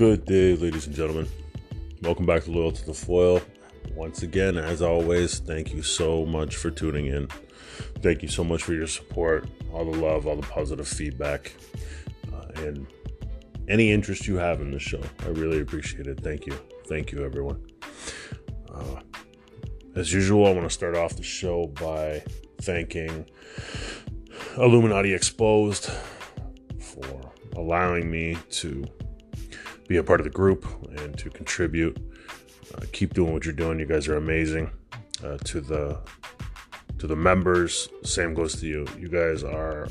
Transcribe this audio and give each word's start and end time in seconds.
Good 0.00 0.24
day, 0.24 0.56
ladies 0.56 0.86
and 0.86 0.96
gentlemen. 0.96 1.28
Welcome 2.00 2.24
back 2.24 2.44
to 2.44 2.50
Loyal 2.50 2.72
to 2.72 2.86
the 2.86 2.94
Foil. 2.94 3.42
Once 3.94 4.22
again, 4.22 4.56
as 4.56 4.80
always, 4.80 5.40
thank 5.40 5.74
you 5.74 5.82
so 5.82 6.24
much 6.24 6.56
for 6.56 6.70
tuning 6.70 7.08
in. 7.08 7.28
Thank 8.00 8.22
you 8.22 8.28
so 8.28 8.42
much 8.42 8.62
for 8.62 8.72
your 8.72 8.86
support, 8.86 9.46
all 9.74 9.84
the 9.84 9.98
love, 9.98 10.26
all 10.26 10.36
the 10.36 10.46
positive 10.46 10.88
feedback, 10.88 11.52
uh, 12.32 12.62
and 12.62 12.86
any 13.68 13.92
interest 13.92 14.26
you 14.26 14.36
have 14.36 14.62
in 14.62 14.70
the 14.70 14.78
show. 14.78 15.02
I 15.18 15.28
really 15.28 15.60
appreciate 15.60 16.06
it. 16.06 16.18
Thank 16.22 16.46
you. 16.46 16.58
Thank 16.88 17.12
you, 17.12 17.22
everyone. 17.22 17.62
Uh, 18.74 19.02
as 19.96 20.14
usual, 20.14 20.46
I 20.46 20.52
want 20.52 20.66
to 20.66 20.72
start 20.72 20.96
off 20.96 21.14
the 21.14 21.22
show 21.22 21.66
by 21.66 22.24
thanking 22.62 23.26
Illuminati 24.56 25.12
Exposed 25.12 25.90
for 26.78 27.32
allowing 27.54 28.10
me 28.10 28.38
to 28.48 28.82
be 29.90 29.96
a 29.96 30.04
part 30.04 30.20
of 30.20 30.24
the 30.24 30.30
group 30.30 30.64
and 30.98 31.18
to 31.18 31.28
contribute. 31.28 31.98
Uh, 32.72 32.82
keep 32.92 33.12
doing 33.12 33.32
what 33.32 33.44
you're 33.44 33.52
doing. 33.52 33.80
You 33.80 33.86
guys 33.86 34.06
are 34.06 34.16
amazing. 34.16 34.70
Uh, 35.22 35.36
to 35.38 35.60
the 35.60 35.98
to 36.98 37.08
the 37.08 37.16
members, 37.16 37.88
same 38.04 38.32
goes 38.32 38.60
to 38.60 38.68
you. 38.68 38.86
You 38.96 39.08
guys 39.08 39.42
are, 39.42 39.88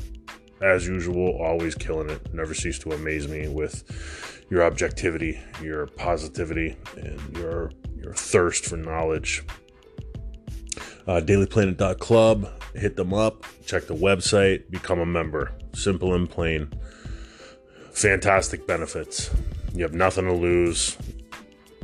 as 0.62 0.88
usual, 0.88 1.38
always 1.42 1.74
killing 1.74 2.08
it. 2.08 2.32
Never 2.32 2.54
cease 2.54 2.78
to 2.78 2.92
amaze 2.92 3.28
me 3.28 3.48
with 3.48 3.84
your 4.48 4.62
objectivity, 4.62 5.38
your 5.62 5.86
positivity, 5.86 6.78
and 6.96 7.36
your 7.36 7.70
your 7.94 8.14
thirst 8.14 8.64
for 8.64 8.78
knowledge. 8.78 9.44
Uh, 11.06 11.20
dailyplanet.club, 11.20 12.50
hit 12.74 12.96
them 12.96 13.12
up, 13.12 13.44
check 13.66 13.86
the 13.86 13.94
website, 13.94 14.70
become 14.70 14.98
a 14.98 15.06
member. 15.06 15.52
Simple 15.74 16.14
and 16.14 16.30
plain. 16.30 16.72
Fantastic 17.92 18.66
benefits. 18.66 19.30
You 19.72 19.84
have 19.84 19.94
nothing 19.94 20.24
to 20.24 20.32
lose, 20.32 20.96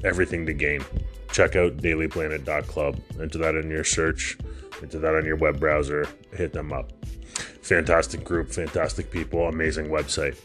everything 0.04 0.46
to 0.46 0.52
gain. 0.52 0.84
Check 1.30 1.56
out 1.56 1.76
dailyplanet.club. 1.76 3.00
Enter 3.20 3.38
that 3.38 3.54
in 3.54 3.70
your 3.70 3.84
search, 3.84 4.38
enter 4.82 4.98
that 4.98 5.14
on 5.14 5.24
your 5.24 5.36
web 5.36 5.60
browser, 5.60 6.08
hit 6.32 6.52
them 6.52 6.72
up. 6.72 6.92
Fantastic 7.62 8.24
group, 8.24 8.50
fantastic 8.50 9.10
people, 9.10 9.48
amazing 9.48 9.88
website. 9.88 10.36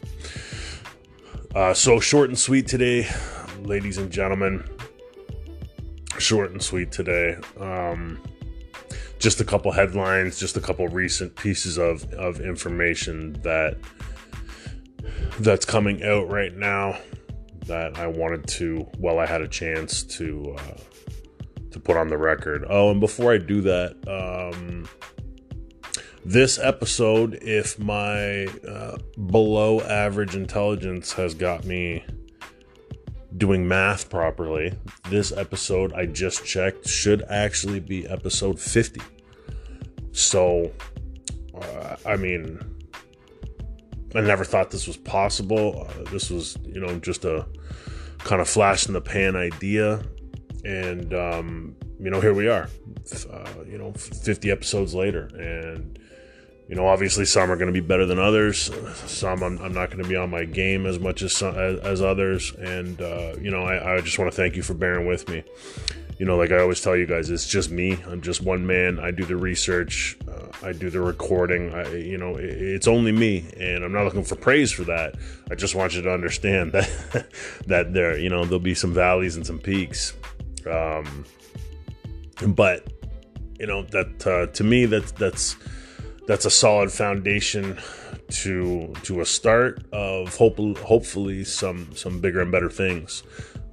Uh, 1.56 1.74
so, 1.74 2.00
short 2.00 2.30
and 2.30 2.38
sweet 2.38 2.68
today, 2.68 3.08
ladies 3.62 3.98
and 3.98 4.12
gentlemen. 4.12 4.68
Short 6.18 6.52
and 6.52 6.62
sweet 6.62 6.92
today. 6.92 7.38
Um, 7.60 8.22
just 9.20 9.40
a 9.40 9.46
couple 9.46 9.72
headlines, 9.72 10.40
just 10.40 10.58
a 10.58 10.62
couple 10.62 10.88
recent 10.88 11.36
pieces 11.36 11.78
of, 11.78 12.12
of 12.14 12.42
information 12.42 13.34
that 13.44 13.78
that's 15.40 15.66
coming 15.66 16.04
out 16.04 16.30
right 16.30 16.56
now 16.56 16.98
that 17.68 17.98
I 17.98 18.08
wanted 18.08 18.48
to, 18.48 18.88
while 18.98 19.20
I 19.20 19.26
had 19.26 19.42
a 19.42 19.48
chance 19.48 20.04
to 20.04 20.56
uh, 20.58 20.78
to 21.72 21.80
put 21.80 21.98
on 21.98 22.10
the 22.10 22.18
record. 22.18 22.66
Oh, 22.70 22.92
and 22.92 23.00
before 23.00 23.32
I 23.34 23.38
do 23.38 23.62
that, 23.62 23.96
um, 24.08 24.88
this 26.24 26.60
episode, 26.60 27.40
if 27.42 27.80
my 27.80 28.46
uh, 28.68 28.98
below 29.28 29.82
average 29.82 30.36
intelligence 30.36 31.14
has 31.14 31.34
got 31.34 31.66
me 31.66 32.06
doing 33.38 33.68
math 33.68 34.10
properly, 34.10 34.74
this 35.10 35.32
episode 35.32 35.94
I 35.94 36.06
just 36.06 36.46
checked 36.46 36.88
should 36.88 37.24
actually 37.30 37.80
be 37.80 38.08
episode 38.08 38.60
50. 38.60 39.02
So, 40.12 40.72
uh, 41.60 41.96
I 42.06 42.18
mean, 42.18 42.81
I 44.16 44.22
never 44.22 44.44
thought 44.44 44.72
this 44.72 44.88
was 44.88 44.98
possible. 44.98 45.88
Uh, 45.88 46.10
this 46.12 46.30
was, 46.30 46.58
you 46.66 46.80
know, 46.80 47.00
just 47.00 47.26
a 47.26 47.46
kind 48.20 48.42
of 48.42 48.50
flash 48.50 48.88
in 48.88 48.94
the 48.94 49.02
pan 49.02 49.36
idea. 49.36 50.04
And, 50.64 51.14
um, 51.14 51.76
you 52.00 52.10
know, 52.10 52.20
here 52.20 52.34
we 52.34 52.48
are, 52.48 52.70
uh, 53.32 53.50
you 53.66 53.78
know, 53.78 53.94
50 53.94 54.52
episodes 54.52 54.94
later. 54.94 55.30
And, 55.38 55.98
you 56.68 56.76
know, 56.76 56.88
obviously 56.88 57.26
some 57.26 57.52
are 57.52 57.56
going 57.56 57.68
to 57.68 57.74
be 57.74 57.86
better 57.86 58.06
than 58.06 58.20
others. 58.20 58.72
Some 59.06 59.44
I'm, 59.44 59.58
I'm 59.60 59.74
not 59.74 59.90
going 59.90 60.04
to 60.04 60.08
be 60.08 60.16
on 60.16 60.30
my 60.30 60.46
game 60.46 60.86
as 60.86 61.00
much 61.00 61.22
as 61.22 61.34
some, 61.34 61.56
as, 61.56 61.80
as, 61.80 62.02
others. 62.02 62.54
And, 62.60 63.02
uh, 63.02 63.36
you 63.40 63.50
know, 63.50 63.64
I, 63.64 63.96
I 63.96 64.02
just 64.02 64.20
want 64.20 64.32
to 64.32 64.36
thank 64.36 64.56
you 64.56 64.64
for 64.64 64.74
bearing 64.74 65.08
with 65.08 65.28
me 65.30 65.44
you 66.22 66.28
know, 66.28 66.38
like 66.38 66.52
I 66.52 66.60
always 66.60 66.80
tell 66.80 66.96
you 66.96 67.08
guys, 67.08 67.32
it's 67.32 67.48
just 67.48 67.72
me. 67.72 67.98
I'm 68.08 68.22
just 68.22 68.44
one 68.44 68.68
man. 68.68 69.00
I 69.00 69.10
do 69.10 69.26
the 69.26 69.36
research, 69.36 70.20
uh, 70.28 70.50
I 70.62 70.72
do 70.72 70.92
the 70.92 71.02
recording. 71.02 71.74
I, 71.74 71.96
you 71.96 72.20
know, 72.20 72.36
it, 72.36 72.46
it's 72.46 72.88
only 72.88 73.12
me, 73.12 73.44
and 73.60 73.84
I'm 73.84 73.92
not 73.92 74.04
looking 74.04 74.24
for 74.24 74.36
praise 74.36 74.72
for 74.72 74.84
that. 74.84 75.16
I 75.50 75.56
just 75.56 75.74
want 75.74 75.96
you 75.96 76.04
to 76.04 76.14
understand 76.14 76.72
that 76.74 77.26
that 77.66 77.94
there, 77.96 78.20
you 78.20 78.30
know, 78.30 78.44
there'll 78.44 78.60
be 78.60 78.76
some 78.76 78.94
valleys 78.94 79.36
and 79.36 79.48
some 79.48 79.58
peaks. 79.58 80.14
Um, 80.70 81.26
but 82.50 82.88
you 83.60 83.66
know 83.66 83.82
that 83.86 84.28
uh, 84.28 84.46
to 84.54 84.64
me, 84.64 84.86
that's 84.86 85.14
that's 85.14 85.56
that's 86.28 86.46
a 86.46 86.52
solid 86.52 86.92
foundation 86.92 87.80
to 88.30 88.94
to 89.06 89.22
a 89.22 89.26
start 89.26 89.84
of 89.92 90.36
hope, 90.36 90.60
hopefully 90.78 91.44
some 91.44 91.96
some 91.96 92.22
bigger 92.22 92.42
and 92.42 92.52
better 92.52 92.70
things. 92.70 93.24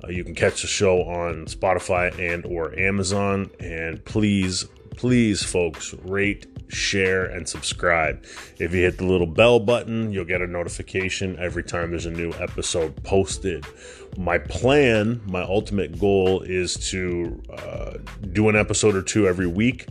Uh, 0.02 0.08
you 0.08 0.24
can 0.24 0.34
catch 0.34 0.62
the 0.62 0.68
show 0.68 1.02
on 1.02 1.46
Spotify 1.46 2.16
and 2.18 2.44
or 2.46 2.78
Amazon. 2.78 3.50
And 3.60 4.04
please, 4.04 4.64
please, 4.96 5.42
folks, 5.42 5.94
rate, 6.04 6.46
share, 6.68 7.24
and 7.24 7.48
subscribe. 7.48 8.24
If 8.58 8.72
you 8.72 8.82
hit 8.82 8.98
the 8.98 9.06
little 9.06 9.26
bell 9.26 9.58
button, 9.58 10.12
you'll 10.12 10.24
get 10.24 10.40
a 10.40 10.46
notification 10.46 11.38
every 11.38 11.62
time 11.62 11.90
there's 11.90 12.06
a 12.06 12.10
new 12.10 12.32
episode 12.34 13.02
posted. 13.02 13.64
My 14.16 14.38
plan, 14.38 15.20
my 15.26 15.42
ultimate 15.42 15.98
goal, 15.98 16.42
is 16.42 16.74
to 16.90 17.42
uh, 17.56 17.98
do 18.32 18.48
an 18.48 18.56
episode 18.56 18.94
or 18.94 19.02
two 19.02 19.26
every 19.26 19.46
week 19.46 19.86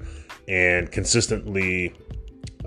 and 0.47 0.91
consistently 0.91 1.93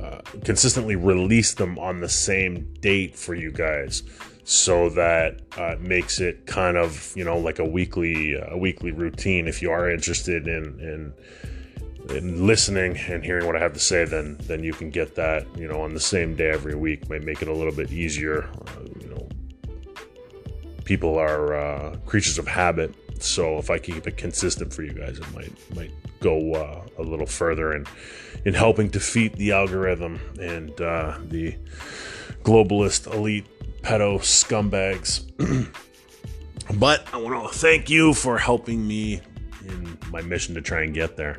uh, 0.00 0.20
consistently 0.44 0.96
release 0.96 1.52
them 1.54 1.78
on 1.78 2.00
the 2.00 2.08
same 2.08 2.72
date 2.80 3.14
for 3.16 3.34
you 3.34 3.50
guys 3.50 4.02
so 4.44 4.88
that 4.90 5.40
uh, 5.56 5.76
makes 5.80 6.20
it 6.20 6.46
kind 6.46 6.76
of 6.76 7.12
you 7.14 7.24
know 7.24 7.38
like 7.38 7.58
a 7.58 7.64
weekly 7.64 8.34
a 8.34 8.56
weekly 8.56 8.92
routine. 8.92 9.46
If 9.46 9.62
you 9.62 9.70
are 9.70 9.90
interested 9.90 10.48
in 10.48 10.80
in 10.80 11.12
in 12.16 12.46
listening 12.46 12.96
and 12.96 13.22
hearing 13.24 13.46
what 13.46 13.54
I 13.56 13.60
have 13.60 13.74
to 13.74 13.78
say 13.78 14.04
then 14.04 14.38
then 14.42 14.64
you 14.64 14.72
can 14.72 14.90
get 14.90 15.14
that 15.16 15.46
you 15.56 15.68
know 15.68 15.82
on 15.82 15.94
the 15.94 16.00
same 16.00 16.34
day 16.34 16.50
every 16.50 16.74
week. 16.74 17.08
Might 17.08 17.22
make 17.22 17.42
it 17.42 17.48
a 17.48 17.52
little 17.52 17.74
bit 17.74 17.92
easier. 17.92 18.44
Uh, 18.44 18.82
you 19.00 19.08
know 19.08 19.28
people 20.84 21.18
are 21.18 21.54
uh, 21.54 21.96
creatures 22.06 22.38
of 22.38 22.48
habit. 22.48 22.94
So 23.22 23.58
if 23.58 23.68
I 23.70 23.78
keep 23.78 24.06
it 24.06 24.16
consistent 24.16 24.72
for 24.72 24.82
you 24.82 24.92
guys 24.92 25.18
it 25.18 25.34
might 25.34 25.76
might 25.76 25.92
go 26.20 26.54
uh, 26.54 26.82
a 26.98 27.02
little 27.02 27.26
further 27.26 27.74
in 27.74 27.86
in 28.44 28.54
helping 28.54 28.88
defeat 28.88 29.34
the 29.36 29.52
algorithm 29.52 30.18
and 30.40 30.80
uh, 30.80 31.18
the 31.28 31.54
globalist 32.42 33.12
elite 33.12 33.46
pedo 33.82 34.18
scumbags. 34.20 35.26
but 36.78 37.06
I 37.12 37.16
want 37.16 37.52
to 37.52 37.58
thank 37.58 37.90
you 37.90 38.14
for 38.14 38.38
helping 38.38 38.86
me 38.86 39.20
in 39.66 39.98
my 40.10 40.22
mission 40.22 40.54
to 40.54 40.60
try 40.60 40.82
and 40.82 40.94
get 40.94 41.16
there. 41.16 41.38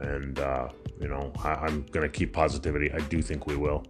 And, 0.00 0.38
uh, 0.38 0.68
you 1.00 1.08
know, 1.08 1.32
I, 1.42 1.66
am 1.66 1.86
going 1.90 2.02
to 2.02 2.08
keep 2.08 2.32
positivity. 2.32 2.92
I 2.92 3.00
do 3.00 3.22
think 3.22 3.46
we 3.46 3.56
will. 3.56 3.84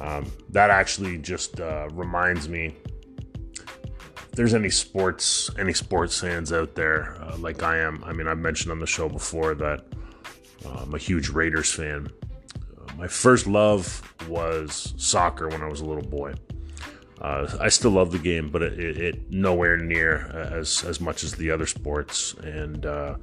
Um, 0.00 0.30
that 0.50 0.70
actually 0.70 1.18
just 1.18 1.60
uh, 1.60 1.88
reminds 1.92 2.48
me 2.48 2.74
if 3.56 4.32
there's 4.32 4.52
any 4.52 4.68
sports 4.68 5.50
any 5.58 5.72
sports 5.72 6.20
fans 6.20 6.52
out 6.52 6.74
there 6.74 7.16
uh, 7.22 7.36
like 7.38 7.62
I 7.62 7.78
am. 7.78 8.04
I 8.04 8.12
mean, 8.12 8.28
I've 8.28 8.38
mentioned 8.38 8.72
on 8.72 8.78
the 8.78 8.86
show 8.86 9.08
before 9.08 9.54
that 9.54 9.84
uh, 10.66 10.80
I'm 10.82 10.94
a 10.94 10.98
huge 10.98 11.30
Raiders 11.30 11.72
fan. 11.72 12.08
Uh, 12.78 12.92
my 12.96 13.08
first 13.08 13.46
love 13.46 14.02
was 14.28 14.92
soccer 14.98 15.48
when 15.48 15.62
I 15.62 15.68
was 15.68 15.80
a 15.80 15.84
little 15.84 16.08
boy. 16.08 16.34
Uh, 17.20 17.56
I 17.60 17.68
still 17.68 17.92
love 17.92 18.12
the 18.12 18.18
game, 18.18 18.50
but 18.50 18.62
it, 18.62 18.78
it, 18.78 18.98
it, 18.98 19.30
nowhere 19.30 19.76
near 19.76 20.26
as 20.52 20.84
as 20.84 21.00
much 21.00 21.24
as 21.24 21.32
the 21.32 21.50
other 21.50 21.66
sports. 21.66 22.34
And 22.34 22.84
uh, 22.84 23.16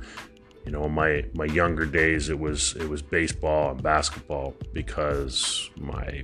you 0.66 0.72
know, 0.72 0.86
in 0.86 0.92
my 0.92 1.26
my 1.34 1.46
younger 1.46 1.86
days, 1.86 2.30
it 2.30 2.40
was 2.40 2.76
it 2.76 2.90
was 2.90 3.02
baseball 3.02 3.72
and 3.72 3.84
basketball 3.84 4.56
because 4.74 5.70
my 5.78 6.24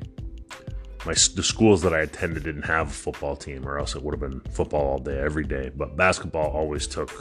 my 1.06 1.14
the 1.36 1.44
schools 1.44 1.82
that 1.84 1.94
I 1.94 2.00
attended 2.00 2.44
didn't 2.44 2.64
have 2.64 2.88
a 2.88 2.92
football 2.92 3.36
team, 3.36 3.68
or 3.68 3.78
else 3.78 3.96
it 3.96 4.02
would 4.02 4.20
have 4.20 4.32
been 4.32 4.40
football 4.52 4.86
all 4.88 5.00
day, 5.00 5.20
every 5.20 5.46
day. 5.46 5.72
But 5.76 5.96
basketball 5.96 6.50
always 6.52 6.88
took 6.88 7.12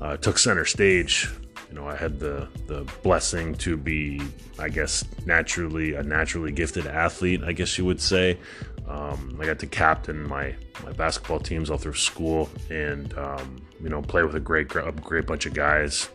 uh, 0.00 0.16
took 0.16 0.38
center 0.38 0.64
stage. 0.64 1.30
You 1.74 1.80
know, 1.80 1.88
I 1.88 1.96
had 1.96 2.20
the 2.20 2.46
the 2.68 2.88
blessing 3.02 3.56
to 3.56 3.76
be, 3.76 4.22
I 4.60 4.68
guess, 4.68 5.04
naturally 5.26 5.94
a 5.94 6.04
naturally 6.04 6.52
gifted 6.52 6.86
athlete. 6.86 7.42
I 7.42 7.50
guess 7.50 7.76
you 7.76 7.84
would 7.84 8.00
say. 8.00 8.38
Um, 8.86 9.36
I 9.40 9.46
got 9.46 9.58
to 9.58 9.66
captain 9.66 10.22
my 10.22 10.54
my 10.84 10.92
basketball 10.92 11.40
teams 11.40 11.70
all 11.70 11.78
through 11.78 11.94
school, 11.94 12.48
and 12.70 13.12
um, 13.18 13.56
you 13.82 13.88
know, 13.88 14.02
play 14.02 14.22
with 14.22 14.36
a 14.36 14.40
great 14.40 14.72
a 14.76 14.92
great 14.92 15.26
bunch 15.26 15.46
of 15.46 15.54
guys. 15.54 16.08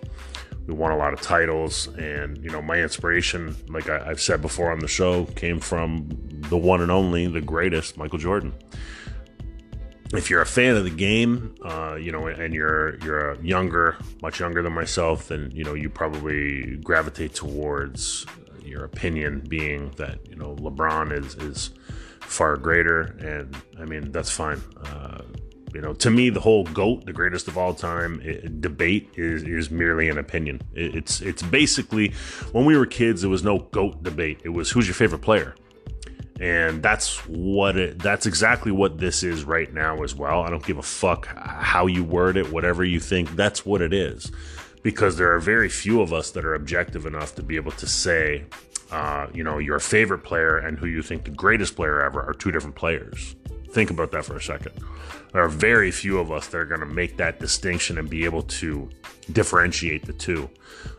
We 0.66 0.74
won 0.74 0.94
a 0.94 0.98
lot 0.98 1.12
of 1.12 1.20
titles, 1.20 1.88
and 1.98 2.42
you 2.42 2.52
know, 2.52 2.62
my 2.62 2.80
inspiration, 2.80 3.54
like 3.68 3.90
I, 3.90 4.12
I've 4.12 4.22
said 4.22 4.42
before 4.42 4.72
on 4.72 4.80
the 4.80 4.88
show, 4.88 5.26
came 5.26 5.60
from 5.60 6.08
the 6.48 6.58
one 6.58 6.80
and 6.80 6.90
only, 6.90 7.28
the 7.28 7.42
greatest, 7.42 7.98
Michael 7.98 8.20
Jordan. 8.20 8.54
If 10.14 10.30
you're 10.30 10.42
a 10.42 10.46
fan 10.46 10.76
of 10.76 10.84
the 10.84 10.90
game, 10.90 11.56
uh, 11.64 11.96
you 11.96 12.12
know, 12.12 12.28
and 12.28 12.54
you're 12.54 12.98
you're 13.04 13.36
younger, 13.44 13.98
much 14.22 14.40
younger 14.40 14.64
than 14.64 14.74
myself, 14.74 15.28
then 15.28 15.52
you 15.54 15.64
know 15.64 15.74
you 15.74 15.90
probably 15.90 16.78
gravitate 16.78 17.36
towards 17.36 18.26
your 18.64 18.86
opinion 18.86 19.44
being 19.48 19.92
that 19.92 20.20
you 20.28 20.36
know 20.36 20.56
LeBron 20.56 21.12
is 21.12 21.36
is 21.36 21.72
far 22.22 22.58
greater, 22.58 23.02
and 23.20 23.56
I 23.80 23.86
mean 23.86 24.12
that's 24.12 24.32
fine. 24.32 24.62
Uh, 24.84 25.22
you 25.74 25.82
know, 25.82 25.94
to 25.94 26.10
me, 26.10 26.32
the 26.32 26.40
whole 26.40 26.64
goat, 26.64 27.06
the 27.06 27.14
greatest 27.14 27.48
of 27.48 27.56
all 27.56 27.76
time, 27.76 28.20
it, 28.24 28.62
debate 28.62 29.12
is 29.16 29.44
is 29.44 29.70
merely 29.70 30.10
an 30.10 30.18
opinion. 30.18 30.62
It, 30.74 30.96
it's 30.96 31.22
it's 31.22 31.44
basically 31.44 32.14
when 32.52 32.66
we 32.66 32.76
were 32.76 32.88
kids, 32.88 33.22
there 33.22 33.30
was 33.30 33.44
no 33.44 33.60
goat 33.60 34.02
debate. 34.02 34.42
It 34.44 34.50
was 34.50 34.72
who's 34.72 34.88
your 34.88 34.96
favorite 34.96 35.22
player 35.22 35.56
and 36.40 36.82
that's 36.82 37.18
what 37.28 37.76
it 37.76 38.00
that's 38.00 38.26
exactly 38.26 38.72
what 38.72 38.98
this 38.98 39.24
is 39.24 39.44
right 39.44 39.74
now 39.74 40.04
as 40.04 40.16
well. 40.16 40.42
I 40.42 40.50
don't 40.50 40.66
give 40.66 40.78
a 40.78 40.84
fuck 40.84 41.28
how 41.36 41.88
you 41.88 42.04
word 42.04 42.38
it 42.38 42.52
whatever 42.52 42.84
you 42.84 43.00
think 43.00 43.36
that's 43.36 43.66
what 43.66 43.82
it 43.82 43.94
is. 43.94 44.32
Because 44.82 45.18
there 45.18 45.34
are 45.34 45.40
very 45.40 45.68
few 45.68 46.02
of 46.02 46.14
us 46.14 46.32
that 46.32 46.46
are 46.46 46.56
objective 46.56 47.06
enough 47.06 47.36
to 47.36 47.44
be 47.44 47.58
able 47.58 47.74
to 47.74 47.86
say 47.86 48.46
uh, 48.92 49.28
you 49.34 49.44
know 49.44 49.58
your 49.58 49.80
favorite 49.80 50.20
player 50.20 50.58
and 50.58 50.80
who 50.80 50.88
you 50.88 51.02
think 51.02 51.26
the 51.26 51.32
greatest 51.32 51.76
player 51.76 52.02
ever 52.02 52.22
are 52.22 52.34
two 52.34 52.52
different 52.52 52.76
players. 52.76 53.36
Think 53.72 53.92
about 53.92 54.12
that 54.12 54.26
for 54.26 54.38
a 54.38 54.42
second. 54.42 54.72
There 55.34 55.44
are 55.44 55.50
very 55.50 55.92
few 55.92 56.18
of 56.18 56.32
us 56.32 56.48
that 56.48 56.58
are 56.58 56.66
going 56.66 56.80
to 56.80 56.88
make 56.88 57.18
that 57.18 57.40
distinction 57.40 58.00
and 58.00 58.10
be 58.10 58.26
able 58.26 58.42
to 58.44 58.90
differentiate 59.32 60.06
the 60.06 60.14
two. 60.14 60.50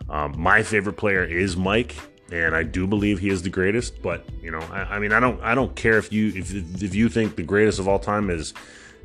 Um, 0.08 0.34
my 0.38 0.62
favorite 0.62 0.92
player 0.92 1.24
is 1.24 1.56
mike 1.56 1.96
and 2.32 2.54
I 2.54 2.62
do 2.62 2.86
believe 2.86 3.18
he 3.18 3.28
is 3.28 3.42
the 3.42 3.50
greatest. 3.50 4.02
But 4.02 4.24
you 4.42 4.50
know, 4.50 4.60
I, 4.72 4.96
I, 4.96 4.98
mean, 4.98 5.12
I 5.12 5.20
don't, 5.20 5.40
I 5.42 5.54
don't 5.54 5.74
care 5.76 5.98
if 5.98 6.12
you 6.12 6.28
if 6.34 6.82
if 6.82 6.94
you 6.94 7.08
think 7.08 7.36
the 7.36 7.42
greatest 7.42 7.78
of 7.78 7.88
all 7.88 7.98
time 7.98 8.30
is 8.30 8.54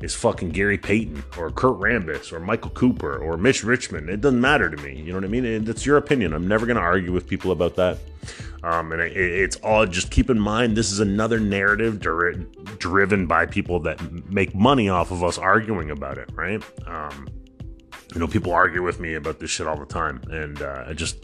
is 0.00 0.14
fucking 0.14 0.50
Gary 0.50 0.76
Payton 0.76 1.24
or 1.38 1.50
Kurt 1.50 1.78
Rambis 1.78 2.32
or 2.32 2.40
Michael 2.40 2.70
Cooper 2.70 3.16
or 3.16 3.36
Mitch 3.36 3.64
Richmond. 3.64 4.10
It 4.10 4.20
doesn't 4.20 4.40
matter 4.40 4.68
to 4.68 4.76
me. 4.82 4.94
You 5.00 5.12
know 5.12 5.14
what 5.14 5.24
I 5.24 5.28
mean? 5.28 5.44
It's 5.44 5.86
your 5.86 5.96
opinion. 5.96 6.32
I'm 6.34 6.46
never 6.46 6.66
going 6.66 6.76
to 6.76 6.82
argue 6.82 7.12
with 7.12 7.26
people 7.26 7.50
about 7.50 7.76
that. 7.76 7.98
Um, 8.62 8.92
and 8.92 9.00
it, 9.00 9.16
it's 9.16 9.56
all 9.56 9.86
just 9.86 10.10
keep 10.10 10.28
in 10.28 10.38
mind 10.38 10.76
this 10.76 10.92
is 10.92 11.00
another 11.00 11.38
narrative 11.38 12.00
dri- 12.00 12.46
driven 12.78 13.26
by 13.26 13.46
people 13.46 13.80
that 13.80 14.28
make 14.30 14.54
money 14.54 14.88
off 14.88 15.10
of 15.10 15.22
us 15.22 15.38
arguing 15.38 15.90
about 15.90 16.18
it, 16.18 16.28
right? 16.34 16.62
Um, 16.86 17.28
you 18.14 18.20
know, 18.20 18.26
people 18.26 18.52
argue 18.52 18.82
with 18.82 19.00
me 19.00 19.14
about 19.14 19.40
this 19.40 19.50
shit 19.50 19.66
all 19.66 19.76
the 19.76 19.86
time, 19.86 20.22
and 20.30 20.62
uh, 20.62 20.84
I 20.86 20.92
just, 20.92 21.18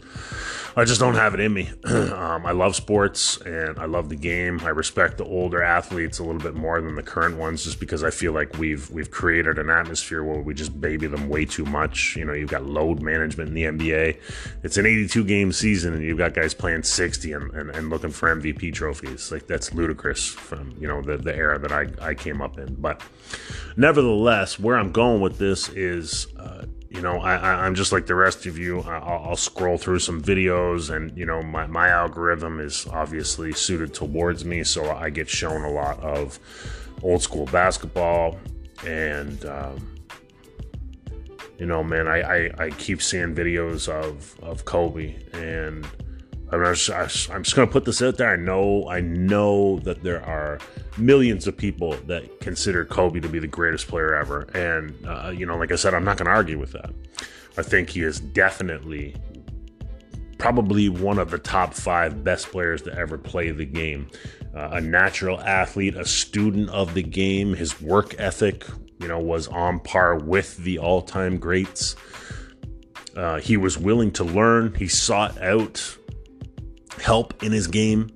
I 0.75 0.85
just 0.85 0.99
don't 0.99 1.15
have 1.15 1.33
it 1.33 1.39
in 1.39 1.53
me. 1.53 1.69
um, 1.85 2.45
I 2.45 2.51
love 2.51 2.75
sports 2.75 3.37
and 3.37 3.77
I 3.77 3.85
love 3.85 4.09
the 4.09 4.15
game. 4.15 4.59
I 4.63 4.69
respect 4.69 5.17
the 5.17 5.23
older 5.23 5.61
athletes 5.61 6.17
a 6.17 6.23
little 6.23 6.41
bit 6.41 6.55
more 6.55 6.81
than 6.81 6.95
the 6.95 7.03
current 7.03 7.37
ones, 7.37 7.63
just 7.63 7.79
because 7.79 8.03
I 8.03 8.09
feel 8.09 8.33
like 8.33 8.57
we've 8.57 8.89
we've 8.89 9.11
created 9.11 9.59
an 9.59 9.69
atmosphere 9.69 10.23
where 10.23 10.41
we 10.41 10.53
just 10.53 10.79
baby 10.81 11.07
them 11.07 11.29
way 11.29 11.45
too 11.45 11.65
much. 11.65 12.15
You 12.15 12.25
know, 12.25 12.33
you've 12.33 12.49
got 12.49 12.65
load 12.65 13.01
management 13.01 13.49
in 13.49 13.53
the 13.55 13.63
NBA. 13.63 14.19
It's 14.63 14.77
an 14.77 14.85
82 14.85 15.23
game 15.25 15.51
season, 15.51 15.93
and 15.93 16.03
you've 16.03 16.17
got 16.17 16.33
guys 16.33 16.53
playing 16.53 16.83
60 16.83 17.31
and, 17.31 17.51
and, 17.53 17.69
and 17.69 17.89
looking 17.89 18.11
for 18.11 18.35
MVP 18.35 18.73
trophies. 18.73 19.31
Like 19.31 19.45
that's 19.45 19.73
ludicrous 19.73 20.27
from 20.27 20.75
you 20.79 20.87
know 20.87 21.01
the 21.01 21.17
the 21.17 21.35
era 21.35 21.59
that 21.59 21.71
I 21.71 21.87
I 22.01 22.13
came 22.15 22.41
up 22.41 22.57
in. 22.57 22.73
But 22.75 23.01
nevertheless, 23.77 24.59
where 24.59 24.77
I'm 24.77 24.91
going 24.91 25.21
with 25.21 25.37
this 25.37 25.69
is. 25.69 26.27
You 26.89 27.01
know, 27.01 27.19
I, 27.21 27.65
am 27.65 27.73
just 27.73 27.91
like 27.91 28.05
the 28.05 28.13
rest 28.13 28.45
of 28.45 28.55
you. 28.55 28.81
I'll, 28.81 29.29
I'll, 29.29 29.35
scroll 29.35 29.79
through 29.79 29.97
some 29.97 30.21
videos, 30.21 30.95
and 30.95 31.17
you 31.17 31.25
know, 31.25 31.41
my, 31.41 31.65
my 31.65 31.89
algorithm 31.89 32.59
is 32.59 32.85
obviously 32.85 33.51
suited 33.51 33.95
towards 33.95 34.45
me, 34.45 34.63
so 34.63 34.91
I 34.91 35.09
get 35.09 35.27
shown 35.27 35.63
a 35.63 35.71
lot 35.71 35.99
of 36.01 36.37
old 37.01 37.23
school 37.23 37.47
basketball, 37.47 38.37
and 38.85 39.43
um, 39.45 39.95
you 41.57 41.65
know, 41.65 41.83
man, 41.83 42.07
I, 42.07 42.21
I, 42.21 42.65
I 42.65 42.69
keep 42.69 43.01
seeing 43.01 43.33
videos 43.33 43.89
of 43.89 44.35
of 44.43 44.65
Kobe, 44.65 45.15
and 45.33 45.87
I'm 46.61 46.75
just, 46.75 47.29
I'm 47.31 47.43
just 47.43 47.55
going 47.55 47.67
to 47.67 47.71
put 47.71 47.85
this 47.85 48.01
out 48.01 48.17
there. 48.17 48.29
I 48.29 48.35
know, 48.35 48.87
I 48.89 49.01
know 49.01 49.79
that 49.79 50.03
there 50.03 50.23
are 50.23 50.59
millions 50.97 51.47
of 51.47 51.57
people 51.57 51.93
that 52.07 52.39
consider 52.39 52.85
Kobe 52.85 53.19
to 53.21 53.29
be 53.29 53.39
the 53.39 53.47
greatest 53.47 53.87
player 53.87 54.15
ever, 54.15 54.41
and 54.53 54.93
uh, 55.07 55.29
you 55.35 55.45
know, 55.45 55.57
like 55.57 55.71
I 55.71 55.75
said, 55.75 55.93
I'm 55.93 56.03
not 56.03 56.17
going 56.17 56.25
to 56.25 56.31
argue 56.31 56.59
with 56.59 56.71
that. 56.73 56.91
I 57.57 57.63
think 57.63 57.89
he 57.89 58.01
is 58.01 58.19
definitely, 58.19 59.15
probably 60.37 60.89
one 60.89 61.19
of 61.19 61.31
the 61.31 61.37
top 61.37 61.73
five 61.73 62.23
best 62.23 62.51
players 62.51 62.81
to 62.83 62.93
ever 62.93 63.17
play 63.17 63.51
the 63.51 63.65
game. 63.65 64.09
Uh, 64.55 64.69
a 64.73 64.81
natural 64.81 65.39
athlete, 65.41 65.95
a 65.95 66.05
student 66.05 66.69
of 66.69 66.93
the 66.93 67.01
game. 67.01 67.55
His 67.55 67.81
work 67.81 68.15
ethic, 68.19 68.65
you 68.99 69.07
know, 69.07 69.19
was 69.19 69.47
on 69.47 69.79
par 69.79 70.17
with 70.19 70.57
the 70.57 70.77
all-time 70.77 71.37
greats. 71.37 71.95
Uh, 73.15 73.39
he 73.39 73.57
was 73.57 73.77
willing 73.77 74.11
to 74.11 74.23
learn. 74.23 74.73
He 74.75 74.87
sought 74.87 75.41
out 75.41 75.97
help 77.01 77.43
in 77.43 77.51
his 77.51 77.67
game. 77.67 78.11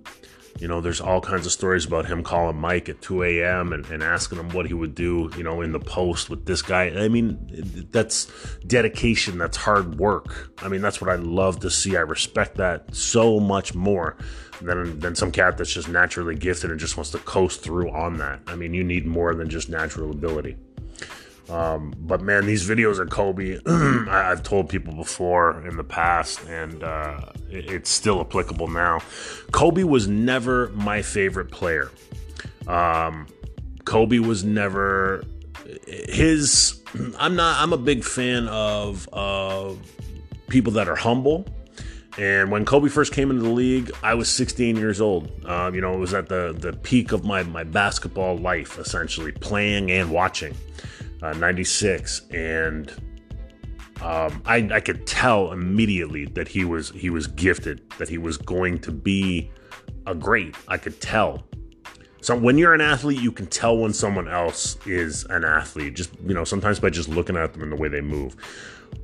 You 0.59 0.67
know, 0.67 0.81
there's 0.81 1.01
all 1.01 1.21
kinds 1.21 1.45
of 1.45 1.51
stories 1.51 1.85
about 1.85 2.07
him 2.07 2.23
calling 2.23 2.57
Mike 2.57 2.89
at 2.89 2.99
2 3.01 3.23
a.m. 3.23 3.73
And, 3.73 3.85
and, 3.87 4.01
asking 4.01 4.39
him 4.39 4.49
what 4.49 4.65
he 4.65 4.73
would 4.73 4.95
do, 4.95 5.29
you 5.37 5.43
know, 5.43 5.61
in 5.61 5.71
the 5.71 5.79
post 5.79 6.31
with 6.31 6.47
this 6.47 6.63
guy. 6.63 6.85
I 6.85 7.09
mean, 7.09 7.87
that's 7.91 8.25
dedication, 8.65 9.37
that's 9.37 9.57
hard 9.57 9.99
work. 9.99 10.51
I 10.63 10.67
mean, 10.67 10.81
that's 10.81 10.99
what 10.99 11.11
I 11.11 11.15
love 11.15 11.59
to 11.59 11.69
see. 11.69 11.95
I 11.95 12.01
respect 12.01 12.57
that 12.57 12.95
so 12.95 13.39
much 13.39 13.75
more 13.75 14.17
than, 14.59 14.99
than 14.99 15.13
some 15.13 15.31
cat 15.31 15.57
that's 15.57 15.73
just 15.73 15.89
naturally 15.89 16.35
gifted 16.35 16.71
and 16.71 16.79
just 16.79 16.97
wants 16.97 17.11
to 17.11 17.19
coast 17.19 17.61
through 17.61 17.91
on 17.91 18.17
that. 18.17 18.39
I 18.47 18.55
mean, 18.55 18.73
you 18.73 18.83
need 18.83 19.05
more 19.05 19.35
than 19.35 19.49
just 19.49 19.69
natural 19.69 20.09
ability. 20.09 20.57
Um, 21.49 21.93
but 21.99 22.21
man, 22.21 22.45
these 22.45 22.67
videos 22.67 22.99
of 22.99 23.09
Kobe, 23.09 23.59
I've 24.09 24.43
told 24.43 24.69
people 24.69 24.93
before 24.93 25.65
in 25.65 25.77
the 25.77 25.83
past, 25.83 26.43
and 26.47 26.83
uh, 26.83 27.31
it's 27.49 27.89
still 27.89 28.19
applicable 28.19 28.67
now. 28.67 28.99
Kobe 29.51 29.83
was 29.83 30.07
never 30.07 30.69
my 30.69 31.01
favorite 31.01 31.51
player. 31.51 31.89
Um, 32.67 33.27
Kobe 33.85 34.19
was 34.19 34.43
never 34.43 35.23
his. 35.87 36.81
I'm 37.17 37.35
not. 37.35 37.61
I'm 37.61 37.71
a 37.71 37.77
big 37.77 38.03
fan 38.03 38.47
of 38.49 39.07
of 39.13 39.79
people 40.49 40.73
that 40.73 40.89
are 40.89 40.95
humble. 40.95 41.47
And 42.17 42.49
when 42.49 42.65
Kobe 42.65 42.89
first 42.89 43.13
came 43.13 43.29
into 43.29 43.43
the 43.43 43.49
league, 43.49 43.91
I 44.01 44.15
was 44.15 44.27
16 44.27 44.75
years 44.75 44.99
old. 44.99 45.29
Um, 45.45 45.75
you 45.75 45.81
know, 45.81 45.93
it 45.93 45.99
was 45.99 46.13
at 46.13 46.27
the 46.27 46.53
the 46.57 46.73
peak 46.73 47.13
of 47.13 47.23
my 47.23 47.43
my 47.43 47.63
basketball 47.63 48.37
life, 48.37 48.77
essentially 48.77 49.31
playing 49.31 49.91
and 49.91 50.11
watching 50.11 50.55
uh, 51.21 51.33
96 51.33 52.21
and 52.31 52.91
um, 54.01 54.43
I, 54.45 54.69
I 54.71 54.79
could 54.79 55.07
tell 55.07 55.51
immediately 55.51 56.25
that 56.25 56.47
he 56.47 56.65
was 56.65 56.91
he 56.91 57.09
was 57.09 57.27
gifted 57.27 57.89
that 57.97 58.09
he 58.09 58.17
was 58.17 58.37
going 58.37 58.79
to 58.79 58.91
be 58.91 59.51
a 60.05 60.13
great 60.15 60.55
i 60.67 60.77
could 60.77 61.01
tell. 61.01 61.43
So 62.21 62.35
when 62.35 62.57
you're 62.57 62.73
an 62.73 62.81
athlete 62.81 63.21
you 63.21 63.31
can 63.31 63.47
tell 63.47 63.77
when 63.77 63.93
someone 63.93 64.27
else 64.27 64.77
is 64.85 65.25
an 65.25 65.43
athlete 65.43 65.95
just 65.95 66.11
you 66.25 66.33
know 66.33 66.43
sometimes 66.43 66.79
by 66.79 66.89
just 66.89 67.09
looking 67.09 67.35
at 67.35 67.53
them 67.53 67.63
and 67.63 67.71
the 67.71 67.75
way 67.75 67.87
they 67.87 68.01
move 68.01 68.35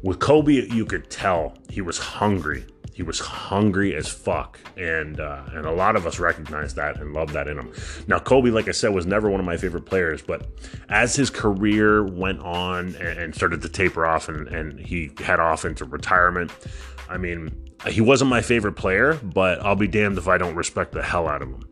with 0.01 0.19
kobe 0.19 0.53
you 0.53 0.85
could 0.85 1.09
tell 1.09 1.55
he 1.69 1.81
was 1.81 1.97
hungry 1.97 2.65
he 2.93 3.01
was 3.01 3.19
hungry 3.19 3.95
as 3.95 4.07
fuck, 4.07 4.59
and 4.77 5.19
uh, 5.19 5.43
and 5.53 5.65
a 5.65 5.71
lot 5.71 5.95
of 5.95 6.05
us 6.05 6.19
recognize 6.19 6.75
that 6.75 7.01
and 7.01 7.13
love 7.13 7.33
that 7.33 7.47
in 7.47 7.57
him. 7.57 7.73
Now, 8.07 8.19
Kobe, 8.19 8.51
like 8.51 8.67
I 8.67 8.71
said, 8.71 8.93
was 8.93 9.07
never 9.07 9.31
one 9.31 9.39
of 9.39 9.45
my 9.47 9.57
favorite 9.57 9.85
players, 9.85 10.21
but 10.21 10.47
as 10.89 11.15
his 11.15 11.31
career 11.31 12.05
went 12.05 12.39
on 12.41 12.95
and 12.95 13.33
started 13.33 13.63
to 13.63 13.69
taper 13.69 14.05
off, 14.05 14.29
and, 14.29 14.47
and 14.47 14.79
he 14.79 15.09
head 15.17 15.39
off 15.39 15.65
into 15.65 15.85
retirement, 15.85 16.51
I 17.09 17.17
mean, 17.17 17.71
he 17.87 17.99
wasn't 17.99 18.29
my 18.29 18.43
favorite 18.43 18.73
player, 18.73 19.15
but 19.15 19.59
I'll 19.65 19.75
be 19.75 19.87
damned 19.87 20.19
if 20.19 20.27
I 20.27 20.37
don't 20.37 20.55
respect 20.55 20.91
the 20.91 21.01
hell 21.01 21.27
out 21.27 21.41
of 21.41 21.49
him. 21.49 21.69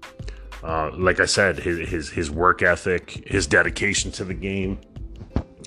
Uh, 0.63 0.89
like 0.95 1.19
I 1.19 1.25
said, 1.25 1.59
his, 1.59 1.87
his 1.87 2.09
his 2.09 2.31
work 2.31 2.63
ethic, 2.63 3.23
his 3.27 3.45
dedication 3.45 4.11
to 4.13 4.23
the 4.23 4.33
game, 4.33 4.79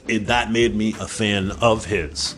it, 0.08 0.26
that 0.26 0.50
made 0.50 0.74
me 0.74 0.94
a 1.00 1.06
fan 1.06 1.52
of 1.60 1.84
his. 1.84 2.34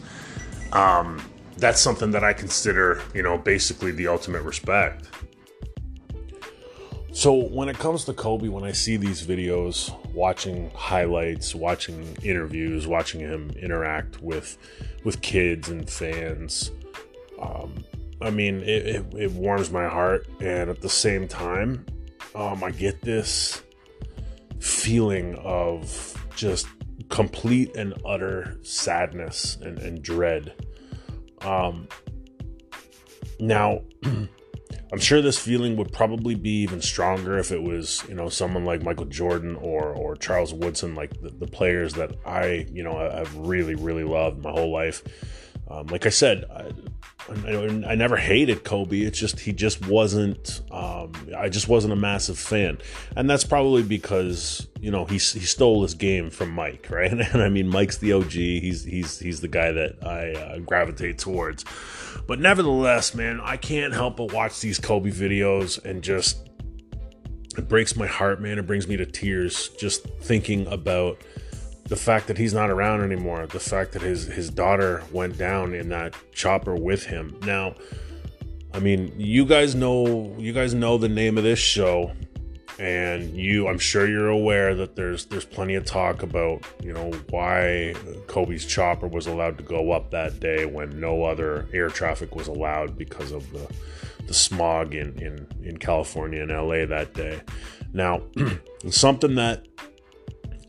Um, 0.73 1.23
that's 1.59 1.81
something 1.81 2.11
that 2.11 2.23
I 2.23 2.33
consider, 2.33 3.03
you 3.15 3.23
know, 3.23 3.39
basically 3.39 3.93
the 3.93 4.09
ultimate 4.09 4.43
respect. 4.43 5.09
So 7.13 7.33
when 7.33 7.71
it 7.71 7.79
comes 7.79 8.05
to 8.05 8.13
Kobe, 8.13 8.49
when 8.49 8.63
I 8.63 8.73
see 8.73 8.99
these 8.99 9.27
videos, 9.27 9.91
watching 10.13 10.71
highlights, 10.75 11.55
watching 11.55 12.15
interviews, 12.23 12.87
watching 12.87 13.21
him 13.21 13.51
interact 13.53 14.21
with 14.21 14.59
with 15.03 15.23
kids 15.23 15.71
and 15.71 15.89
fans, 15.89 16.73
um, 17.41 17.83
I 18.21 18.31
mean, 18.31 18.61
it, 18.63 18.87
it, 18.87 19.15
it, 19.15 19.33
warms 19.33 19.71
my 19.71 19.89
heart, 19.89 20.27
and 20.41 20.69
at 20.69 20.81
the 20.81 20.89
same 20.89 21.29
time, 21.29 21.87
um, 22.35 22.65
I 22.65 22.71
get 22.71 23.01
this 23.01 23.63
feeling 24.59 25.37
of 25.37 26.15
just 26.35 26.67
complete 27.09 27.75
and 27.77 27.95
utter 28.05 28.59
sadness 28.63 29.57
and, 29.63 29.79
and 29.79 30.03
dread 30.03 30.53
um, 31.43 31.89
now, 33.39 33.83
I'm 34.03 34.99
sure 34.99 35.21
this 35.21 35.39
feeling 35.39 35.77
would 35.77 35.93
probably 35.93 36.35
be 36.35 36.63
even 36.63 36.81
stronger 36.81 37.39
if 37.39 37.51
it 37.51 37.63
was, 37.63 38.05
you 38.09 38.15
know, 38.15 38.29
someone 38.29 38.65
like 38.65 38.83
Michael 38.83 39.07
Jordan 39.07 39.57
or 39.57 39.93
or 39.93 40.17
Charles 40.17 40.55
Woodson, 40.55 40.95
like 40.95 41.21
the, 41.21 41.31
the 41.31 41.47
players 41.47 41.95
that 41.95 42.17
I, 42.25 42.67
you 42.71 42.83
know, 42.83 42.97
I've 42.97 43.35
really 43.37 43.75
really 43.75 44.05
loved 44.05 44.43
my 44.43 44.51
whole 44.51 44.73
life. 44.73 45.03
Um, 45.69 45.89
like 45.89 46.07
I 46.07 46.11
said, 46.11 46.45
I, 46.51 46.71
I, 47.29 47.91
I, 47.91 47.95
never 47.97 48.17
hated 48.17 48.63
Kobe. 48.63 49.01
It's 49.01 49.19
just 49.19 49.41
he 49.41 49.53
just 49.53 49.85
wasn't. 49.87 50.61
Um, 50.71 51.13
I 51.37 51.49
just 51.49 51.67
wasn't 51.67 51.93
a 51.93 51.97
massive 51.97 52.39
fan, 52.39 52.79
and 53.17 53.29
that's 53.29 53.43
probably 53.43 53.83
because 53.83 54.69
you 54.81 54.93
know 54.93 55.05
he 55.07 55.15
he 55.15 55.19
stole 55.19 55.83
his 55.83 55.95
game 55.95 56.31
from 56.31 56.53
Mike, 56.53 56.87
right? 56.91 57.13
And 57.13 57.43
I 57.43 57.49
mean, 57.49 57.69
Mike's 57.69 57.99
the 57.99 58.13
OG. 58.13 58.31
He's 58.31 58.85
he's 58.85 59.19
he's 59.19 59.41
the 59.41 59.49
guy 59.49 59.73
that 59.73 60.05
I 60.05 60.33
uh, 60.33 60.59
gravitate 60.61 61.19
towards. 61.19 61.65
But 62.29 62.41
nevertheless, 62.41 63.15
man, 63.15 63.41
I 63.43 63.57
can't 63.57 63.93
help 63.93 64.17
but 64.17 64.33
watch 64.33 64.61
these 64.61 64.79
Kobe 64.79 65.11
videos 65.11 65.85
and 65.85 66.03
just 66.03 66.49
it 67.59 67.69
breaks 67.69 67.97
my 67.97 68.07
heart, 68.07 68.41
man. 68.41 68.59
It 68.59 68.67
brings 68.67 68.87
me 68.87 68.97
to 68.99 69.07
tears 69.07 69.69
just 69.71 70.07
thinking 70.21 70.67
about 70.69 71.19
the 71.89 71.97
fact 71.97 72.27
that 72.27 72.39
he's 72.39 72.53
not 72.53 72.71
around 72.71 73.03
anymore, 73.03 73.47
the 73.47 73.61
fact 73.61 73.93
that 73.93 74.03
his 74.03 74.27
his 74.27 74.51
daughter 74.51 75.03
went 75.13 75.39
down 75.39 75.75
in 75.75 75.89
that 75.91 76.15
chopper 76.33 76.75
with 76.75 77.05
him. 77.07 77.39
Now, 77.45 77.75
I 78.75 78.81
mean, 78.81 79.13
you 79.17 79.47
guys 79.47 79.75
know 79.75 80.35
you 80.39 80.53
guys 80.53 80.75
know 80.75 80.99
the 80.99 81.09
name 81.09 81.39
of 81.39 81.45
this 81.45 81.59
show 81.59 82.13
and 82.79 83.35
you 83.35 83.69
I'm 83.69 83.79
sure 83.79 84.09
you're 84.09 84.29
aware 84.29 84.75
that 84.75 84.97
there's 84.97 85.27
there's 85.27 85.45
plenty 85.45 85.77
of 85.77 85.85
talk 85.85 86.23
about, 86.23 86.65
you 86.83 86.93
know, 86.93 87.11
why 87.31 87.95
Kobe's 88.27 88.67
chopper 88.67 89.07
was 89.07 89.27
allowed 89.27 89.57
to 89.59 89.65
go 89.65 89.93
up 89.93 90.11
that 90.11 90.41
day 90.41 90.67
when 90.67 91.01
no 91.01 91.25
other 91.25 91.69
air 91.73 91.89
traffic 91.89 92.35
was 92.35 92.49
allowed 92.49 92.99
because 92.99 93.33
of 93.33 93.51
the 93.53 93.67
the 94.27 94.35
smog 94.35 94.95
in 94.95 95.19
in 95.21 95.47
in 95.63 95.77
California 95.79 96.43
and 96.43 96.51
LA 96.51 96.85
that 96.85 97.15
day. 97.15 97.41
Now, 97.93 98.23
something 98.91 99.37
that 99.37 99.67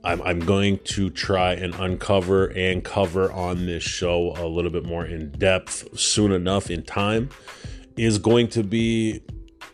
I'm, 0.04 0.22
I'm 0.22 0.40
going 0.40 0.80
to 0.80 1.10
try 1.10 1.54
and 1.54 1.74
uncover 1.76 2.48
and 2.48 2.84
cover 2.84 3.32
on 3.32 3.66
this 3.66 3.84
show 3.84 4.34
a 4.38 4.48
little 4.48 4.72
bit 4.72 4.86
more 4.86 5.06
in 5.06 5.32
depth 5.32 5.98
soon 6.00 6.32
enough 6.32 6.70
in 6.70 6.84
time 6.84 7.30
is 7.98 8.20
going 8.20 8.48
to 8.50 8.64
be 8.64 9.22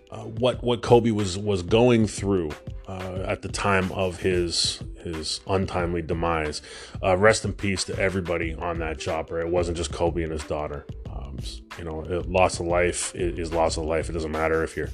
uh, 0.10 0.24
what 0.24 0.63
what 0.63 0.82
Kobe 0.82 1.12
was 1.12 1.38
was 1.38 1.63
going 1.63 2.08
through 2.08 2.51
uh, 2.88 3.24
at 3.25 3.42
the 3.42 3.50
time 3.50 3.92
of 3.92 4.20
his 4.20 4.82
his 5.03 5.42
untimely 5.48 6.01
demise. 6.01 6.62
Uh, 7.01 7.18
rest 7.18 7.44
in 7.46 7.53
peace 7.53 7.84
to 7.86 8.00
everybody 8.00 8.53
on 8.53 8.80
that 8.80 9.00
chopper. 9.00 9.39
It 9.42 9.50
wasn't 9.50 9.75
just 9.77 9.92
Kobe 9.92 10.24
and 10.24 10.32
his 10.32 10.44
daughter. 10.44 10.86
Um, 11.12 11.39
you 11.77 11.84
know, 11.84 12.00
loss 12.27 12.60
of 12.60 12.68
life 12.68 13.13
is 13.15 13.51
loss 13.51 13.77
of 13.77 13.86
life. 13.86 14.10
It 14.10 14.13
doesn't 14.13 14.32
matter 14.32 14.63
if 14.63 14.77
you're 14.77 14.89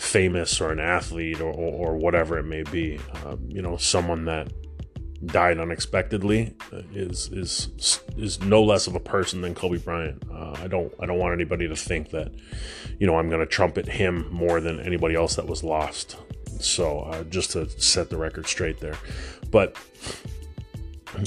famous 0.00 0.62
or 0.62 0.72
an 0.72 0.80
athlete 0.80 1.40
or, 1.40 1.52
or, 1.52 1.90
or 1.90 1.96
whatever 1.96 2.38
it 2.38 2.44
may 2.44 2.62
be. 2.62 2.98
Um, 3.24 3.38
you 3.48 3.60
know, 3.60 3.76
someone 3.76 4.24
that 4.24 4.50
died 5.26 5.58
unexpectedly 5.58 6.54
is 6.94 7.28
is 7.30 8.00
is 8.16 8.40
no 8.40 8.62
less 8.62 8.86
of 8.86 8.94
a 8.94 9.00
person 9.00 9.42
than 9.42 9.54
Kobe 9.54 9.76
Bryant. 9.76 10.22
Uh, 10.32 10.56
I 10.58 10.66
don't 10.66 10.92
I 10.98 11.04
don't 11.04 11.18
want 11.18 11.34
anybody 11.34 11.68
to 11.68 11.76
think 11.76 12.10
that 12.10 12.32
you 12.98 13.06
know 13.06 13.16
I'm 13.16 13.28
going 13.28 13.40
to 13.40 13.46
trumpet 13.46 13.86
him 13.86 14.26
more 14.30 14.60
than 14.60 14.80
anybody 14.80 15.14
else 15.14 15.36
that 15.36 15.46
was 15.46 15.62
lost. 15.62 16.16
So 16.58 17.00
uh, 17.00 17.24
just 17.24 17.52
to 17.52 17.68
set 17.68 18.08
the 18.08 18.16
record 18.16 18.46
straight 18.46 18.80
there, 18.80 18.96
but 19.50 19.76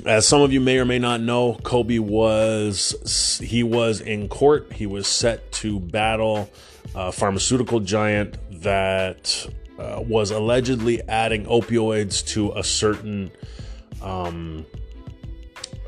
as 0.06 0.28
some 0.28 0.42
of 0.42 0.54
you 0.54 0.60
may 0.60 0.78
or 0.78 0.86
may 0.86 1.00
not 1.00 1.22
know, 1.22 1.56
Kobe 1.64 2.00
was 2.00 3.40
he 3.44 3.64
was 3.64 4.02
in 4.02 4.30
court. 4.30 4.72
He 4.74 4.86
was 4.86 5.08
set 5.08 5.52
to 5.54 5.80
battle 5.80 6.50
a 6.96 7.12
pharmaceutical 7.12 7.80
giant 7.80 8.38
that 8.62 9.48
uh, 9.78 10.02
was 10.06 10.32
allegedly 10.32 11.02
adding 11.08 11.46
opioids 11.46 12.26
to 12.28 12.52
a 12.54 12.64
certain 12.64 13.32
um, 14.02 14.66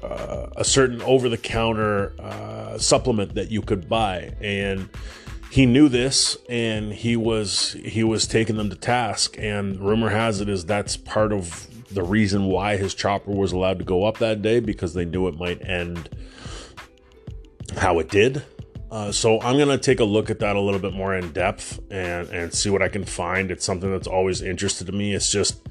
uh, 0.04 0.48
a 0.56 0.64
certain 0.64 1.02
over-the-counter 1.02 2.14
uh, 2.20 2.78
supplement 2.78 3.34
that 3.36 3.50
you 3.50 3.62
could 3.62 3.90
buy, 3.90 4.34
and 4.40 4.88
he 5.50 5.66
knew 5.66 5.90
this, 5.90 6.38
and 6.50 6.92
he 6.94 7.16
was 7.16 7.74
he 7.84 8.04
was 8.04 8.28
taking 8.28 8.58
them 8.58 8.70
to 8.70 8.76
task. 8.76 9.36
And 9.40 9.80
rumor 9.80 10.10
has 10.10 10.42
it 10.42 10.50
is 10.50 10.66
that's 10.66 10.98
part 10.98 11.32
of 11.32 11.68
the 11.92 12.04
reason 12.04 12.46
why 12.46 12.78
his 12.78 12.94
chopper 12.94 13.32
was 13.32 13.52
allowed 13.52 13.80
to 13.80 13.86
go 13.86 14.04
up 14.04 14.18
that 14.20 14.42
day 14.42 14.60
because 14.60 14.94
they 14.94 15.06
knew 15.06 15.28
it 15.28 15.38
might 15.38 15.68
end 15.68 16.10
how 17.78 18.00
it 18.00 18.10
did. 18.10 18.44
Uh, 18.92 19.12
so 19.12 19.42
I'm 19.42 19.58
gonna 19.58 19.78
take 19.78 20.00
a 20.00 20.06
look 20.06 20.30
at 20.30 20.40
that 20.40 20.56
a 20.56 20.62
little 20.62 20.80
bit 20.80 20.94
more 20.94 21.16
in 21.16 21.32
depth 21.32 21.80
and 21.92 22.30
and 22.30 22.54
see 22.54 22.70
what 22.70 22.82
I 22.82 22.88
can 22.88 23.04
find. 23.04 23.52
It's 23.52 23.66
something 23.66 23.92
that's 23.92 24.08
always 24.08 24.42
interested 24.42 24.88
to 24.88 24.94
me. 24.94 25.14
It's 25.14 25.32
just 25.32 25.68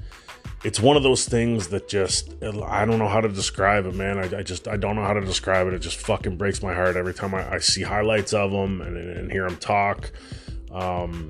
it's 0.63 0.79
one 0.79 0.97
of 0.97 1.03
those 1.03 1.25
things 1.25 1.67
that 1.69 1.87
just 1.87 2.33
I 2.43 2.85
don't 2.85 2.99
know 2.99 3.07
how 3.07 3.21
to 3.21 3.29
describe 3.29 3.85
it, 3.85 3.95
man. 3.95 4.17
I, 4.17 4.39
I, 4.39 4.43
just 4.43 4.67
I 4.67 4.77
don't 4.77 4.95
know 4.95 5.03
how 5.03 5.13
to 5.13 5.21
describe 5.21 5.67
it. 5.67 5.73
It 5.73 5.79
just 5.79 5.97
fucking 5.97 6.37
breaks 6.37 6.63
my 6.63 6.73
heart 6.73 6.95
every 6.95 7.13
time 7.13 7.35
I, 7.35 7.53
I 7.53 7.57
see 7.59 7.83
highlights 7.83 8.33
of 8.33 8.51
them 8.51 8.81
and, 8.81 8.97
and 8.97 9.31
hear 9.31 9.47
them 9.47 9.57
talk. 9.57 10.11
Um, 10.71 11.29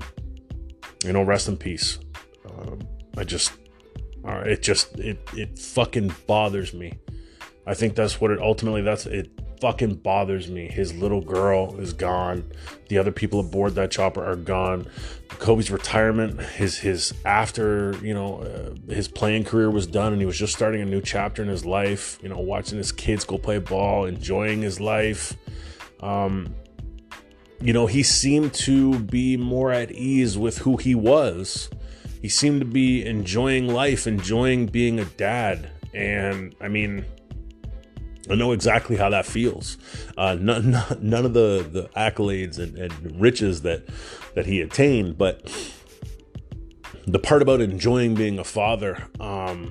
you 1.04 1.12
know, 1.12 1.22
rest 1.22 1.48
in 1.48 1.56
peace. 1.56 1.98
Um, 2.46 2.80
I 3.16 3.24
just, 3.24 3.52
uh, 4.26 4.42
it 4.44 4.62
just 4.62 4.98
it 4.98 5.18
it 5.34 5.58
fucking 5.58 6.12
bothers 6.26 6.74
me. 6.74 6.94
I 7.66 7.74
think 7.74 7.94
that's 7.94 8.20
what 8.20 8.30
it 8.30 8.40
ultimately. 8.40 8.82
That's 8.82 9.06
it 9.06 9.30
fucking 9.60 9.96
bothers 9.96 10.48
me. 10.48 10.68
His 10.68 10.94
little 10.94 11.20
girl 11.20 11.78
is 11.78 11.92
gone. 11.92 12.50
The 12.88 12.98
other 12.98 13.12
people 13.12 13.40
aboard 13.40 13.74
that 13.74 13.90
chopper 13.90 14.24
are 14.24 14.36
gone. 14.36 14.86
Kobe's 15.28 15.70
retirement, 15.70 16.40
his 16.40 16.78
his 16.78 17.12
after 17.24 17.96
you 18.02 18.14
know 18.14 18.38
uh, 18.38 18.92
his 18.92 19.08
playing 19.08 19.44
career 19.44 19.70
was 19.70 19.86
done, 19.86 20.12
and 20.12 20.20
he 20.20 20.26
was 20.26 20.38
just 20.38 20.54
starting 20.54 20.82
a 20.82 20.86
new 20.86 21.00
chapter 21.00 21.42
in 21.42 21.48
his 21.48 21.64
life. 21.64 22.18
You 22.22 22.28
know, 22.28 22.38
watching 22.38 22.78
his 22.78 22.92
kids 22.92 23.24
go 23.24 23.38
play 23.38 23.58
ball, 23.58 24.06
enjoying 24.06 24.62
his 24.62 24.80
life. 24.80 25.36
Um, 26.00 26.54
you 27.60 27.72
know, 27.72 27.86
he 27.86 28.02
seemed 28.02 28.52
to 28.54 28.98
be 28.98 29.36
more 29.36 29.72
at 29.72 29.90
ease 29.90 30.36
with 30.36 30.58
who 30.58 30.76
he 30.76 30.94
was. 30.94 31.70
He 32.26 32.30
seemed 32.30 32.58
to 32.58 32.66
be 32.66 33.06
enjoying 33.06 33.68
life, 33.68 34.08
enjoying 34.08 34.66
being 34.66 34.98
a 34.98 35.04
dad. 35.04 35.70
And 35.94 36.56
I 36.60 36.66
mean, 36.66 37.04
I 38.28 38.34
know 38.34 38.50
exactly 38.50 38.96
how 38.96 39.10
that 39.10 39.26
feels. 39.26 39.78
Uh, 40.18 40.34
none, 40.34 40.72
none 41.00 41.24
of 41.24 41.34
the, 41.34 41.64
the 41.70 41.88
accolades 41.96 42.58
and, 42.58 42.76
and 42.76 43.20
riches 43.20 43.62
that 43.62 43.84
that 44.34 44.44
he 44.44 44.60
attained, 44.60 45.16
but 45.16 45.48
the 47.06 47.20
part 47.20 47.42
about 47.42 47.60
enjoying 47.60 48.16
being 48.16 48.40
a 48.40 48.44
father, 48.44 49.06
um, 49.20 49.70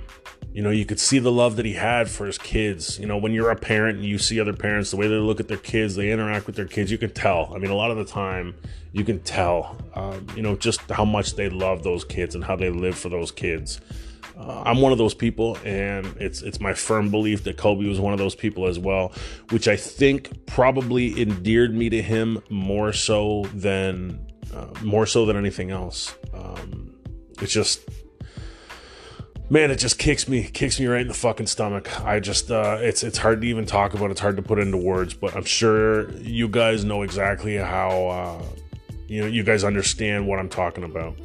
you 0.56 0.62
know, 0.62 0.70
you 0.70 0.86
could 0.86 1.02
see 1.02 1.20
the 1.20 1.34
love 1.34 1.58
that 1.58 1.66
he 1.66 1.74
had 1.74 2.10
for 2.10 2.26
his 2.26 2.38
kids. 2.38 2.98
You 2.98 3.08
know, 3.08 3.18
when 3.18 3.34
you're 3.34 3.52
a 3.52 3.58
parent 3.58 3.98
and 3.98 4.06
you 4.08 4.18
see 4.18 4.40
other 4.40 4.54
parents, 4.54 4.90
the 4.90 4.96
way 4.96 5.06
they 5.06 5.16
look 5.16 5.42
at 5.42 5.50
their 5.50 5.58
kids, 5.58 5.98
they 5.98 6.14
interact 6.14 6.48
with 6.48 6.56
their 6.56 6.66
kids, 6.66 6.90
you 6.90 6.98
can 6.98 7.12
tell. 7.12 7.52
I 7.54 7.58
mean, 7.58 7.72
a 7.72 7.76
lot 7.76 7.92
of 7.92 7.98
the 7.98 8.06
time, 8.06 8.56
you 8.94 9.04
can 9.04 9.20
tell, 9.20 9.78
um, 9.96 10.28
you 10.34 10.42
know, 10.42 10.56
just 10.56 10.80
how 10.90 11.04
much 11.04 11.36
they 11.36 11.50
love 11.50 11.84
those 11.84 12.06
kids 12.06 12.36
and 12.36 12.44
how 12.46 12.56
they 12.56 12.70
live 12.70 12.98
for 12.98 13.10
those 13.10 13.34
kids. 13.34 13.82
Uh, 14.38 14.64
I'm 14.66 14.80
one 14.80 14.94
of 14.94 14.98
those 14.98 15.14
people, 15.14 15.58
and 15.66 16.06
it's 16.22 16.42
it's 16.42 16.62
my 16.62 16.74
firm 16.74 17.12
belief 17.12 17.44
that 17.44 17.58
Kobe 17.58 17.86
was 17.86 18.00
one 18.00 18.14
of 18.14 18.20
those 18.20 18.36
people 18.36 18.66
as 18.66 18.80
well, 18.80 19.12
which 19.50 19.68
I 19.68 19.76
think 19.76 20.46
probably 20.46 21.22
endeared 21.22 21.76
me 21.76 21.90
to 21.90 22.02
him 22.02 22.42
more 22.50 22.94
so 22.94 23.44
than 23.54 24.26
uh, 24.54 24.68
more 24.82 25.06
so 25.06 25.26
than 25.26 25.36
anything 25.36 25.72
else. 25.72 26.16
Um, 26.34 26.96
it's 27.42 27.52
just 27.52 27.82
man, 29.50 29.72
it 29.72 29.78
just 29.78 29.98
kicks 29.98 30.28
me 30.28 30.44
kicks 30.44 30.80
me 30.80 30.88
right 30.88 31.02
in 31.02 31.08
the 31.08 31.14
fucking 31.14 31.48
stomach. 31.48 32.02
I 32.02 32.20
just 32.20 32.52
uh, 32.52 32.78
it's 32.80 33.04
it's 33.04 33.18
hard 33.18 33.42
to 33.42 33.48
even 33.48 33.66
talk 33.66 33.94
about. 33.94 34.12
It's 34.12 34.20
hard 34.20 34.36
to 34.38 34.42
put 34.42 34.60
into 34.60 34.78
words, 34.78 35.14
but 35.14 35.36
I'm 35.36 35.46
sure 35.46 36.12
you 36.18 36.48
guys 36.48 36.84
know 36.84 37.02
exactly 37.02 37.56
how 37.56 38.08
uh, 38.08 38.44
you 39.08 39.22
know 39.22 39.28
you 39.28 39.44
guys 39.44 39.64
understand 39.64 40.28
what 40.28 40.40
I'm 40.40 40.50
talking 40.50 40.84
about. 40.84 41.18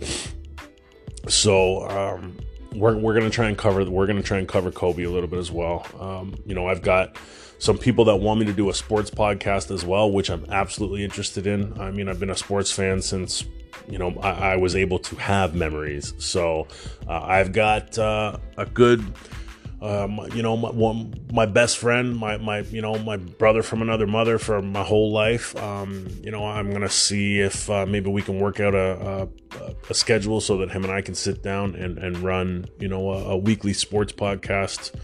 So 1.29 1.89
um, 1.89 2.37
we're, 2.75 2.97
we're 2.97 3.15
gonna 3.15 3.31
try 3.31 3.49
and 3.49 3.57
cover 3.57 3.85
we're 3.89 4.07
gonna 4.07 4.23
try 4.23 4.39
and 4.39 4.49
cover 4.49 4.71
Kobe 4.71 5.05
a 5.05 5.11
little 5.11 5.29
bit 5.29 5.39
as 5.39 5.50
well. 5.50 5.87
Um, 5.99 6.35
you 6.47 6.55
know, 6.55 6.67
I've 6.67 6.83
got 6.83 7.17
some 7.59 7.77
people 7.77 8.07
that 8.07 8.17
want 8.17 8.41
me 8.41 8.47
to 8.47 8.55
do 8.55 8.71
a 8.71 8.75
sports 8.75 9.11
podcast 9.11 9.71
as 9.71 9.85
well, 9.85 10.11
which 10.11 10.31
I'm 10.31 10.47
absolutely 10.49 11.05
interested 11.05 11.47
in. 11.47 11.79
I 11.79 11.91
mean, 11.91 12.09
I've 12.09 12.19
been 12.19 12.31
a 12.31 12.37
sports 12.37 12.73
fan 12.73 13.03
since 13.03 13.45
you 13.89 13.99
know 13.99 14.15
I, 14.21 14.53
I 14.53 14.57
was 14.57 14.77
able 14.77 14.99
to 15.00 15.17
have 15.17 15.55
memories. 15.55 16.15
So 16.19 16.69
uh, 17.09 17.21
I've 17.21 17.53
got 17.53 17.99
uh, 17.99 18.37
a 18.57 18.67
good 18.67 19.05
um, 19.83 20.21
you 20.35 20.43
know, 20.43 20.57
my, 20.57 20.71
one, 20.71 21.15
my 21.33 21.47
best 21.47 21.79
friend, 21.79 22.15
my, 22.15 22.37
my, 22.37 22.61
you 22.61 22.83
know, 22.83 22.99
my 22.99 23.17
brother 23.17 23.62
from 23.62 23.81
another 23.81 24.07
mother 24.07 24.39
for 24.39 24.61
my 24.61 24.83
whole 24.83 25.11
life. 25.11 25.57
Um, 25.57 26.07
you 26.23 26.31
know, 26.31 26.45
I'm 26.45 26.69
going 26.69 26.83
to 26.83 26.91
see 26.91 27.41
if 27.41 27.71
uh, 27.71 27.87
maybe 27.87 28.11
we 28.11 28.21
can 28.21 28.39
work 28.39 28.61
out 28.61 28.75
a, 28.75 29.29
a, 29.59 29.75
a, 29.89 29.95
schedule 29.95 30.43
so 30.43 30.59
that 30.59 30.71
him 30.71 30.85
and 30.85 30.93
I 30.93 31.00
can 31.00 31.15
sit 31.15 31.43
down 31.43 31.75
and, 31.77 31.97
and 31.97 32.19
run, 32.19 32.67
you 32.79 32.89
know, 32.89 33.11
a, 33.11 33.31
a 33.31 33.37
weekly 33.39 33.73
sports 33.73 34.12
podcast. 34.12 34.95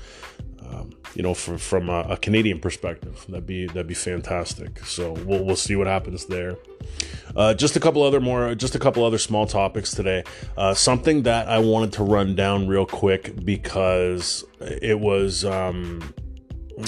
Um, 0.68 0.92
you 1.14 1.23
know, 1.23 1.35
from 1.35 1.58
from 1.58 1.88
a, 1.88 2.00
a, 2.11 2.16
Canadian 2.16 2.61
perspective, 2.61 3.25
that'd 3.28 3.46
be 3.46 3.66
that'd 3.66 3.87
be 3.87 3.94
fantastic. 3.94 4.85
So 4.85 5.12
we'll 5.12 5.44
we'll 5.44 5.56
see 5.56 5.76
what 5.76 5.87
happens 5.87 6.26
there. 6.26 6.56
Uh, 7.35 7.54
just 7.54 7.76
a 7.76 7.80
couple 7.80 8.02
other 8.02 8.20
more, 8.20 8.54
just 8.54 8.75
a 8.75 8.78
couple 8.78 9.04
other 9.04 9.18
small 9.18 9.46
topics 9.46 9.92
today. 9.92 10.25
Uh, 10.56 10.75
something 10.75 11.23
that 11.23 11.49
I 11.49 11.58
wanted 11.58 11.92
to 11.94 12.02
run 12.02 12.35
down 12.35 12.66
real 12.66 12.87
quick 12.87 13.44
because 13.44 14.44
it 14.61 14.99
was. 14.99 15.44
Um, 15.44 16.14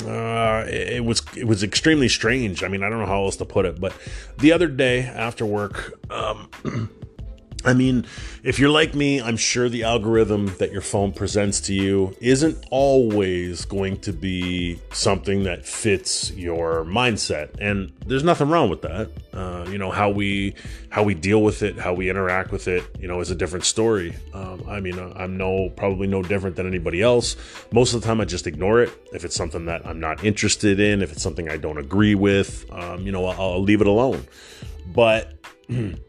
uh, 0.04 0.66
it 0.68 1.02
was 1.02 1.22
it 1.34 1.44
was 1.44 1.62
extremely 1.62 2.08
strange. 2.08 2.62
I 2.62 2.68
mean, 2.68 2.82
I 2.82 2.90
don't 2.90 2.98
know 2.98 3.06
how 3.06 3.24
else 3.24 3.36
to 3.36 3.46
put 3.46 3.64
it, 3.64 3.80
but 3.80 3.94
the 4.36 4.52
other 4.52 4.68
day 4.68 5.00
after 5.00 5.46
work, 5.46 5.98
um, 6.10 6.50
I 7.64 7.74
mean, 7.74 8.06
if 8.44 8.60
you're 8.60 8.70
like 8.70 8.94
me, 8.94 9.20
I'm 9.20 9.36
sure 9.36 9.68
the 9.68 9.82
algorithm 9.82 10.46
that 10.58 10.70
your 10.70 10.80
phone 10.80 11.12
presents 11.12 11.60
to 11.62 11.74
you 11.74 12.16
isn't 12.20 12.64
always 12.70 13.64
going 13.64 13.98
to 14.00 14.12
be 14.12 14.78
something 14.92 15.42
that 15.42 15.66
fits 15.66 16.30
your 16.32 16.84
mindset, 16.84 17.50
and 17.60 17.92
there's 18.06 18.22
nothing 18.22 18.48
wrong 18.48 18.70
with 18.70 18.82
that. 18.82 19.10
Uh, 19.34 19.66
you 19.68 19.76
know 19.76 19.90
how 19.90 20.08
we 20.08 20.54
how 20.90 21.02
we 21.02 21.14
deal 21.14 21.42
with 21.42 21.62
it, 21.62 21.76
how 21.76 21.92
we 21.92 22.08
interact 22.08 22.52
with 22.52 22.68
it, 22.68 22.84
you 23.00 23.08
know, 23.08 23.20
is 23.20 23.30
a 23.30 23.34
different 23.34 23.64
story. 23.64 24.14
Um, 24.32 24.64
I 24.68 24.78
mean, 24.78 24.98
I'm 25.16 25.36
no 25.36 25.68
probably 25.70 26.06
no 26.06 26.22
different 26.22 26.54
than 26.54 26.66
anybody 26.66 27.02
else. 27.02 27.36
Most 27.72 27.92
of 27.92 28.00
the 28.00 28.06
time, 28.06 28.20
I 28.20 28.24
just 28.24 28.46
ignore 28.46 28.82
it 28.82 28.92
if 29.12 29.24
it's 29.24 29.34
something 29.34 29.66
that 29.66 29.84
I'm 29.84 29.98
not 29.98 30.24
interested 30.24 30.78
in, 30.78 31.02
if 31.02 31.10
it's 31.10 31.22
something 31.22 31.50
I 31.50 31.56
don't 31.56 31.78
agree 31.78 32.14
with. 32.14 32.66
Um, 32.70 33.04
you 33.04 33.10
know, 33.10 33.26
I'll, 33.26 33.40
I'll 33.40 33.62
leave 33.62 33.80
it 33.80 33.88
alone. 33.88 34.24
But 34.86 35.34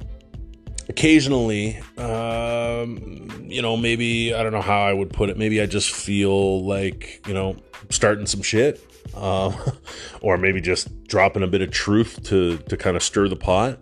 occasionally, 0.89 1.79
um, 1.97 3.29
you 3.47 3.61
know, 3.61 3.77
maybe 3.77 4.33
I 4.33 4.43
don't 4.43 4.51
know 4.51 4.61
how 4.61 4.81
I 4.81 4.91
would 4.91 5.11
put 5.11 5.29
it. 5.29 5.37
Maybe 5.37 5.61
I 5.61 5.65
just 5.65 5.91
feel 5.91 6.65
like 6.65 7.25
you 7.27 7.33
know 7.33 7.55
starting 7.89 8.25
some 8.25 8.41
shit, 8.41 8.83
uh, 9.15 9.55
or 10.21 10.37
maybe 10.37 10.59
just 10.59 11.03
dropping 11.05 11.43
a 11.43 11.47
bit 11.47 11.61
of 11.61 11.71
truth 11.71 12.23
to 12.25 12.57
to 12.57 12.75
kind 12.75 12.97
of 12.97 13.03
stir 13.03 13.29
the 13.29 13.35
pot. 13.35 13.81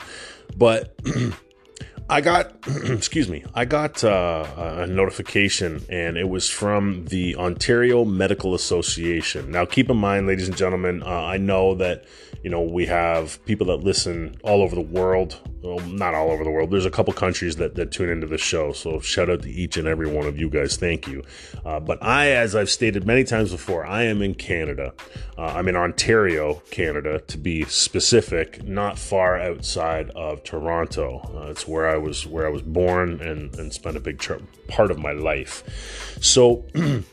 But 0.55 0.95
I 2.09 2.21
got, 2.21 2.53
excuse 2.85 3.27
me, 3.27 3.43
I 3.53 3.65
got 3.65 4.03
uh, 4.03 4.45
a 4.57 4.87
notification 4.87 5.83
and 5.89 6.17
it 6.17 6.29
was 6.29 6.49
from 6.49 7.05
the 7.05 7.35
Ontario 7.35 8.05
Medical 8.05 8.55
Association. 8.55 9.51
Now, 9.51 9.65
keep 9.65 9.89
in 9.89 9.97
mind, 9.97 10.25
ladies 10.25 10.47
and 10.47 10.55
gentlemen, 10.55 11.03
uh, 11.03 11.07
I 11.07 11.37
know 11.37 11.75
that, 11.75 12.05
you 12.44 12.50
know, 12.50 12.62
we 12.62 12.86
have 12.86 13.44
people 13.46 13.67
that 13.67 13.77
listen 13.77 14.36
all 14.44 14.62
over 14.62 14.75
the 14.75 14.82
world. 14.82 15.39
Well, 15.62 15.79
not 15.79 16.13
all 16.13 16.32
over 16.32 16.44
the 16.44 16.51
world. 16.51 16.72
There's 16.72 16.86
a 16.86 16.91
couple 16.91 17.13
countries 17.13 17.56
that, 17.58 17.75
that 17.75 17.91
tune 17.91 18.10
into 18.10 18.27
the 18.27 18.38
show. 18.38 18.72
So 18.72 19.00
shout 19.00 19.29
out 19.29 19.41
to 19.41 19.50
each 19.50 19.75
and 19.75 19.88
every 19.88 20.08
one 20.08 20.25
of 20.25 20.39
you 20.39 20.50
guys. 20.50 20.77
Thank 20.77 21.08
you. 21.08 21.24
Uh, 21.65 21.79
but 21.79 22.01
I, 22.01 22.32
as 22.32 22.56
I've 22.56 22.70
stated 22.70 23.06
many 23.06 23.24
times 23.24 23.51
before, 23.51 23.86
I 23.86 24.03
am 24.03 24.22
in 24.22 24.36
Canada. 24.36 24.94
Uh, 25.38 25.46
I'm 25.46 25.67
in 25.67 25.75
Ontario, 25.75 26.62
Canada, 26.72 27.20
to 27.20 27.38
be 27.38 27.65
specific, 27.65 28.63
not 28.63 28.98
far 28.98 29.38
outside 29.38 30.10
of 30.12 30.44
Toronto. 30.44 31.22
Uh, 31.36 31.50
it's 31.50 31.67
where 31.67 31.89
I 31.89 31.98
was 31.98 32.25
where 32.25 32.46
I 32.46 32.50
was 32.50 32.62
born 32.62 33.20
and, 33.22 33.53
and 33.56 33.74
spent 33.74 33.98
a 33.98 34.00
big 34.00 34.24
part 34.67 34.91
of 34.91 35.00
my 35.00 35.12
life. 35.12 36.17
So 36.22 36.65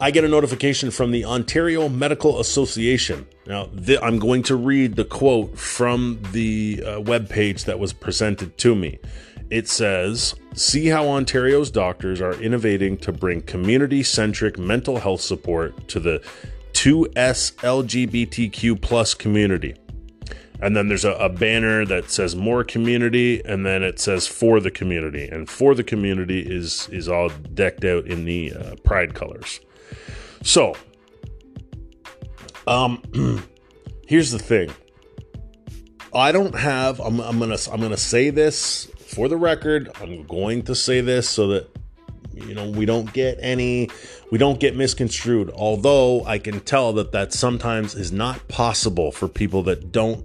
I 0.00 0.10
get 0.10 0.24
a 0.24 0.28
notification 0.28 0.90
from 0.90 1.12
the 1.12 1.24
Ontario 1.24 1.88
Medical 1.88 2.40
Association. 2.40 3.26
Now, 3.46 3.66
th- 3.66 3.98
I'm 4.02 4.18
going 4.18 4.42
to 4.44 4.56
read 4.56 4.96
the 4.96 5.04
quote 5.04 5.58
from 5.58 6.20
the 6.32 6.82
uh, 6.84 7.00
web 7.00 7.28
page 7.28 7.64
that 7.64 7.78
was 7.78 7.92
presented 7.92 8.56
to 8.58 8.74
me. 8.74 8.98
It 9.50 9.68
says, 9.68 10.34
"See 10.54 10.86
how 10.86 11.06
Ontario's 11.08 11.70
doctors 11.70 12.20
are 12.20 12.34
innovating 12.40 12.96
to 12.98 13.12
bring 13.12 13.42
community-centric 13.42 14.58
mental 14.58 14.98
health 14.98 15.20
support 15.20 15.88
to 15.88 16.00
the 16.00 16.22
2S 16.72 17.54
LGBTQ 17.56 18.80
plus 18.80 19.14
community." 19.14 19.74
and 20.60 20.76
then 20.76 20.88
there's 20.88 21.04
a, 21.04 21.12
a, 21.14 21.28
banner 21.28 21.84
that 21.84 22.10
says 22.10 22.36
more 22.36 22.64
community 22.64 23.44
and 23.44 23.66
then 23.66 23.82
it 23.82 23.98
says 23.98 24.26
for 24.26 24.60
the 24.60 24.70
community 24.70 25.28
and 25.28 25.50
for 25.50 25.74
the 25.74 25.84
community 25.84 26.40
is 26.40 26.88
is 26.90 27.08
all 27.08 27.28
decked 27.54 27.84
out 27.84 28.06
in 28.06 28.24
the 28.24 28.52
uh, 28.52 28.74
pride 28.84 29.14
colors 29.14 29.60
so 30.42 30.74
um 32.66 33.02
here's 34.06 34.30
the 34.30 34.38
thing. 34.38 34.70
I 36.14 36.32
don't 36.32 36.54
have 36.54 37.00
I'm, 37.00 37.20
I'm 37.20 37.38
gonna 37.38 37.58
i'm 37.72 37.80
gonna 37.80 37.96
say 37.96 38.30
this 38.30 38.86
for 39.06 39.28
the 39.28 39.36
record. 39.36 39.90
I'm 40.00 40.24
going 40.26 40.62
to 40.62 40.74
say 40.74 41.00
this 41.00 41.28
so 41.28 41.48
that 41.48 41.68
you 42.32 42.54
know 42.54 42.68
we 42.68 42.86
don't 42.86 43.12
get 43.12 43.38
any 43.40 43.90
we 44.30 44.38
don't 44.38 44.60
get 44.60 44.76
misconstrued. 44.76 45.50
Although 45.50 46.24
i 46.24 46.38
can 46.38 46.60
tell 46.60 46.92
that 46.94 47.12
that 47.12 47.32
sometimes 47.32 47.94
is 47.94 48.12
not 48.12 48.46
possible 48.48 49.12
for 49.12 49.28
people 49.28 49.62
that 49.64 49.92
don't 49.92 50.24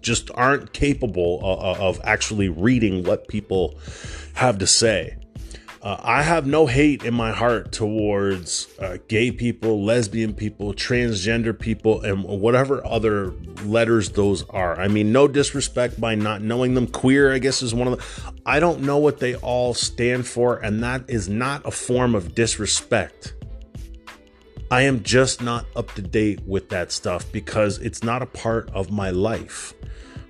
just 0.00 0.30
aren't 0.34 0.72
capable 0.72 1.40
of, 1.42 1.80
of 1.80 2.00
actually 2.04 2.48
reading 2.48 3.02
what 3.04 3.28
people 3.28 3.78
have 4.34 4.58
to 4.58 4.66
say. 4.66 5.17
Uh, 5.80 5.96
I 6.00 6.22
have 6.22 6.44
no 6.44 6.66
hate 6.66 7.04
in 7.04 7.14
my 7.14 7.30
heart 7.30 7.70
towards 7.70 8.66
uh, 8.80 8.98
gay 9.06 9.30
people, 9.30 9.84
lesbian 9.84 10.34
people, 10.34 10.74
transgender 10.74 11.56
people, 11.56 12.00
and 12.02 12.24
whatever 12.24 12.84
other 12.84 13.32
letters 13.62 14.10
those 14.10 14.42
are. 14.50 14.78
I 14.80 14.88
mean, 14.88 15.12
no 15.12 15.28
disrespect 15.28 16.00
by 16.00 16.16
not 16.16 16.42
knowing 16.42 16.74
them. 16.74 16.88
Queer, 16.88 17.32
I 17.32 17.38
guess, 17.38 17.62
is 17.62 17.74
one 17.74 17.86
of 17.86 17.98
the. 17.98 18.32
I 18.44 18.58
don't 18.58 18.80
know 18.80 18.98
what 18.98 19.20
they 19.20 19.36
all 19.36 19.72
stand 19.72 20.26
for, 20.26 20.56
and 20.58 20.82
that 20.82 21.08
is 21.08 21.28
not 21.28 21.64
a 21.64 21.70
form 21.70 22.16
of 22.16 22.34
disrespect. 22.34 23.34
I 24.70 24.82
am 24.82 25.02
just 25.04 25.40
not 25.40 25.64
up 25.76 25.92
to 25.94 26.02
date 26.02 26.40
with 26.44 26.70
that 26.70 26.90
stuff 26.90 27.30
because 27.30 27.78
it's 27.78 28.02
not 28.02 28.20
a 28.20 28.26
part 28.26 28.68
of 28.70 28.90
my 28.90 29.10
life. 29.10 29.74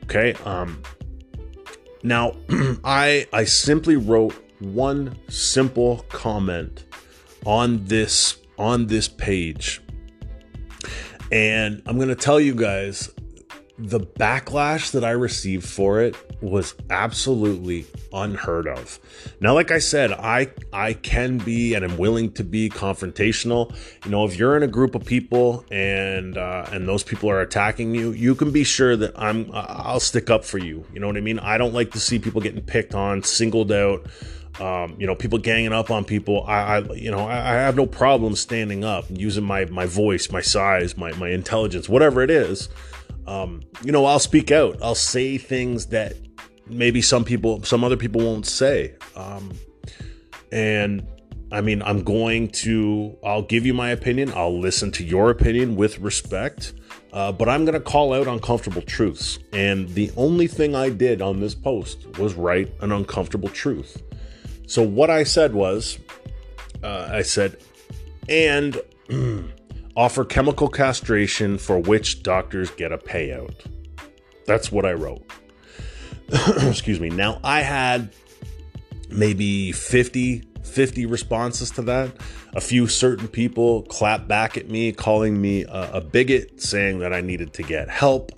Okay. 0.05 0.35
Um, 0.45 0.83
now, 2.03 2.37
I 2.85 3.27
I 3.33 3.45
simply 3.45 3.97
wrote 3.97 4.35
one 4.61 5.19
simple 5.29 6.05
comment 6.09 6.85
on 7.45 7.85
this 7.85 8.39
on 8.59 8.87
this 8.87 9.09
page, 9.09 9.81
and 11.31 11.83
I'm 11.87 11.99
gonna 11.99 12.15
tell 12.15 12.41
you 12.41 12.55
guys 12.55 13.11
the 13.79 14.01
backlash 14.01 14.91
that 14.91 15.05
I 15.05 15.11
received 15.11 15.65
for 15.65 16.01
it 16.01 16.17
was 16.43 16.75
absolutely 16.91 17.87
unheard 18.13 18.67
of. 18.67 18.99
Now, 19.41 19.55
like 19.55 19.71
I 19.71 19.79
said, 19.79 20.13
I 20.13 20.51
I 20.73 20.95
can 20.95 21.39
be 21.39 21.75
and 21.75 21.85
I'm 21.85 21.97
willing 21.97 22.33
to 22.33 22.45
be 22.45 22.69
confrontational. 22.69 23.75
You 24.05 24.11
know, 24.11 24.25
if 24.25 24.37
you're 24.37 24.57
in 24.57 24.65
a 24.65 24.69
group 24.69 24.97
of 24.97 25.05
people 25.05 25.65
and 25.71 26.37
uh, 26.37 26.67
and 26.73 26.89
those 26.89 27.05
people 27.05 27.31
are 27.31 27.41
attacking 27.41 27.95
you, 27.95 28.11
you 28.13 28.35
can 28.35 28.51
be 28.51 28.65
sure 28.65 28.97
that 28.97 29.13
I'm 29.17 29.49
I'll 29.53 30.01
stick 30.01 30.29
up 30.29 30.45
for 30.45 30.59
you. 30.59 30.85
You 30.93 30.99
know 30.99 31.07
what 31.07 31.17
I 31.17 31.21
mean? 31.21 31.39
I 31.39 31.57
don't 31.57 31.75
like 31.75 31.93
to 31.93 32.01
see 32.01 32.19
people 32.19 32.41
getting 32.41 32.63
picked 32.63 32.95
on, 32.95 33.23
singled 33.23 33.71
out. 33.71 34.07
Um, 34.61 34.97
you 34.99 35.07
know, 35.07 35.15
people 35.15 35.39
ganging 35.39 35.73
up 35.73 35.91
on 35.91 36.05
people. 36.05 36.45
I, 36.47 36.79
I 36.79 36.79
you 36.95 37.11
know, 37.11 37.21
I, 37.21 37.39
I 37.39 37.55
have 37.55 37.77
no 37.77 37.87
problem 37.87 38.35
standing 38.35 38.85
up, 38.85 39.05
using 39.09 39.45
my 39.45 39.67
my 39.67 39.87
voice, 39.87 40.31
my 40.31 40.41
size, 40.41 40.97
my 40.97 41.13
my 41.13 41.29
intelligence, 41.29 41.89
whatever 41.89 42.23
it 42.23 42.31
is 42.31 42.69
um, 43.29 43.61
you 43.85 43.93
know, 43.93 44.07
I'll 44.07 44.19
speak 44.19 44.51
out. 44.51 44.79
I'll 44.83 44.95
say 44.95 45.37
things 45.37 45.87
that 45.87 46.15
maybe 46.67 47.03
some 47.03 47.25
people, 47.25 47.63
some 47.63 47.85
other 47.85 47.97
people 47.97 48.23
won't 48.23 48.47
say. 48.47 48.95
Um, 49.15 49.53
and 50.51 51.07
I 51.53 51.61
mean, 51.61 51.83
I'm 51.83 52.03
going 52.03 52.49
to, 52.63 53.19
I'll 53.23 53.43
give 53.43 53.67
you 53.67 53.75
my 53.75 53.91
opinion. 53.91 54.33
I'll 54.35 54.59
listen 54.59 54.91
to 54.93 55.05
your 55.05 55.29
opinion 55.29 55.77
with 55.77 55.99
respect. 55.99 56.73
Uh, 57.13 57.31
but 57.31 57.51
I'm 57.51 57.67
going 57.67 57.75
to 57.75 57.81
call 57.81 58.15
out 58.15 58.27
uncomfortable 58.27 58.83
truths. 58.83 59.39
And 59.53 59.89
the 59.91 60.11
only 60.17 60.47
thing 60.47 60.75
I 60.75 60.89
did 60.89 61.21
on 61.21 61.39
this 61.39 61.55
post 61.55 62.19
was 62.19 62.35
write 62.35 62.73
an 62.81 62.93
uncomfortable 62.93 63.51
truth. 63.51 64.03
So 64.69 64.83
what 64.83 65.09
I 65.09 65.25
said 65.25 65.55
was, 65.55 65.99
uh, 66.83 67.09
I 67.11 67.23
said, 67.23 67.57
and 68.29 68.79
offer 69.97 70.27
chemical 70.27 70.69
castration 70.69 71.57
for 71.57 71.79
which 71.79 72.23
doctors 72.23 72.71
get 72.73 72.93
a 72.93 72.99
payout. 72.99 73.55
That's 74.45 74.71
what 74.71 74.85
I 74.85 74.93
wrote. 74.93 75.25
Excuse 76.61 77.01
me. 77.01 77.09
Now, 77.09 77.41
I 77.43 77.63
had 77.63 78.15
maybe 79.09 79.73
50, 79.73 80.45
50 80.63 81.07
responses 81.07 81.71
to 81.73 81.83
that. 81.83 82.13
A 82.53 82.61
few 82.61 82.87
certain 82.89 83.27
people 83.27 83.85
clapped 83.85 84.29
back 84.29 84.59
at 84.59 84.69
me, 84.69 84.93
calling 84.93 85.41
me 85.41 85.65
a, 85.65 85.93
a 85.95 86.01
bigot, 86.03 86.61
saying 86.61 86.99
that 86.99 87.15
I 87.15 87.23
needed 87.23 87.55
to 87.55 87.63
get 87.63 87.89
help, 87.89 88.33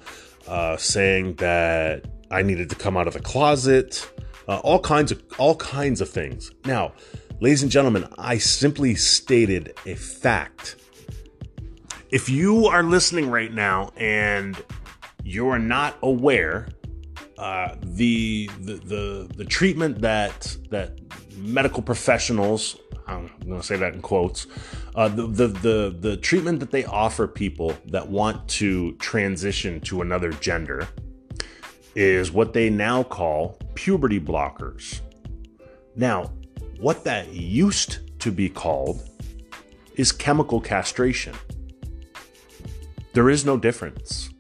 uh, 0.47 0.77
saying 0.77 1.35
that 1.35 2.05
I 2.31 2.43
needed 2.43 2.71
to 2.71 2.77
come 2.77 2.97
out 2.97 3.09
of 3.09 3.15
the 3.15 3.21
closet, 3.21 4.09
uh, 4.51 4.59
all 4.65 4.81
kinds 4.81 5.13
of 5.13 5.23
all 5.39 5.55
kinds 5.55 6.01
of 6.01 6.09
things. 6.09 6.51
Now, 6.65 6.93
ladies 7.41 7.63
and 7.63 7.71
gentlemen, 7.71 8.07
I 8.19 8.39
simply 8.39 8.97
stated 8.97 9.75
a 9.87 9.95
fact 9.95 10.77
if 12.11 12.29
you 12.29 12.67
are 12.67 12.83
listening 12.83 13.31
right 13.31 13.53
now 13.53 13.93
and 13.97 14.61
you're 15.23 15.61
not 15.61 15.97
aware, 16.03 16.69
uh, 17.39 17.77
the, 17.81 18.51
the 18.61 18.75
the 18.75 19.31
the 19.37 19.45
treatment 19.45 20.01
that 20.01 20.57
that 20.71 20.99
medical 21.37 21.81
professionals, 21.81 22.77
I'm 23.07 23.31
going 23.47 23.61
to 23.61 23.67
say 23.67 23.77
that 23.77 23.95
in 23.95 24.03
quotes, 24.03 24.49
uh, 24.97 25.09
the, 25.09 25.27
the, 25.27 25.47
the, 25.47 25.97
the 25.99 26.17
treatment 26.17 26.61
that 26.61 26.71
they 26.71 26.85
offer 26.85 27.27
people 27.27 27.75
that 27.87 28.09
want 28.09 28.47
to 28.49 28.93
transition 28.97 29.81
to 29.83 30.03
another 30.03 30.33
gender 30.33 30.89
is 31.95 32.33
what 32.33 32.53
they 32.53 32.71
now 32.71 33.03
call 33.03 33.59
puberty 33.75 34.21
blockers. 34.21 35.01
Now, 35.97 36.33
what 36.79 37.05
that 37.05 37.33
used 37.33 38.19
to 38.21 38.31
be 38.31 38.49
called 38.49 39.03
is 39.97 40.13
chemical 40.13 40.61
castration. 40.61 41.35
There 43.13 43.29
is 43.29 43.45
no 43.45 43.57
difference. 43.57 44.31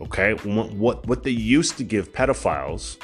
Okay, 0.00 0.32
what 0.34 1.06
what 1.06 1.22
they 1.22 1.30
used 1.30 1.76
to 1.78 1.84
give 1.84 2.12
pedophiles 2.12 2.96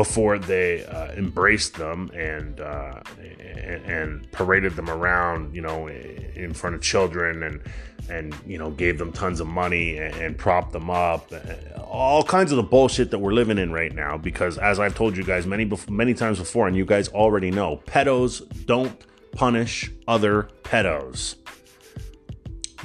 before 0.00 0.38
they 0.38 0.82
uh, 0.86 1.12
embraced 1.12 1.74
them 1.74 2.10
and, 2.14 2.58
uh, 2.58 3.02
and, 3.84 4.32
paraded 4.32 4.74
them 4.74 4.88
around, 4.88 5.54
you 5.54 5.60
know, 5.60 5.88
in 5.88 6.54
front 6.54 6.74
of 6.74 6.80
children 6.80 7.42
and 7.42 7.60
and 8.08 8.34
you 8.46 8.56
know 8.56 8.70
gave 8.70 8.96
them 8.96 9.12
tons 9.12 9.40
of 9.40 9.46
money 9.46 9.98
and, 9.98 10.14
and 10.14 10.38
propped 10.38 10.72
them 10.72 10.88
up, 10.88 11.30
all 11.84 12.22
kinds 12.22 12.50
of 12.50 12.56
the 12.56 12.62
bullshit 12.62 13.10
that 13.10 13.18
we're 13.18 13.34
living 13.34 13.58
in 13.58 13.72
right 13.72 13.94
now. 13.94 14.16
Because 14.16 14.56
as 14.56 14.80
I've 14.80 14.94
told 14.94 15.18
you 15.18 15.22
guys 15.22 15.46
many 15.46 15.70
many 15.90 16.14
times 16.14 16.38
before, 16.38 16.66
and 16.66 16.74
you 16.74 16.86
guys 16.86 17.08
already 17.08 17.50
know, 17.50 17.82
pedos 17.86 18.40
don't 18.64 18.98
punish 19.32 19.90
other 20.08 20.48
pedos. 20.62 21.34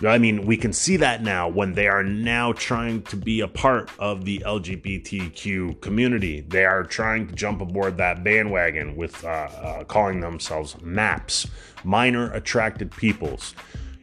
I 0.03 0.17
mean, 0.17 0.45
we 0.45 0.57
can 0.57 0.73
see 0.73 0.97
that 0.97 1.23
now 1.23 1.47
when 1.47 1.73
they 1.73 1.87
are 1.87 2.03
now 2.03 2.51
trying 2.51 3.03
to 3.03 3.15
be 3.15 3.39
a 3.39 3.47
part 3.47 3.89
of 3.97 4.25
the 4.25 4.39
LGBTQ 4.39 5.79
community. 5.79 6.41
They 6.41 6.65
are 6.65 6.83
trying 6.83 7.27
to 7.27 7.33
jump 7.33 7.61
aboard 7.61 7.97
that 7.97 8.23
bandwagon 8.23 8.97
with 8.97 9.23
uh, 9.23 9.27
uh, 9.27 9.83
calling 9.85 10.19
themselves 10.19 10.75
MAPS, 10.81 11.47
minor 11.85 12.31
attracted 12.33 12.91
peoples. 12.91 13.55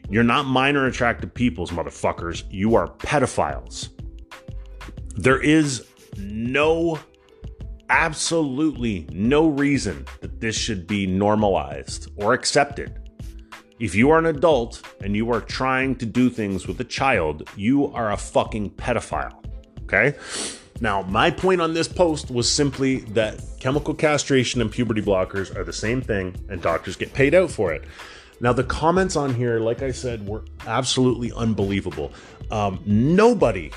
You're 0.08 0.22
not 0.24 0.46
minor 0.46 0.86
attracted 0.86 1.34
peoples, 1.34 1.70
motherfuckers. 1.70 2.44
You 2.50 2.74
are 2.74 2.88
pedophiles. 2.88 3.90
There 5.14 5.40
is 5.40 5.86
no, 6.16 6.98
absolutely 7.90 9.06
no 9.12 9.46
reason 9.46 10.06
that 10.20 10.40
this 10.40 10.56
should 10.56 10.86
be 10.86 11.06
normalized 11.06 12.10
or 12.16 12.32
accepted. 12.32 13.01
If 13.82 13.96
you 13.96 14.10
are 14.10 14.18
an 14.20 14.26
adult 14.26 14.80
and 15.02 15.16
you 15.16 15.32
are 15.32 15.40
trying 15.40 15.96
to 15.96 16.06
do 16.06 16.30
things 16.30 16.68
with 16.68 16.80
a 16.80 16.84
child, 16.84 17.50
you 17.56 17.92
are 17.92 18.12
a 18.12 18.16
fucking 18.16 18.70
pedophile. 18.70 19.44
Okay? 19.82 20.16
Now, 20.80 21.02
my 21.02 21.32
point 21.32 21.60
on 21.60 21.74
this 21.74 21.88
post 21.88 22.30
was 22.30 22.48
simply 22.48 22.98
that 23.16 23.42
chemical 23.58 23.92
castration 23.92 24.60
and 24.60 24.70
puberty 24.70 25.02
blockers 25.02 25.52
are 25.56 25.64
the 25.64 25.72
same 25.72 26.00
thing, 26.00 26.36
and 26.48 26.62
doctors 26.62 26.94
get 26.94 27.12
paid 27.12 27.34
out 27.34 27.50
for 27.50 27.72
it. 27.72 27.82
Now, 28.40 28.52
the 28.52 28.62
comments 28.62 29.16
on 29.16 29.34
here, 29.34 29.58
like 29.58 29.82
I 29.82 29.90
said, 29.90 30.28
were 30.28 30.44
absolutely 30.64 31.32
unbelievable. 31.32 32.12
Um, 32.52 32.80
nobody, 32.86 33.72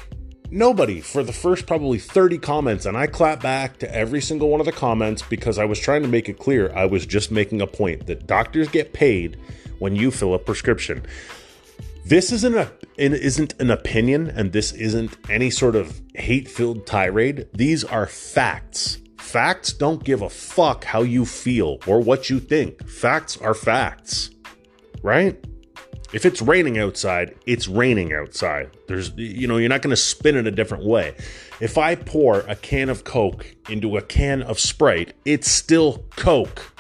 nobody 0.52 1.02
for 1.02 1.24
the 1.24 1.34
first 1.34 1.66
probably 1.66 1.98
30 1.98 2.38
comments, 2.38 2.86
and 2.86 2.96
I 2.96 3.08
clap 3.08 3.42
back 3.42 3.80
to 3.80 3.92
every 3.92 4.22
single 4.22 4.50
one 4.50 4.60
of 4.60 4.68
the 4.68 4.72
comments 4.72 5.24
because 5.24 5.58
I 5.58 5.66
was 5.66 5.80
trying 5.80 6.04
to 6.04 6.08
make 6.08 6.30
it 6.30 6.38
clear 6.38 6.72
I 6.76 6.86
was 6.86 7.08
just 7.08 7.32
making 7.32 7.62
a 7.62 7.68
point 7.68 8.06
that 8.06 8.28
doctors 8.28 8.68
get 8.68 8.94
paid 8.94 9.38
when 9.80 9.96
you 9.96 10.12
fill 10.12 10.34
a 10.34 10.40
prescription. 10.40 11.06
This 12.06 12.32
isn't 12.32 12.56
a 12.56 12.72
isn't 12.98 13.60
an 13.60 13.72
opinion 13.72 14.30
and 14.30 14.52
this 14.52 14.72
isn't 14.72 15.18
any 15.30 15.50
sort 15.50 15.76
of 15.76 16.02
hate-filled 16.14 16.86
tirade. 16.86 17.48
These 17.54 17.84
are 17.84 18.06
facts. 18.06 19.00
Facts 19.18 19.74
don't 19.74 20.04
give 20.04 20.22
a 20.22 20.30
fuck 20.30 20.84
how 20.86 21.02
you 21.02 21.26
feel 21.26 21.80
or 21.88 22.00
what 22.00 22.30
you 22.30 22.40
think. 22.40 22.88
Facts 22.88 23.38
are 23.38 23.56
facts. 23.56 24.30
Right? 25.02 25.44
If 26.14 26.26
it's 26.26 26.42
raining 26.42 26.78
outside, 26.78 27.36
it's 27.46 27.68
raining 27.68 28.14
outside. 28.14 28.70
There's 28.88 29.12
you 29.18 29.48
know, 29.48 29.58
you're 29.58 29.70
not 29.70 29.82
going 29.82 29.90
to 29.90 29.98
spin 29.98 30.38
it 30.38 30.46
a 30.46 30.52
different 30.52 30.86
way. 30.86 31.16
If 31.60 31.78
I 31.78 31.96
pour 31.96 32.42
a 32.42 32.56
can 32.56 32.90
of 32.90 33.04
Coke 33.04 33.56
into 33.68 33.98
a 33.98 34.02
can 34.02 34.44
of 34.44 34.60
Sprite, 34.60 35.14
it's 35.26 35.50
still 35.50 36.06
Coke. 36.16 36.72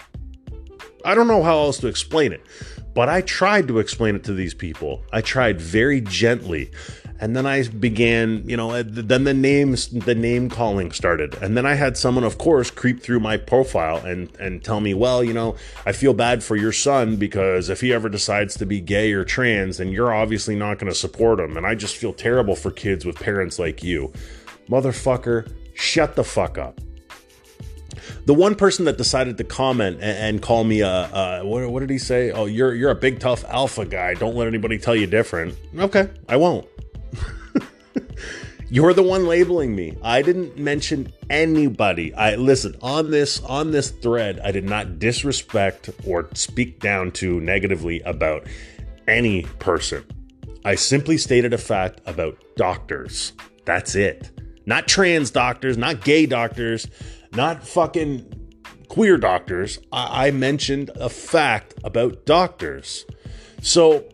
I 1.03 1.15
don't 1.15 1.27
know 1.27 1.43
how 1.43 1.57
else 1.57 1.79
to 1.79 1.87
explain 1.87 2.31
it. 2.31 2.45
But 2.95 3.09
I 3.09 3.21
tried 3.21 3.67
to 3.67 3.79
explain 3.79 4.15
it 4.15 4.23
to 4.23 4.33
these 4.33 4.53
people. 4.53 5.03
I 5.11 5.19
tried 5.19 5.59
very 5.59 5.99
gently. 5.99 6.71
And 7.19 7.35
then 7.35 7.45
I 7.45 7.67
began, 7.67 8.47
you 8.47 8.57
know, 8.57 8.81
then 8.83 9.25
the 9.25 9.33
names, 9.33 9.87
the 9.87 10.15
name 10.15 10.49
calling 10.49 10.91
started. 10.91 11.35
And 11.35 11.55
then 11.57 11.65
I 11.65 11.73
had 11.73 11.97
someone, 11.97 12.23
of 12.23 12.37
course, 12.37 12.71
creep 12.71 13.01
through 13.01 13.19
my 13.19 13.37
profile 13.37 13.97
and, 13.97 14.33
and 14.37 14.63
tell 14.63 14.79
me, 14.79 14.93
well, 14.93 15.23
you 15.23 15.33
know, 15.33 15.55
I 15.85 15.91
feel 15.91 16.13
bad 16.13 16.43
for 16.43 16.55
your 16.55 16.71
son 16.71 17.17
because 17.17 17.69
if 17.69 17.81
he 17.81 17.93
ever 17.93 18.09
decides 18.09 18.55
to 18.57 18.65
be 18.65 18.79
gay 18.79 19.11
or 19.11 19.25
trans, 19.25 19.77
then 19.77 19.89
you're 19.89 20.13
obviously 20.13 20.55
not 20.55 20.79
going 20.79 20.91
to 20.91 20.97
support 20.97 21.39
him. 21.39 21.57
And 21.57 21.65
I 21.65 21.75
just 21.75 21.97
feel 21.97 22.13
terrible 22.13 22.55
for 22.55 22.71
kids 22.71 23.05
with 23.05 23.19
parents 23.19 23.59
like 23.59 23.83
you. 23.83 24.11
Motherfucker, 24.69 25.51
shut 25.73 26.15
the 26.15 26.23
fuck 26.23 26.57
up 26.57 26.79
the 28.25 28.33
one 28.33 28.55
person 28.55 28.85
that 28.85 28.97
decided 28.97 29.37
to 29.37 29.43
comment 29.43 29.97
and, 30.01 30.17
and 30.17 30.41
call 30.41 30.63
me 30.63 30.81
a, 30.81 30.87
a 30.89 31.45
what, 31.45 31.69
what, 31.69 31.79
did 31.81 31.89
he 31.89 31.97
say? 31.97 32.31
Oh, 32.31 32.45
you're 32.45 32.73
you're 32.73 32.91
a 32.91 32.95
big 32.95 33.19
tough 33.19 33.45
alpha 33.45 33.85
guy. 33.85 34.15
Don't 34.15 34.35
let 34.35 34.47
anybody 34.47 34.77
tell 34.77 34.95
you 34.95 35.07
different. 35.07 35.55
Okay, 35.77 36.09
I 36.27 36.37
won't. 36.37 36.67
you're 38.69 38.93
the 38.93 39.03
one 39.03 39.27
labeling 39.27 39.75
me. 39.75 39.97
I 40.01 40.21
didn't 40.21 40.57
mention 40.57 41.11
anybody. 41.29 42.13
I 42.15 42.35
listen 42.35 42.75
on 42.81 43.11
this 43.11 43.41
on 43.43 43.71
this 43.71 43.91
thread. 43.91 44.39
I 44.39 44.51
did 44.51 44.65
not 44.65 44.97
disrespect 44.97 45.91
or 46.07 46.27
speak 46.33 46.79
down 46.79 47.11
to 47.13 47.39
negatively 47.41 48.01
about 48.01 48.47
any 49.07 49.43
person. 49.59 50.03
I 50.63 50.73
simply 50.73 51.19
stated 51.19 51.53
a 51.53 51.59
fact 51.59 52.01
about 52.07 52.37
doctors. 52.55 53.33
That's 53.65 53.93
it. 53.93 54.31
Not 54.65 54.87
trans 54.87 55.29
doctors, 55.29 55.77
not 55.77 56.03
gay 56.03 56.25
doctors, 56.25 56.87
not 57.35 57.67
fucking 57.67 58.45
queer 58.87 59.17
doctors. 59.17 59.79
I, 59.91 60.27
I 60.27 60.31
mentioned 60.31 60.91
a 60.95 61.09
fact 61.09 61.73
about 61.83 62.25
doctors. 62.25 63.05
So 63.61 64.05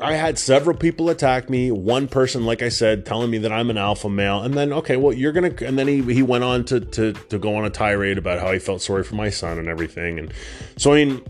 I 0.00 0.14
had 0.14 0.38
several 0.38 0.76
people 0.76 1.10
attack 1.10 1.50
me. 1.50 1.70
One 1.70 2.08
person, 2.08 2.44
like 2.44 2.62
I 2.62 2.68
said, 2.70 3.04
telling 3.04 3.30
me 3.30 3.38
that 3.38 3.52
I'm 3.52 3.70
an 3.70 3.76
alpha 3.76 4.08
male, 4.08 4.42
and 4.42 4.54
then 4.54 4.72
okay, 4.72 4.96
well, 4.96 5.12
you're 5.12 5.32
gonna. 5.32 5.52
And 5.60 5.78
then 5.78 5.88
he 5.88 6.02
he 6.02 6.22
went 6.22 6.44
on 6.44 6.64
to 6.66 6.80
to 6.80 7.12
to 7.12 7.38
go 7.38 7.56
on 7.56 7.64
a 7.64 7.70
tirade 7.70 8.18
about 8.18 8.40
how 8.40 8.52
he 8.52 8.58
felt 8.58 8.82
sorry 8.82 9.04
for 9.04 9.14
my 9.14 9.30
son 9.30 9.58
and 9.58 9.68
everything. 9.68 10.18
And 10.18 10.32
so 10.76 10.92
I 10.92 11.04
mean, 11.04 11.22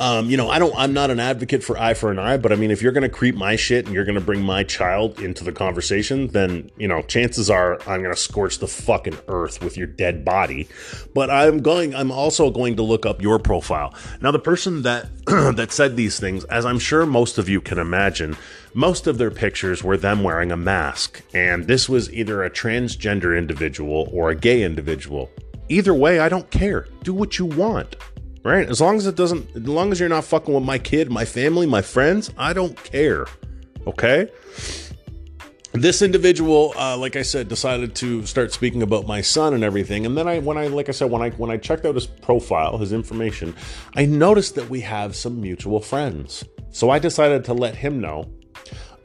um, 0.00 0.30
you 0.30 0.38
know, 0.38 0.48
I 0.48 0.58
don't. 0.58 0.74
I'm 0.78 0.94
not 0.94 1.10
an 1.10 1.20
advocate 1.20 1.62
for 1.62 1.78
eye 1.78 1.92
for 1.92 2.10
an 2.10 2.18
eye, 2.18 2.38
but 2.38 2.52
I 2.52 2.56
mean, 2.56 2.70
if 2.70 2.80
you're 2.80 2.90
going 2.90 3.02
to 3.02 3.10
creep 3.10 3.34
my 3.34 3.54
shit 3.54 3.84
and 3.84 3.94
you're 3.94 4.06
going 4.06 4.14
to 4.14 4.20
bring 4.20 4.40
my 4.40 4.64
child 4.64 5.20
into 5.20 5.44
the 5.44 5.52
conversation, 5.52 6.28
then 6.28 6.70
you 6.78 6.88
know, 6.88 7.02
chances 7.02 7.50
are 7.50 7.74
I'm 7.82 8.02
going 8.02 8.14
to 8.14 8.16
scorch 8.16 8.60
the 8.60 8.66
fucking 8.66 9.18
earth 9.28 9.62
with 9.62 9.76
your 9.76 9.86
dead 9.86 10.24
body. 10.24 10.68
But 11.14 11.28
I'm 11.28 11.60
going. 11.60 11.94
I'm 11.94 12.10
also 12.10 12.50
going 12.50 12.76
to 12.76 12.82
look 12.82 13.04
up 13.04 13.20
your 13.20 13.38
profile. 13.38 13.94
Now, 14.22 14.30
the 14.30 14.38
person 14.38 14.82
that 14.82 15.10
that 15.26 15.70
said 15.70 15.96
these 15.96 16.18
things, 16.18 16.44
as 16.44 16.64
I'm 16.64 16.78
sure 16.78 17.04
most 17.04 17.36
of 17.36 17.50
you 17.50 17.60
can 17.60 17.78
imagine, 17.78 18.38
most 18.72 19.06
of 19.06 19.18
their 19.18 19.30
pictures 19.30 19.84
were 19.84 19.98
them 19.98 20.22
wearing 20.22 20.50
a 20.50 20.56
mask, 20.56 21.20
and 21.34 21.66
this 21.66 21.90
was 21.90 22.10
either 22.10 22.42
a 22.42 22.48
transgender 22.48 23.36
individual 23.36 24.08
or 24.14 24.30
a 24.30 24.34
gay 24.34 24.62
individual. 24.62 25.30
Either 25.68 25.92
way, 25.92 26.20
I 26.20 26.30
don't 26.30 26.50
care. 26.50 26.88
Do 27.04 27.12
what 27.12 27.38
you 27.38 27.44
want 27.44 27.96
right? 28.42 28.68
As 28.68 28.80
long 28.80 28.96
as 28.96 29.06
it 29.06 29.16
doesn't, 29.16 29.48
as 29.54 29.68
long 29.68 29.92
as 29.92 30.00
you're 30.00 30.08
not 30.08 30.24
fucking 30.24 30.52
with 30.52 30.64
my 30.64 30.78
kid, 30.78 31.10
my 31.10 31.24
family, 31.24 31.66
my 31.66 31.82
friends, 31.82 32.32
I 32.36 32.52
don't 32.52 32.76
care. 32.84 33.26
Okay. 33.86 34.28
This 35.72 36.02
individual, 36.02 36.74
uh, 36.76 36.96
like 36.96 37.14
I 37.14 37.22
said, 37.22 37.48
decided 37.48 37.94
to 37.96 38.26
start 38.26 38.52
speaking 38.52 38.82
about 38.82 39.06
my 39.06 39.20
son 39.20 39.54
and 39.54 39.62
everything. 39.62 40.04
And 40.04 40.16
then 40.16 40.26
I, 40.26 40.40
when 40.40 40.58
I, 40.58 40.66
like 40.66 40.88
I 40.88 40.92
said, 40.92 41.10
when 41.10 41.22
I 41.22 41.30
when 41.30 41.50
I 41.50 41.58
checked 41.58 41.84
out 41.84 41.94
his 41.94 42.06
profile, 42.06 42.78
his 42.78 42.92
information, 42.92 43.54
I 43.94 44.04
noticed 44.04 44.56
that 44.56 44.68
we 44.68 44.80
have 44.80 45.14
some 45.14 45.40
mutual 45.40 45.80
friends. 45.80 46.44
So 46.70 46.90
I 46.90 46.98
decided 46.98 47.44
to 47.44 47.54
let 47.54 47.76
him 47.76 48.00
know 48.00 48.28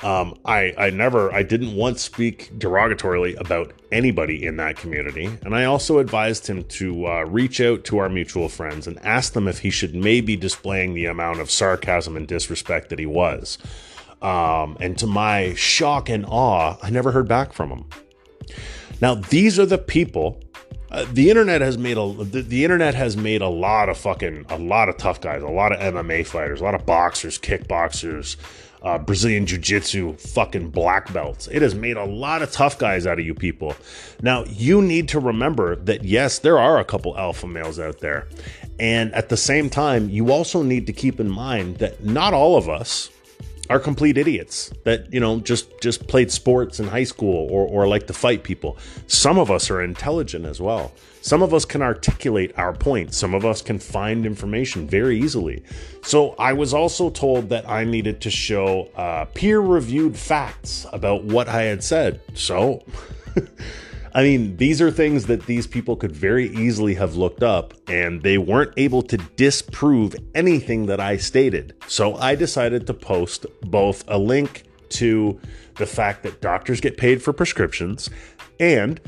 um, 0.04 0.38
I, 0.46 0.74
I 0.78 0.90
never, 0.90 1.34
I 1.34 1.44
didn't 1.44 1.76
once 1.76 2.02
speak 2.02 2.52
derogatorily 2.58 3.40
about 3.40 3.74
anybody 3.92 4.46
in 4.46 4.58
that 4.58 4.76
community. 4.76 5.26
And 5.44 5.56
I 5.56 5.66
also 5.66 6.00
advised 6.00 6.48
him 6.48 6.64
to 6.66 7.08
uh, 7.08 7.24
reach 7.24 7.62
out 7.62 7.86
to 7.86 8.00
our 8.00 8.10
mutual 8.10 8.50
friends 8.50 8.88
and 8.88 9.00
ask 9.06 9.34
them 9.34 9.48
if 9.48 9.60
he 9.60 9.70
should 9.70 9.96
maybe 9.96 10.36
displaying 10.36 10.94
the 10.94 11.06
amount 11.06 11.40
of 11.40 11.50
sarcasm 11.50 12.18
and 12.18 12.28
disrespect 12.28 12.90
that 12.90 13.00
he 13.00 13.06
was. 13.06 13.58
Um, 14.22 14.78
and 14.80 14.98
to 15.00 15.08
my 15.08 15.54
shock 15.54 16.10
and 16.10 16.26
awe, 16.28 16.78
I 16.82 16.90
never 16.90 17.12
heard 17.12 17.28
back 17.28 17.54
from 17.54 17.70
him. 17.70 17.86
Now, 19.02 19.16
these 19.16 19.60
are 19.60 19.66
the 19.66 19.78
people. 19.78 20.42
Uh, 20.92 21.06
the 21.12 21.30
internet 21.30 21.62
has 21.62 21.78
made 21.78 21.98
a 21.98 22.14
the, 22.14 22.42
the, 22.42 22.64
internet 22.64 22.96
has 22.96 23.18
made 23.18 23.42
a 23.42 23.50
lot 23.50 23.90
of 23.90 23.98
fucking 23.98 24.46
a 24.50 24.58
lot 24.58 24.88
of 24.88 24.98
tough 24.98 25.20
guys, 25.20 25.42
a 25.42 25.48
lot 25.48 25.74
of 25.74 25.80
MMA 25.80 26.26
fighters, 26.26 26.62
a 26.62 26.64
lot 26.64 26.76
of 26.76 26.86
boxers, 26.86 27.38
kickboxers, 27.38 28.38
uh, 28.86 29.00
Brazilian 29.00 29.48
Jiu 29.48 29.58
Jitsu 29.58 30.14
fucking 30.14 30.70
black 30.70 31.12
belts. 31.12 31.48
It 31.48 31.64
has 31.64 31.74
made 31.74 31.98
a 31.98 32.06
lot 32.06 32.44
of 32.44 32.52
tough 32.52 32.78
guys 32.78 33.08
out 33.08 33.20
of 33.20 33.26
you 33.26 33.34
people. 33.34 33.76
Now, 34.22 34.46
you 34.46 34.82
need 34.82 35.10
to 35.10 35.20
remember 35.20 35.76
that 35.76 36.04
yes, 36.04 36.40
there 36.40 36.60
are 36.60 36.80
a 36.80 36.86
couple 36.86 37.18
alpha 37.18 37.48
males 37.48 37.80
out 37.80 38.00
there. 38.00 38.28
And 38.80 39.14
at 39.16 39.30
the 39.30 39.38
same 39.38 39.70
time, 39.70 40.10
you 40.10 40.32
also 40.32 40.62
need 40.62 40.86
to 40.88 40.94
keep 40.94 41.20
in 41.20 41.30
mind 41.30 41.78
that 41.80 42.04
not 42.04 42.34
all 42.34 42.58
of 42.58 42.70
us 42.70 43.10
are 43.70 43.80
complete 43.80 44.18
idiots 44.18 44.72
that 44.84 45.12
you 45.14 45.20
know 45.20 45.40
just 45.40 45.82
just 45.82 46.08
played 46.08 46.32
sports 46.32 46.80
in 46.80 46.88
high 46.88 47.04
school 47.04 47.48
or 47.52 47.68
or 47.68 47.88
like 47.88 48.08
to 48.08 48.14
fight 48.14 48.44
people. 48.44 48.78
Some 49.08 49.38
of 49.38 49.50
us 49.50 49.70
are 49.70 49.82
intelligent 49.82 50.46
as 50.46 50.62
well. 50.62 50.92
Some 51.22 51.42
of 51.42 51.56
us 51.56 51.66
can 51.66 51.82
articulate 51.82 52.54
our 52.56 52.72
points 52.72 53.18
some 53.18 53.34
of 53.34 53.46
us 53.46 53.62
can 53.62 53.80
find 53.80 54.26
information 54.26 54.88
very 54.88 55.20
easily. 55.20 55.64
So 56.04 56.36
i 56.38 56.54
was 56.54 56.74
also 56.74 57.10
told 57.10 57.50
that 57.50 57.68
i 57.68 57.84
needed 57.84 58.22
to 58.22 58.30
show 58.30 58.90
uh, 58.96 59.26
peer 59.26 59.60
reviewed 59.60 60.16
facts 60.16 60.86
about 60.94 61.24
what 61.24 61.48
i 61.48 61.64
had 61.64 61.84
said. 61.84 62.22
So 62.34 62.84
I 64.16 64.24
mean, 64.24 64.56
these 64.56 64.82
are 64.82 64.92
things 64.92 65.26
that 65.26 65.46
these 65.46 65.68
people 65.68 65.98
could 65.98 66.14
very 66.14 66.48
easily 66.56 66.94
have 66.94 67.18
looked 67.18 67.44
up, 67.44 67.74
and 67.90 68.24
they 68.24 68.38
weren't 68.38 68.72
able 68.78 69.02
to 69.02 69.18
disprove 69.18 70.16
anything 70.34 70.86
that 70.86 71.02
I 71.02 71.18
stated. 71.18 71.74
So 71.88 72.16
I 72.16 72.36
decided 72.36 72.88
to 72.88 72.94
post 72.94 73.46
both 73.64 74.06
a 74.08 74.18
link 74.18 74.64
to 74.92 75.38
the 75.76 75.86
fact 75.86 76.24
that 76.24 76.40
doctors 76.40 76.80
get 76.80 76.96
paid 76.96 77.22
for 77.22 77.34
prescriptions 77.34 78.10
and 78.58 79.02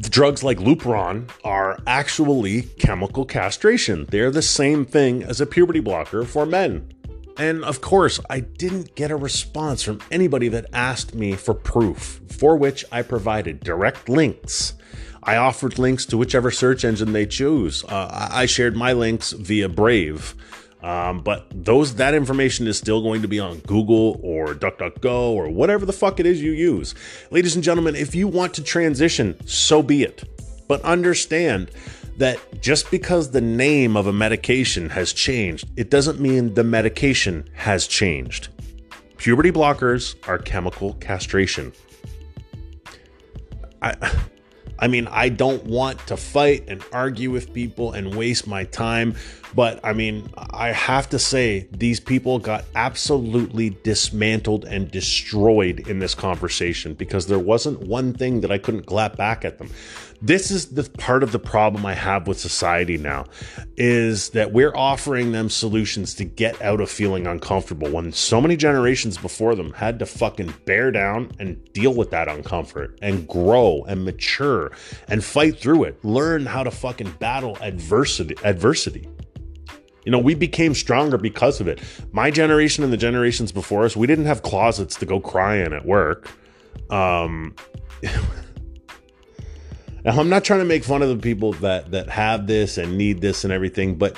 drugs 0.00 0.42
like 0.42 0.56
Lupron 0.56 1.28
are 1.44 1.78
actually 1.86 2.62
chemical 2.62 3.26
castration. 3.26 4.06
They're 4.08 4.30
the 4.30 4.40
same 4.40 4.86
thing 4.86 5.22
as 5.22 5.42
a 5.42 5.46
puberty 5.46 5.80
blocker 5.80 6.24
for 6.24 6.46
men. 6.46 6.94
And 7.36 7.64
of 7.64 7.80
course, 7.80 8.20
I 8.28 8.40
didn't 8.40 8.94
get 8.94 9.10
a 9.10 9.16
response 9.16 9.82
from 9.82 10.00
anybody 10.10 10.48
that 10.48 10.66
asked 10.72 11.14
me 11.14 11.34
for 11.34 11.54
proof, 11.54 12.20
for 12.28 12.56
which 12.56 12.84
I 12.92 13.02
provided 13.02 13.60
direct 13.60 14.08
links. 14.08 14.74
I 15.22 15.36
offered 15.36 15.78
links 15.78 16.04
to 16.06 16.18
whichever 16.18 16.50
search 16.50 16.84
engine 16.84 17.12
they 17.12 17.26
choose. 17.26 17.84
Uh, 17.84 18.28
I 18.32 18.46
shared 18.46 18.76
my 18.76 18.92
links 18.92 19.32
via 19.32 19.68
Brave. 19.68 20.34
Um, 20.82 21.20
but 21.20 21.46
those 21.52 21.94
that 21.94 22.12
information 22.12 22.66
is 22.66 22.76
still 22.76 23.02
going 23.02 23.22
to 23.22 23.28
be 23.28 23.38
on 23.38 23.58
Google 23.60 24.18
or 24.20 24.52
DuckDuckGo 24.54 25.30
or 25.30 25.48
whatever 25.48 25.86
the 25.86 25.92
fuck 25.92 26.18
it 26.18 26.26
is 26.26 26.42
you 26.42 26.50
use. 26.50 26.96
Ladies 27.30 27.54
and 27.54 27.62
gentlemen, 27.62 27.94
if 27.94 28.16
you 28.16 28.26
want 28.26 28.54
to 28.54 28.64
transition, 28.64 29.36
so 29.46 29.80
be 29.80 30.02
it. 30.02 30.24
But 30.66 30.82
understand 30.82 31.70
that 32.18 32.38
just 32.60 32.90
because 32.90 33.30
the 33.30 33.40
name 33.40 33.96
of 33.96 34.06
a 34.06 34.12
medication 34.12 34.90
has 34.90 35.12
changed, 35.12 35.68
it 35.76 35.90
doesn't 35.90 36.20
mean 36.20 36.54
the 36.54 36.64
medication 36.64 37.48
has 37.54 37.86
changed. 37.86 38.48
Puberty 39.16 39.52
blockers 39.52 40.16
are 40.28 40.38
chemical 40.38 40.94
castration. 40.94 41.72
I 43.80 43.94
I 44.82 44.88
mean, 44.88 45.06
I 45.12 45.28
don't 45.28 45.64
want 45.64 46.04
to 46.08 46.16
fight 46.16 46.64
and 46.66 46.82
argue 46.92 47.30
with 47.30 47.54
people 47.54 47.92
and 47.92 48.16
waste 48.16 48.48
my 48.48 48.64
time, 48.64 49.14
but 49.54 49.78
I 49.84 49.92
mean, 49.92 50.28
I 50.36 50.72
have 50.72 51.08
to 51.10 51.20
say, 51.20 51.68
these 51.70 52.00
people 52.00 52.40
got 52.40 52.64
absolutely 52.74 53.70
dismantled 53.84 54.64
and 54.64 54.90
destroyed 54.90 55.86
in 55.88 56.00
this 56.00 56.16
conversation 56.16 56.94
because 56.94 57.28
there 57.28 57.38
wasn't 57.38 57.78
one 57.82 58.12
thing 58.12 58.40
that 58.40 58.50
I 58.50 58.58
couldn't 58.58 58.86
clap 58.86 59.16
back 59.16 59.44
at 59.44 59.58
them. 59.58 59.70
This 60.24 60.52
is 60.52 60.68
the 60.68 60.84
part 60.84 61.24
of 61.24 61.32
the 61.32 61.40
problem 61.40 61.84
I 61.84 61.94
have 61.94 62.28
with 62.28 62.38
society 62.38 62.96
now 62.96 63.26
is 63.76 64.30
that 64.30 64.52
we're 64.52 64.74
offering 64.76 65.32
them 65.32 65.50
solutions 65.50 66.14
to 66.14 66.24
get 66.24 66.60
out 66.62 66.80
of 66.80 66.88
feeling 66.88 67.26
uncomfortable 67.26 67.90
when 67.90 68.12
so 68.12 68.40
many 68.40 68.56
generations 68.56 69.18
before 69.18 69.56
them 69.56 69.72
had 69.72 69.98
to 69.98 70.06
fucking 70.06 70.54
bear 70.64 70.92
down 70.92 71.32
and 71.40 71.72
deal 71.72 71.92
with 71.92 72.10
that 72.10 72.28
uncomfort 72.28 72.96
and 73.02 73.26
grow 73.26 73.82
and 73.88 74.04
mature 74.04 74.71
and 75.08 75.24
fight 75.24 75.58
through 75.58 75.84
it, 75.84 76.04
learn 76.04 76.46
how 76.46 76.62
to 76.62 76.70
fucking 76.70 77.10
battle 77.12 77.56
adversity 77.60 78.36
adversity. 78.44 79.08
You 80.04 80.10
know, 80.10 80.18
we 80.18 80.34
became 80.34 80.74
stronger 80.74 81.16
because 81.16 81.60
of 81.60 81.68
it. 81.68 81.80
My 82.10 82.30
generation 82.30 82.82
and 82.82 82.92
the 82.92 82.96
generations 82.96 83.52
before 83.52 83.84
us, 83.84 83.96
we 83.96 84.06
didn't 84.06 84.24
have 84.24 84.42
closets 84.42 84.96
to 84.96 85.06
go 85.06 85.20
cry 85.20 85.56
in 85.56 85.72
at 85.72 85.84
work. 85.84 86.30
Um 86.90 87.54
Now, 90.04 90.18
I'm 90.18 90.28
not 90.28 90.42
trying 90.44 90.58
to 90.58 90.64
make 90.64 90.82
fun 90.82 91.02
of 91.02 91.08
the 91.08 91.16
people 91.16 91.52
that 91.54 91.92
that 91.92 92.08
have 92.08 92.46
this 92.46 92.76
and 92.76 92.98
need 92.98 93.20
this 93.20 93.44
and 93.44 93.52
everything, 93.52 93.94
but 93.94 94.16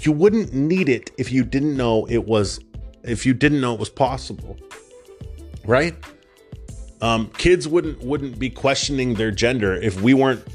you 0.00 0.12
wouldn't 0.12 0.52
need 0.52 0.88
it 0.88 1.10
if 1.16 1.32
you 1.32 1.44
didn't 1.44 1.76
know 1.76 2.06
it 2.06 2.26
was 2.26 2.60
if 3.02 3.24
you 3.24 3.32
didn't 3.32 3.60
know 3.60 3.74
it 3.74 3.80
was 3.80 3.88
possible. 3.88 4.58
Right? 5.64 5.94
Um, 7.02 7.28
kids 7.36 7.68
wouldn't 7.68 8.02
wouldn't 8.02 8.38
be 8.38 8.48
questioning 8.48 9.14
their 9.14 9.32
gender 9.32 9.74
if 9.74 10.00
we 10.00 10.14
weren't 10.14 10.46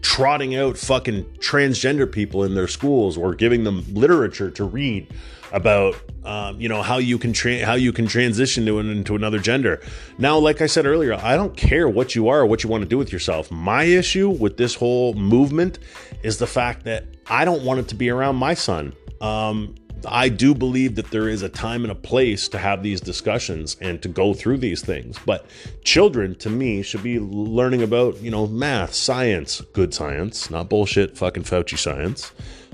trotting 0.00 0.56
out 0.56 0.76
fucking 0.76 1.24
transgender 1.38 2.10
people 2.10 2.42
in 2.42 2.54
their 2.54 2.66
schools 2.66 3.16
or 3.16 3.34
giving 3.34 3.62
them 3.62 3.84
literature 3.94 4.50
to 4.50 4.64
read 4.64 5.06
about 5.52 5.94
um, 6.24 6.60
you 6.60 6.68
know 6.68 6.82
how 6.82 6.96
you 6.96 7.18
can 7.18 7.32
tra- 7.32 7.64
how 7.64 7.74
you 7.74 7.92
can 7.92 8.06
transition 8.06 8.64
to 8.66 8.78
an, 8.78 8.90
into 8.90 9.14
another 9.14 9.38
gender. 9.38 9.80
Now, 10.18 10.38
like 10.38 10.62
I 10.62 10.66
said 10.66 10.86
earlier, 10.86 11.14
I 11.14 11.36
don't 11.36 11.56
care 11.56 11.88
what 11.88 12.14
you 12.14 12.28
are 12.28 12.40
or 12.40 12.46
what 12.46 12.64
you 12.64 12.70
want 12.70 12.82
to 12.82 12.88
do 12.88 12.96
with 12.96 13.12
yourself. 13.12 13.50
My 13.50 13.84
issue 13.84 14.30
with 14.30 14.56
this 14.56 14.74
whole 14.74 15.12
movement 15.14 15.78
is 16.22 16.38
the 16.38 16.46
fact 16.46 16.84
that 16.84 17.04
I 17.26 17.44
don't 17.44 17.64
want 17.64 17.80
it 17.80 17.88
to 17.88 17.94
be 17.94 18.08
around 18.08 18.36
my 18.36 18.54
son. 18.54 18.94
Um, 19.20 19.74
I 20.08 20.28
do 20.28 20.54
believe 20.54 20.94
that 20.96 21.10
there 21.10 21.28
is 21.28 21.42
a 21.42 21.48
time 21.48 21.82
and 21.82 21.92
a 21.92 21.94
place 21.94 22.48
to 22.48 22.58
have 22.58 22.82
these 22.82 23.00
discussions 23.00 23.76
and 23.80 24.02
to 24.02 24.08
go 24.08 24.34
through 24.34 24.58
these 24.58 24.82
things. 24.82 25.18
But 25.24 25.46
children, 25.84 26.34
to 26.36 26.50
me, 26.50 26.82
should 26.82 27.02
be 27.02 27.18
learning 27.18 27.82
about, 27.82 28.20
you 28.20 28.30
know, 28.30 28.46
math, 28.46 28.94
science, 28.94 29.60
good 29.72 29.92
science, 29.94 30.50
not 30.50 30.68
bullshit, 30.68 31.16
fucking 31.16 31.44
Fauci 31.44 31.78
science, 31.78 32.32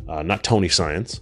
uh, 0.08 0.22
not 0.22 0.44
Tony 0.44 0.68
science. 0.68 1.20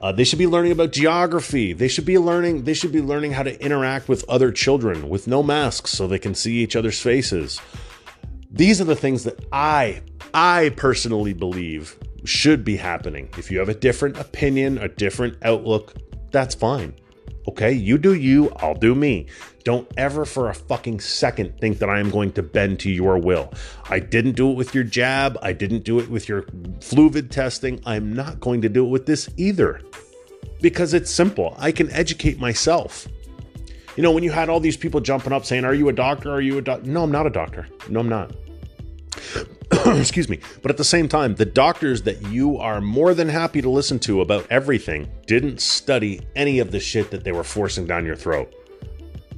Uh, 0.00 0.12
they 0.12 0.24
should 0.24 0.38
be 0.38 0.46
learning 0.46 0.72
about 0.72 0.92
geography. 0.92 1.72
They 1.72 1.88
should 1.88 2.04
be 2.04 2.18
learning. 2.18 2.64
They 2.64 2.74
should 2.74 2.92
be 2.92 3.00
learning 3.00 3.32
how 3.32 3.42
to 3.42 3.58
interact 3.64 4.08
with 4.08 4.24
other 4.28 4.52
children 4.52 5.08
with 5.08 5.26
no 5.26 5.42
masks, 5.42 5.92
so 5.92 6.06
they 6.06 6.18
can 6.18 6.34
see 6.34 6.56
each 6.56 6.76
other's 6.76 7.00
faces. 7.00 7.60
These 8.50 8.80
are 8.80 8.84
the 8.84 8.96
things 8.96 9.24
that 9.24 9.42
I, 9.50 10.02
I 10.34 10.72
personally 10.76 11.32
believe 11.32 11.98
should 12.24 12.64
be 12.64 12.76
happening. 12.76 13.28
If 13.38 13.50
you 13.50 13.58
have 13.58 13.68
a 13.68 13.74
different 13.74 14.18
opinion, 14.18 14.78
a 14.78 14.88
different 14.88 15.36
outlook, 15.42 15.94
that's 16.30 16.54
fine. 16.54 16.94
Okay, 17.46 17.72
you 17.72 17.98
do 17.98 18.14
you, 18.14 18.50
I'll 18.56 18.74
do 18.74 18.94
me. 18.94 19.26
Don't 19.64 19.90
ever 19.96 20.24
for 20.24 20.48
a 20.48 20.54
fucking 20.54 21.00
second 21.00 21.58
think 21.58 21.78
that 21.78 21.90
I 21.90 22.00
am 22.00 22.10
going 22.10 22.32
to 22.32 22.42
bend 22.42 22.80
to 22.80 22.90
your 22.90 23.18
will. 23.18 23.52
I 23.90 23.98
didn't 23.98 24.32
do 24.32 24.50
it 24.50 24.54
with 24.54 24.74
your 24.74 24.84
jab. 24.84 25.38
I 25.42 25.52
didn't 25.52 25.84
do 25.84 25.98
it 25.98 26.08
with 26.08 26.28
your 26.28 26.42
fluvid 26.80 27.30
testing. 27.30 27.80
I'm 27.84 28.12
not 28.12 28.40
going 28.40 28.62
to 28.62 28.68
do 28.68 28.84
it 28.84 28.88
with 28.88 29.06
this 29.06 29.28
either 29.36 29.80
because 30.60 30.94
it's 30.94 31.10
simple. 31.10 31.54
I 31.58 31.72
can 31.72 31.90
educate 31.90 32.38
myself. 32.38 33.06
You 33.96 34.02
know, 34.02 34.10
when 34.10 34.24
you 34.24 34.30
had 34.30 34.48
all 34.48 34.60
these 34.60 34.76
people 34.76 35.00
jumping 35.00 35.32
up 35.32 35.44
saying, 35.44 35.64
Are 35.64 35.74
you 35.74 35.88
a 35.88 35.92
doctor? 35.92 36.30
Are 36.30 36.40
you 36.40 36.58
a 36.58 36.62
doctor? 36.62 36.88
No, 36.88 37.04
I'm 37.04 37.12
not 37.12 37.26
a 37.26 37.30
doctor. 37.30 37.68
No, 37.88 38.00
I'm 38.00 38.08
not. 38.08 38.32
Excuse 39.86 40.28
me. 40.28 40.40
But 40.62 40.70
at 40.70 40.76
the 40.76 40.84
same 40.84 41.08
time, 41.08 41.34
the 41.34 41.44
doctors 41.44 42.02
that 42.02 42.22
you 42.22 42.58
are 42.58 42.80
more 42.80 43.14
than 43.14 43.28
happy 43.28 43.62
to 43.62 43.70
listen 43.70 43.98
to 44.00 44.20
about 44.20 44.46
everything 44.50 45.10
didn't 45.26 45.60
study 45.60 46.20
any 46.36 46.58
of 46.58 46.70
the 46.70 46.80
shit 46.80 47.10
that 47.10 47.24
they 47.24 47.32
were 47.32 47.44
forcing 47.44 47.86
down 47.86 48.04
your 48.04 48.16
throat. 48.16 48.54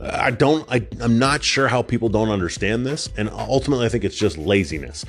I 0.00 0.30
don't, 0.30 0.70
I, 0.70 0.86
I'm 1.00 1.18
not 1.18 1.42
sure 1.42 1.68
how 1.68 1.80
people 1.82 2.08
don't 2.08 2.28
understand 2.28 2.84
this. 2.84 3.08
And 3.16 3.30
ultimately, 3.30 3.86
I 3.86 3.88
think 3.88 4.04
it's 4.04 4.16
just 4.16 4.36
laziness. 4.36 5.04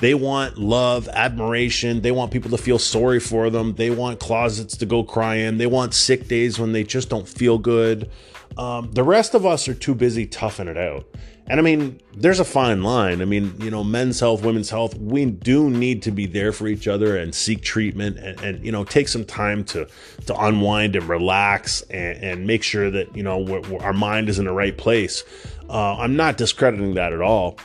They 0.00 0.14
want 0.14 0.56
love, 0.56 1.08
admiration. 1.08 2.00
They 2.00 2.10
want 2.10 2.30
people 2.30 2.50
to 2.50 2.58
feel 2.58 2.78
sorry 2.78 3.20
for 3.20 3.50
them. 3.50 3.74
They 3.74 3.90
want 3.90 4.18
closets 4.18 4.76
to 4.78 4.86
go 4.86 5.04
cry 5.04 5.36
in. 5.36 5.58
They 5.58 5.66
want 5.66 5.92
sick 5.92 6.26
days 6.26 6.58
when 6.58 6.72
they 6.72 6.84
just 6.84 7.10
don't 7.10 7.28
feel 7.28 7.58
good. 7.58 8.10
Um, 8.56 8.90
the 8.92 9.04
rest 9.04 9.34
of 9.34 9.44
us 9.44 9.68
are 9.68 9.74
too 9.74 9.94
busy 9.94 10.26
toughing 10.26 10.68
it 10.68 10.78
out. 10.78 11.06
And 11.46 11.58
I 11.58 11.62
mean, 11.62 12.00
there's 12.14 12.38
a 12.38 12.44
fine 12.44 12.82
line. 12.82 13.20
I 13.20 13.24
mean, 13.24 13.54
you 13.58 13.70
know, 13.70 13.82
men's 13.82 14.20
health, 14.20 14.44
women's 14.44 14.70
health, 14.70 14.96
we 14.98 15.24
do 15.24 15.68
need 15.68 16.02
to 16.02 16.12
be 16.12 16.26
there 16.26 16.52
for 16.52 16.68
each 16.68 16.86
other 16.86 17.16
and 17.16 17.34
seek 17.34 17.62
treatment 17.62 18.18
and, 18.18 18.40
and 18.40 18.64
you 18.64 18.70
know, 18.70 18.84
take 18.84 19.08
some 19.08 19.24
time 19.24 19.64
to 19.64 19.88
to 20.26 20.40
unwind 20.40 20.94
and 20.94 21.08
relax 21.08 21.82
and, 21.90 22.22
and 22.22 22.46
make 22.46 22.62
sure 22.62 22.90
that, 22.90 23.16
you 23.16 23.22
know, 23.22 23.38
we're, 23.38 23.60
we're, 23.62 23.80
our 23.80 23.92
mind 23.92 24.28
is 24.28 24.38
in 24.38 24.44
the 24.44 24.52
right 24.52 24.76
place. 24.76 25.24
Uh, 25.68 25.96
I'm 25.96 26.16
not 26.16 26.36
discrediting 26.36 26.94
that 26.94 27.12
at 27.12 27.20
all 27.20 27.58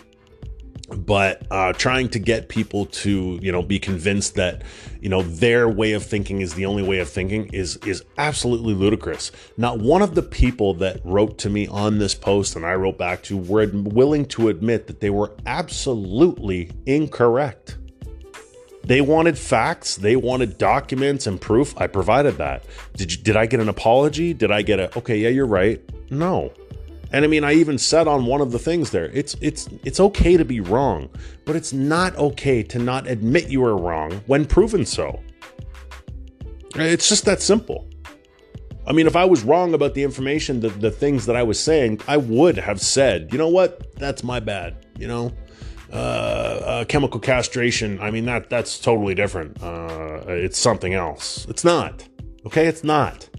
but 0.89 1.45
uh, 1.49 1.73
trying 1.73 2.09
to 2.09 2.19
get 2.19 2.47
people 2.49 2.85
to 2.87 3.39
you 3.41 3.51
know 3.51 3.63
be 3.63 3.79
convinced 3.79 4.35
that 4.35 4.61
you 5.01 5.09
know 5.09 5.23
their 5.23 5.67
way 5.67 5.93
of 5.93 6.03
thinking 6.03 6.41
is 6.41 6.53
the 6.53 6.65
only 6.65 6.83
way 6.83 6.99
of 6.99 7.09
thinking 7.09 7.47
is 7.53 7.77
is 7.77 8.03
absolutely 8.17 8.73
ludicrous 8.73 9.31
not 9.57 9.79
one 9.79 10.01
of 10.01 10.13
the 10.13 10.21
people 10.21 10.73
that 10.75 10.99
wrote 11.03 11.37
to 11.37 11.49
me 11.49 11.67
on 11.67 11.97
this 11.97 12.13
post 12.13 12.55
and 12.55 12.65
i 12.65 12.73
wrote 12.73 12.97
back 12.97 13.23
to 13.23 13.35
were 13.35 13.67
willing 13.73 14.25
to 14.25 14.49
admit 14.49 14.87
that 14.87 14.99
they 14.99 15.09
were 15.09 15.31
absolutely 15.45 16.69
incorrect 16.85 17.77
They 18.83 19.01
wanted 19.01 19.35
facts, 19.35 19.95
they 19.95 20.15
wanted 20.15 20.59
documents 20.59 21.25
and 21.25 21.41
proof. 21.41 21.73
I 21.75 21.87
provided 21.87 22.37
that. 22.37 22.65
Did 22.93 23.11
you, 23.11 23.17
did 23.17 23.35
I 23.35 23.47
get 23.47 23.59
an 23.59 23.67
apology? 23.67 24.31
Did 24.31 24.51
I 24.51 24.61
get 24.61 24.79
a 24.79 24.95
okay, 24.95 25.17
yeah, 25.17 25.29
you're 25.29 25.47
right? 25.47 25.81
No. 26.11 26.53
And 27.11 27.23
I 27.23 27.27
mean, 27.27 27.43
I 27.43 27.53
even 27.53 27.77
said 27.77 28.07
on 28.07 28.25
one 28.25 28.41
of 28.41 28.51
the 28.51 28.59
things 28.59 28.89
there, 28.91 29.05
it's 29.05 29.35
it's 29.41 29.69
it's 29.83 29.99
okay 29.99 30.37
to 30.37 30.45
be 30.45 30.59
wrong, 30.59 31.09
but 31.45 31.55
it's 31.55 31.71
not 31.73 32.15
okay 32.17 32.63
to 32.63 32.79
not 32.79 33.07
admit 33.07 33.49
you 33.49 33.63
are 33.63 33.77
wrong 33.77 34.21
when 34.25 34.45
proven 34.45 34.85
so. 34.85 35.21
It's 36.75 37.07
just 37.07 37.25
that 37.25 37.41
simple. 37.41 37.87
I 38.87 38.93
mean, 38.93 39.07
if 39.07 39.15
I 39.15 39.25
was 39.25 39.43
wrong 39.43 39.73
about 39.73 39.93
the 39.93 40.03
information, 40.03 40.59
the, 40.59 40.69
the 40.69 40.91
things 40.91 41.25
that 41.25 41.35
I 41.35 41.41
was 41.41 41.59
saying, 41.59 42.01
I 42.07 42.17
would 42.17 42.57
have 42.57 42.79
said, 42.79 43.29
you 43.31 43.37
know 43.37 43.47
what, 43.47 43.95
that's 43.95 44.23
my 44.23 44.39
bad. 44.39 44.85
You 44.99 45.07
know, 45.07 45.31
uh, 45.91 45.95
uh, 45.95 46.85
chemical 46.85 47.19
castration. 47.19 47.99
I 47.99 48.11
mean, 48.11 48.25
that 48.25 48.49
that's 48.49 48.79
totally 48.79 49.15
different. 49.15 49.61
Uh, 49.61 50.21
it's 50.27 50.57
something 50.57 50.93
else. 50.93 51.45
It's 51.49 51.63
not. 51.63 52.07
Okay, 52.45 52.67
it's 52.67 52.83
not. 52.83 53.29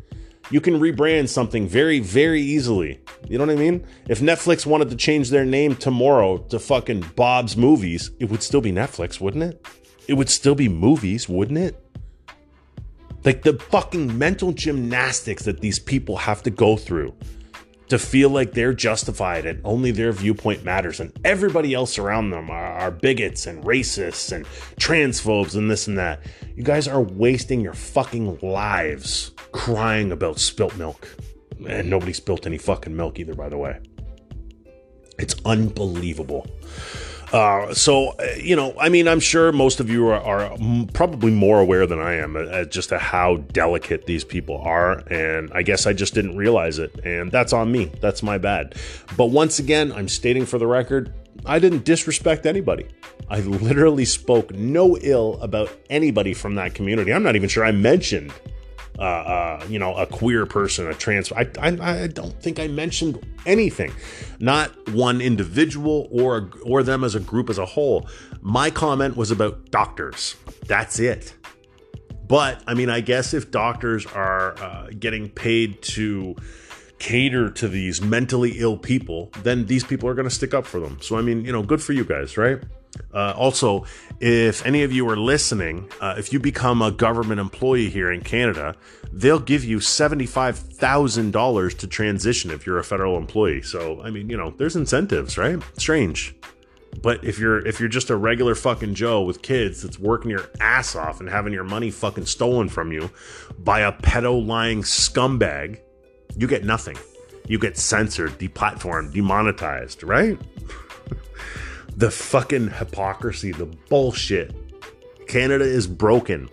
You 0.50 0.60
can 0.60 0.78
rebrand 0.78 1.28
something 1.28 1.66
very, 1.66 1.98
very 1.98 2.40
easily. 2.40 3.00
You 3.28 3.38
know 3.38 3.46
what 3.46 3.52
I 3.52 3.56
mean? 3.56 3.84
If 4.08 4.20
Netflix 4.20 4.64
wanted 4.64 4.90
to 4.90 4.96
change 4.96 5.30
their 5.30 5.44
name 5.44 5.74
tomorrow 5.74 6.38
to 6.38 6.58
fucking 6.58 7.00
Bob's 7.16 7.56
Movies, 7.56 8.12
it 8.20 8.30
would 8.30 8.42
still 8.42 8.60
be 8.60 8.70
Netflix, 8.70 9.20
wouldn't 9.20 9.42
it? 9.42 9.66
It 10.06 10.14
would 10.14 10.28
still 10.28 10.54
be 10.54 10.68
movies, 10.68 11.28
wouldn't 11.28 11.58
it? 11.58 11.82
Like 13.24 13.42
the 13.42 13.54
fucking 13.54 14.16
mental 14.16 14.52
gymnastics 14.52 15.42
that 15.44 15.60
these 15.60 15.80
people 15.80 16.16
have 16.16 16.44
to 16.44 16.50
go 16.50 16.76
through 16.76 17.12
to 17.88 17.98
feel 17.98 18.30
like 18.30 18.52
they're 18.52 18.72
justified 18.72 19.46
and 19.46 19.60
only 19.64 19.90
their 19.90 20.12
viewpoint 20.12 20.64
matters 20.64 20.98
and 20.98 21.12
everybody 21.24 21.72
else 21.72 21.98
around 21.98 22.30
them 22.30 22.50
are, 22.50 22.72
are, 22.72 22.90
bigots 22.90 23.46
and 23.46 23.62
racists 23.64 24.32
and 24.32 24.44
transphobes 24.80 25.54
and 25.54 25.70
this 25.70 25.86
and 25.86 25.98
that. 25.98 26.20
You 26.56 26.64
guys 26.64 26.88
are 26.88 27.00
wasting 27.00 27.60
your 27.60 27.74
fucking 27.74 28.38
lives 28.42 29.32
crying 29.52 30.12
about 30.12 30.38
spilt 30.40 30.76
milk. 30.76 31.08
And 31.66 31.88
nobody 31.88 32.12
spilt 32.12 32.46
any 32.46 32.58
fucking 32.58 32.94
milk 32.94 33.18
either, 33.18 33.34
by 33.34 33.48
the 33.48 33.56
way. 33.56 33.80
It's 35.18 35.34
unbelievable. 35.44 36.46
Uh, 37.32 37.74
so, 37.74 38.08
uh, 38.10 38.24
you 38.38 38.54
know, 38.54 38.74
I 38.78 38.88
mean, 38.88 39.08
I'm 39.08 39.20
sure 39.20 39.50
most 39.50 39.80
of 39.80 39.90
you 39.90 40.08
are, 40.08 40.20
are 40.20 40.56
probably 40.92 41.32
more 41.32 41.60
aware 41.60 41.86
than 41.86 41.98
I 41.98 42.14
am 42.14 42.36
as 42.36 42.68
just 42.68 42.90
to 42.90 42.98
how 42.98 43.38
delicate 43.52 44.06
these 44.06 44.24
people 44.24 44.58
are. 44.58 44.98
And 45.08 45.50
I 45.52 45.62
guess 45.62 45.86
I 45.86 45.92
just 45.92 46.14
didn't 46.14 46.36
realize 46.36 46.78
it. 46.78 47.04
And 47.04 47.32
that's 47.32 47.52
on 47.52 47.72
me. 47.72 47.90
That's 48.00 48.22
my 48.22 48.38
bad. 48.38 48.76
But 49.16 49.26
once 49.26 49.58
again, 49.58 49.92
I'm 49.92 50.08
stating 50.08 50.46
for 50.46 50.58
the 50.58 50.66
record, 50.66 51.12
I 51.44 51.58
didn't 51.58 51.84
disrespect 51.84 52.46
anybody. 52.46 52.86
I 53.28 53.40
literally 53.40 54.04
spoke 54.04 54.54
no 54.54 54.96
ill 54.98 55.38
about 55.42 55.70
anybody 55.90 56.32
from 56.32 56.54
that 56.56 56.74
community. 56.74 57.12
I'm 57.12 57.22
not 57.22 57.36
even 57.36 57.48
sure 57.48 57.64
I 57.64 57.72
mentioned 57.72 58.32
uh, 58.98 59.02
uh, 59.02 59.66
you 59.68 59.78
know, 59.78 59.94
a 59.94 60.06
queer 60.06 60.46
person, 60.46 60.86
a 60.86 60.94
trans. 60.94 61.32
I, 61.32 61.48
I, 61.60 62.02
I 62.02 62.06
don't 62.06 62.40
think 62.42 62.58
I 62.58 62.68
mentioned 62.68 63.24
anything, 63.44 63.92
not 64.38 64.70
one 64.90 65.20
individual 65.20 66.08
or 66.10 66.50
or 66.64 66.82
them 66.82 67.04
as 67.04 67.14
a 67.14 67.20
group 67.20 67.50
as 67.50 67.58
a 67.58 67.66
whole. 67.66 68.08
My 68.40 68.70
comment 68.70 69.16
was 69.16 69.30
about 69.30 69.70
doctors. 69.70 70.36
That's 70.66 70.98
it. 70.98 71.34
But 72.28 72.62
I 72.66 72.74
mean, 72.74 72.90
I 72.90 73.00
guess 73.00 73.34
if 73.34 73.50
doctors 73.50 74.06
are 74.06 74.58
uh, 74.58 74.88
getting 74.98 75.28
paid 75.28 75.82
to 75.82 76.34
cater 76.98 77.50
to 77.50 77.68
these 77.68 78.00
mentally 78.00 78.58
ill 78.58 78.78
people, 78.78 79.30
then 79.42 79.66
these 79.66 79.84
people 79.84 80.08
are 80.08 80.14
going 80.14 80.28
to 80.28 80.34
stick 80.34 80.54
up 80.54 80.66
for 80.66 80.80
them. 80.80 80.98
So 81.00 81.16
I 81.16 81.22
mean, 81.22 81.44
you 81.44 81.52
know, 81.52 81.62
good 81.62 81.82
for 81.82 81.92
you 81.92 82.04
guys, 82.04 82.36
right? 82.36 82.62
Uh, 83.12 83.32
also, 83.36 83.84
if 84.20 84.64
any 84.66 84.82
of 84.82 84.92
you 84.92 85.08
are 85.08 85.16
listening, 85.16 85.88
uh, 86.00 86.14
if 86.18 86.32
you 86.32 86.40
become 86.40 86.82
a 86.82 86.90
government 86.90 87.40
employee 87.40 87.88
here 87.88 88.12
in 88.12 88.20
Canada, 88.20 88.74
they'll 89.12 89.40
give 89.40 89.64
you 89.64 89.78
$75,000 89.78 91.78
to 91.78 91.86
transition 91.86 92.50
if 92.50 92.66
you're 92.66 92.78
a 92.78 92.84
federal 92.84 93.16
employee. 93.16 93.62
So, 93.62 94.02
I 94.02 94.10
mean, 94.10 94.28
you 94.28 94.36
know, 94.36 94.50
there's 94.50 94.76
incentives, 94.76 95.38
right? 95.38 95.62
Strange. 95.78 96.34
But 97.02 97.24
if 97.24 97.38
you're 97.38 97.64
if 97.66 97.78
you're 97.78 97.90
just 97.90 98.08
a 98.08 98.16
regular 98.16 98.54
fucking 98.54 98.94
Joe 98.94 99.22
with 99.22 99.42
kids 99.42 99.82
that's 99.82 99.98
working 99.98 100.30
your 100.30 100.48
ass 100.60 100.96
off 100.96 101.20
and 101.20 101.28
having 101.28 101.52
your 101.52 101.64
money 101.64 101.90
fucking 101.90 102.24
stolen 102.24 102.70
from 102.70 102.90
you 102.90 103.10
by 103.58 103.80
a 103.80 103.92
pedo 103.92 104.44
lying 104.44 104.82
scumbag, 104.82 105.80
you 106.36 106.46
get 106.46 106.64
nothing. 106.64 106.96
You 107.48 107.58
get 107.58 107.76
censored, 107.76 108.38
deplatformed, 108.38 109.12
demonetized, 109.12 110.02
right? 110.02 110.38
the 111.96 112.10
fucking 112.10 112.70
hypocrisy, 112.70 113.52
the 113.52 113.66
bullshit. 113.88 114.54
Canada 115.26 115.64
is 115.64 115.86
broken. 115.86 116.48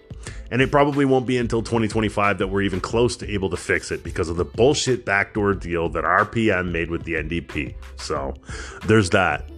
And 0.51 0.61
it 0.61 0.71
probably 0.71 1.03
won't 1.03 1.25
be 1.25 1.37
until 1.37 1.61
2025 1.61 2.37
that 2.37 2.47
we're 2.47 2.61
even 2.61 2.79
close 2.79 3.17
to 3.17 3.29
able 3.29 3.49
to 3.49 3.57
fix 3.57 3.91
it 3.91 4.03
because 4.03 4.29
of 4.29 4.37
the 4.37 4.45
bullshit 4.45 5.03
backdoor 5.03 5.53
deal 5.55 5.89
that 5.89 6.03
RPM 6.03 6.71
made 6.71 6.89
with 6.89 7.03
the 7.03 7.13
NDP. 7.13 7.75
So 7.97 8.33
there's 8.85 9.09
that. 9.09 9.49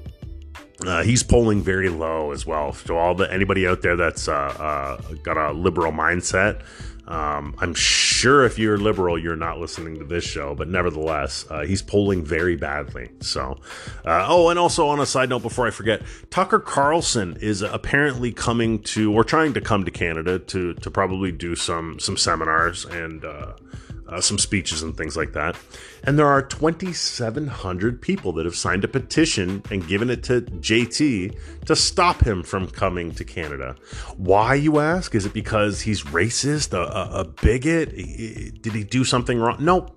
Uh, 0.86 1.04
he's 1.04 1.22
polling 1.22 1.62
very 1.62 1.90
low 1.90 2.32
as 2.32 2.46
well. 2.46 2.74
So 2.74 2.98
all 2.98 3.14
the 3.14 3.32
anybody 3.32 3.68
out 3.68 3.82
there 3.82 3.96
that's 3.96 4.28
uh, 4.28 4.34
uh, 4.34 4.98
got 5.24 5.38
a 5.38 5.54
liberal 5.54 5.92
mindset, 5.92 6.62
um, 7.08 7.56
I'm 7.60 7.74
sure 7.74 8.46
if 8.46 8.58
you're 8.58 8.78
liberal, 8.78 9.18
you're 9.18 9.36
not 9.36 9.60
listening 9.60 10.00
to 10.00 10.06
this 10.06 10.24
show, 10.24 10.56
but 10.56 10.68
nevertheless, 10.68 11.46
uh, 11.50 11.62
he's 11.62 11.82
polling 11.82 12.24
very 12.24 12.56
badly. 12.56 13.10
So, 13.22 13.60
uh, 14.04 14.26
oh, 14.28 14.50
and 14.50 14.58
also 14.58 14.88
on 14.88 15.00
a 15.00 15.06
side 15.06 15.30
note, 15.30 15.44
before 15.44 15.68
I 15.68 15.72
forget, 15.72 16.02
Tucker 16.30 16.60
Carlson 16.60 17.38
is 17.42 17.62
apparently 17.62 18.32
coming 18.32 18.82
to 18.84 19.14
or 19.14 19.24
trying 19.24 19.54
to 19.54 19.62
come 19.62 19.86
to 19.86 19.92
Canada 19.92 20.40
to 20.40 20.74
to 20.76 20.92
probably 20.92 21.32
do 21.32 21.56
some 21.56 22.00
some 22.00 22.18
seminars 22.18 22.86
and 22.86 23.24
uh, 23.24 23.54
uh, 24.08 24.22
some 24.22 24.38
speeches 24.38 24.82
and 24.82 24.96
things 24.96 25.18
like 25.18 25.34
that. 25.34 25.56
And 26.04 26.18
there 26.18 26.28
are 26.28 26.42
2,700 26.42 28.02
people 28.02 28.32
that 28.34 28.46
have 28.46 28.56
signed 28.56 28.84
a 28.84 28.88
petition 28.88 29.64
and 29.72 29.88
given 29.88 30.10
it 30.10 30.24
to 30.24 30.42
JT 30.42 31.38
to 31.66 31.76
stop 31.76 32.22
him 32.22 32.44
from 32.44 32.68
coming 32.68 33.12
to 33.14 33.24
Canada. 33.24 33.76
Why, 34.18 34.56
you 34.56 34.80
ask? 34.80 35.16
Is 35.16 35.26
it 35.26 35.34
because 35.34 35.82
he's 35.82 36.04
racist, 36.04 36.74
a, 36.74 37.20
a, 37.20 37.26
bigot? 37.26 37.90
Did 38.62 38.74
he 38.74 38.84
do 38.84 39.04
something 39.04 39.40
wrong? 39.40 39.58
No. 39.60 39.88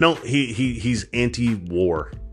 No, 0.00 0.14
he, 0.14 0.52
he 0.52 0.78
he's 0.78 1.06
anti-war. 1.12 2.12
Uh, 2.12 2.27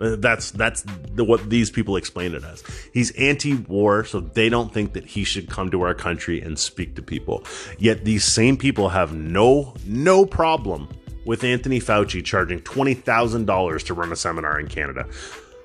Uh, 0.00 0.16
that's 0.18 0.50
that's 0.50 0.84
the, 1.14 1.24
what 1.24 1.48
these 1.48 1.70
people 1.70 1.96
explain 1.96 2.34
it 2.34 2.44
as. 2.44 2.62
He's 2.92 3.10
anti-war, 3.12 4.04
so 4.04 4.20
they 4.20 4.48
don't 4.48 4.72
think 4.72 4.92
that 4.92 5.06
he 5.06 5.24
should 5.24 5.48
come 5.48 5.70
to 5.70 5.82
our 5.82 5.94
country 5.94 6.40
and 6.40 6.58
speak 6.58 6.94
to 6.96 7.02
people. 7.02 7.44
Yet 7.78 8.04
these 8.04 8.24
same 8.24 8.56
people 8.56 8.90
have 8.90 9.14
no 9.14 9.74
no 9.86 10.26
problem 10.26 10.88
with 11.24 11.44
Anthony 11.44 11.80
Fauci 11.80 12.22
charging 12.24 12.60
twenty 12.60 12.94
thousand 12.94 13.46
dollars 13.46 13.82
to 13.84 13.94
run 13.94 14.12
a 14.12 14.16
seminar 14.16 14.60
in 14.60 14.68
Canada. 14.68 15.08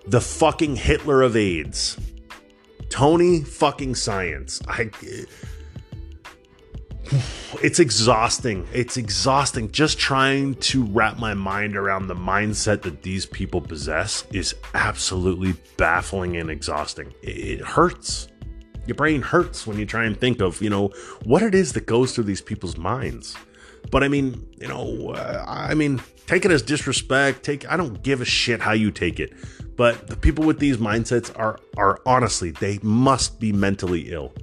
The 0.07 0.21
fucking 0.21 0.77
Hitler 0.77 1.21
of 1.21 1.35
AIDS, 1.35 1.97
Tony 2.89 3.41
fucking 3.41 3.95
Science. 3.95 4.61
I 4.67 4.89
it's 7.61 7.79
exhausting. 7.79 8.67
It's 8.73 8.97
exhausting. 8.97 9.71
Just 9.71 9.99
trying 9.99 10.55
to 10.55 10.85
wrap 10.85 11.19
my 11.19 11.33
mind 11.33 11.75
around 11.75 12.07
the 12.07 12.15
mindset 12.15 12.81
that 12.83 13.01
these 13.01 13.25
people 13.25 13.61
possess 13.61 14.25
is 14.31 14.55
absolutely 14.73 15.55
baffling 15.77 16.37
and 16.37 16.49
exhausting. 16.49 17.13
It 17.21 17.61
hurts. 17.61 18.27
Your 18.87 18.95
brain 18.95 19.21
hurts 19.21 19.67
when 19.67 19.77
you 19.77 19.85
try 19.85 20.05
and 20.05 20.19
think 20.19 20.41
of, 20.41 20.61
you 20.61 20.69
know, 20.69 20.87
what 21.23 21.43
it 21.43 21.53
is 21.53 21.73
that 21.73 21.85
goes 21.85 22.13
through 22.13 22.23
these 22.25 22.41
people's 22.41 22.77
minds. 22.77 23.35
But 23.91 24.03
I 24.03 24.07
mean, 24.07 24.47
you 24.59 24.67
know, 24.67 25.11
uh, 25.11 25.43
I 25.47 25.73
mean, 25.73 26.01
take 26.27 26.45
it 26.45 26.51
as 26.51 26.61
disrespect. 26.61 27.43
Take 27.43 27.69
I 27.69 27.77
don't 27.77 28.01
give 28.03 28.21
a 28.21 28.25
shit 28.25 28.61
how 28.61 28.73
you 28.73 28.91
take 28.91 29.19
it. 29.19 29.33
But 29.75 30.07
the 30.07 30.15
people 30.15 30.45
with 30.45 30.59
these 30.59 30.77
mindsets 30.77 31.37
are 31.37 31.59
are 31.77 31.99
honestly, 32.05 32.51
they 32.51 32.79
must 32.83 33.39
be 33.39 33.51
mentally 33.51 34.11
ill 34.11 34.33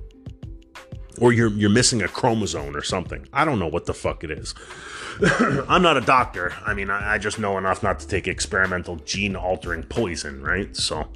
or 1.21 1.33
you're 1.33 1.51
you're 1.51 1.71
missing 1.71 2.03
a 2.03 2.09
chromosome 2.09 2.77
or 2.77 2.83
something. 2.83 3.27
I 3.33 3.45
don't 3.45 3.59
know 3.59 3.69
what 3.69 3.87
the 3.87 3.95
fuck 3.95 4.25
it 4.25 4.31
is. 4.31 4.55
I'm 5.69 5.83
not 5.83 5.97
a 5.97 6.01
doctor. 6.01 6.55
I 6.65 6.75
mean, 6.75 6.91
I, 6.91 7.15
I, 7.15 7.19
just 7.19 7.39
know 7.41 7.59
enough 7.59 7.83
not 7.83 7.99
to 8.01 8.07
take 8.07 8.29
experimental 8.29 8.97
gene 8.97 9.35
altering 9.35 9.83
poison, 9.83 10.43
right? 10.43 10.77
So, 10.77 11.09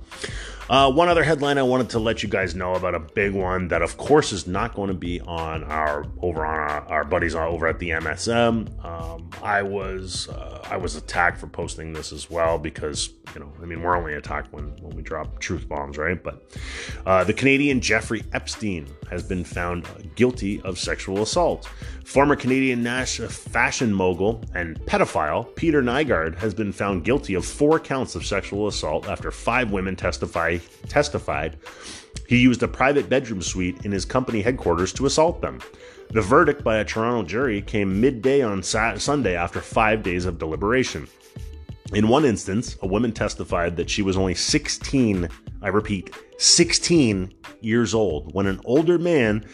uh, 0.73 0.91
one 0.91 1.11
other 1.11 1.23
headline 1.23 1.59
I 1.59 1.63
wanted 1.65 1.91
to 1.91 1.99
let 1.99 2.23
you 2.23 2.31
guys 2.31 2.55
know 2.55 2.73
about 2.73 2.95
a 2.95 2.99
big 2.99 3.35
one 3.35 3.69
that, 3.69 3.83
of 3.83 3.99
course, 3.99 4.33
is 4.33 4.47
not 4.47 4.75
going 4.75 4.89
to 4.89 4.95
be 4.95 5.21
on 5.21 5.65
our 5.65 6.07
over 6.23 6.47
on 6.47 6.59
our, 6.59 6.81
our 6.89 7.05
buddies 7.05 7.35
over 7.35 7.67
at 7.67 7.79
the 7.79 7.91
MSM. 7.91 8.83
Um, 8.83 9.29
I 9.43 9.61
was 9.61 10.31
uh, 10.31 10.67
I 10.71 10.79
was 10.79 10.97
attacked 10.97 11.39
for 11.39 11.47
posting 11.47 11.93
this 11.93 12.11
as 12.11 12.31
well 12.31 12.59
because 12.59 13.11
you 13.35 13.41
know 13.41 13.53
I 13.61 13.67
mean 13.67 13.83
we're 13.83 13.95
only 13.95 14.15
attacked 14.15 14.51
when 14.51 14.75
when 14.81 14.97
we 14.97 15.03
drop 15.03 15.41
truth 15.41 15.69
bombs, 15.69 15.99
right? 15.99 16.23
But 16.23 16.43
uh, 17.05 17.25
the 17.25 17.35
Canadian 17.35 17.83
Jeffrey 17.83 18.25
Epstein 18.33 18.89
has 19.11 19.23
been 19.23 19.45
found 19.45 19.87
guilty 20.15 20.63
of 20.63 20.79
sexual 20.79 21.21
assault. 21.21 21.69
Former 22.07 22.35
Canadian 22.35 22.83
Nash 22.83 23.19
fashion 23.19 23.93
mogul 23.93 24.43
and 24.55 24.81
pedophile 24.87 25.55
Peter 25.55 25.83
Nygard 25.83 26.39
has 26.39 26.55
been 26.55 26.73
found 26.73 27.05
guilty 27.05 27.35
of 27.35 27.45
four 27.45 27.79
counts 27.79 28.15
of 28.15 28.25
sexual 28.25 28.69
assault 28.69 29.07
after 29.07 29.31
five 29.31 29.71
women 29.71 29.97
testified 29.97 30.62
testified 30.89 31.59
He 32.29 32.39
used 32.39 32.63
a 32.63 32.69
private 32.69 33.09
bedroom 33.09 33.43
suite 33.43 33.85
in 33.85 33.93
his 33.93 34.05
company 34.05 34.43
headquarters 34.43 34.93
to 34.95 35.07
assault 35.07 35.41
them. 35.41 35.61
The 36.11 36.23
verdict 36.23 36.63
by 36.63 36.77
a 36.77 36.85
Toronto 36.85 37.29
jury 37.29 37.63
came 37.63 38.01
midday 38.01 38.43
on 38.43 38.63
Sunday 38.63 39.37
after 39.37 39.61
five 39.61 40.03
days 40.03 40.25
of 40.25 40.39
deliberation. 40.39 41.09
In 41.95 42.09
one 42.09 42.25
instance, 42.25 42.77
a 42.81 42.87
woman 42.87 43.13
testified 43.13 43.77
that 43.77 43.91
she 43.91 44.03
was 44.03 44.17
only 44.17 44.35
16, 44.35 45.29
I 45.61 45.69
repeat, 45.69 46.15
16 46.39 47.35
years 47.61 47.95
old 47.95 48.35
when 48.35 48.47
an 48.47 48.61
older 48.65 48.99
man 48.99 49.45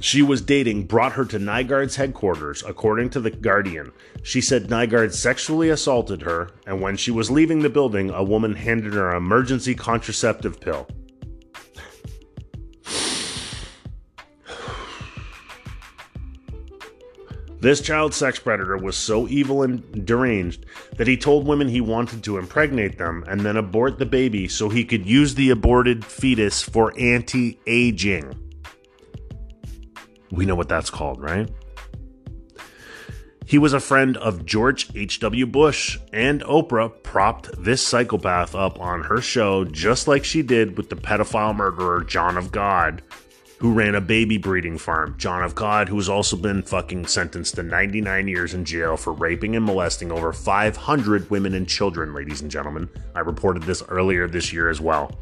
she 0.00 0.22
was 0.22 0.42
dating 0.42 0.84
brought 0.84 1.12
her 1.12 1.24
to 1.24 1.38
Nygard's 1.38 1.96
headquarters, 1.96 2.62
according 2.66 3.10
to 3.10 3.20
The 3.20 3.30
Guardian. 3.30 3.92
She 4.22 4.40
said 4.40 4.68
Nygard 4.68 5.14
sexually 5.14 5.70
assaulted 5.70 6.22
her, 6.22 6.50
and 6.66 6.80
when 6.80 6.96
she 6.96 7.10
was 7.10 7.30
leaving 7.30 7.60
the 7.60 7.70
building, 7.70 8.10
a 8.10 8.22
woman 8.22 8.54
handed 8.54 8.94
her 8.94 9.10
an 9.10 9.16
emergency 9.16 9.74
contraceptive 9.74 10.60
pill. 10.60 10.86
This 17.58 17.80
child 17.80 18.14
sex 18.14 18.38
predator 18.38 18.76
was 18.76 18.96
so 18.96 19.26
evil 19.26 19.62
and 19.62 20.06
deranged 20.06 20.66
that 20.98 21.08
he 21.08 21.16
told 21.16 21.46
women 21.46 21.68
he 21.68 21.80
wanted 21.80 22.22
to 22.24 22.38
impregnate 22.38 22.98
them 22.98 23.24
and 23.26 23.40
then 23.40 23.56
abort 23.56 23.98
the 23.98 24.06
baby 24.06 24.46
so 24.46 24.68
he 24.68 24.84
could 24.84 25.06
use 25.06 25.34
the 25.34 25.50
aborted 25.50 26.04
fetus 26.04 26.62
for 26.62 26.92
anti 26.96 27.58
aging. 27.66 28.45
We 30.30 30.46
know 30.46 30.54
what 30.54 30.68
that's 30.68 30.90
called, 30.90 31.20
right? 31.20 31.48
He 33.44 33.58
was 33.58 33.72
a 33.72 33.80
friend 33.80 34.16
of 34.16 34.44
George 34.44 34.88
H.W. 34.96 35.46
Bush, 35.46 35.98
and 36.12 36.42
Oprah 36.42 36.90
propped 37.04 37.50
this 37.62 37.80
psychopath 37.80 38.56
up 38.56 38.80
on 38.80 39.04
her 39.04 39.20
show 39.20 39.64
just 39.64 40.08
like 40.08 40.24
she 40.24 40.42
did 40.42 40.76
with 40.76 40.90
the 40.90 40.96
pedophile 40.96 41.54
murderer 41.54 42.02
John 42.02 42.36
of 42.36 42.50
God 42.50 43.02
who 43.58 43.72
ran 43.72 43.94
a 43.94 44.00
baby 44.00 44.36
breeding 44.36 44.76
farm, 44.76 45.14
John 45.16 45.42
of 45.42 45.54
God, 45.54 45.88
who 45.88 45.96
has 45.96 46.08
also 46.08 46.36
been 46.36 46.62
fucking 46.62 47.06
sentenced 47.06 47.54
to 47.54 47.62
99 47.62 48.28
years 48.28 48.52
in 48.52 48.64
jail 48.64 48.96
for 48.96 49.12
raping 49.12 49.56
and 49.56 49.64
molesting 49.64 50.12
over 50.12 50.32
500 50.32 51.30
women 51.30 51.54
and 51.54 51.66
children, 51.66 52.12
ladies 52.12 52.42
and 52.42 52.50
gentlemen. 52.50 52.88
I 53.14 53.20
reported 53.20 53.62
this 53.62 53.82
earlier 53.88 54.28
this 54.28 54.52
year 54.52 54.68
as 54.68 54.80
well. 54.80 55.18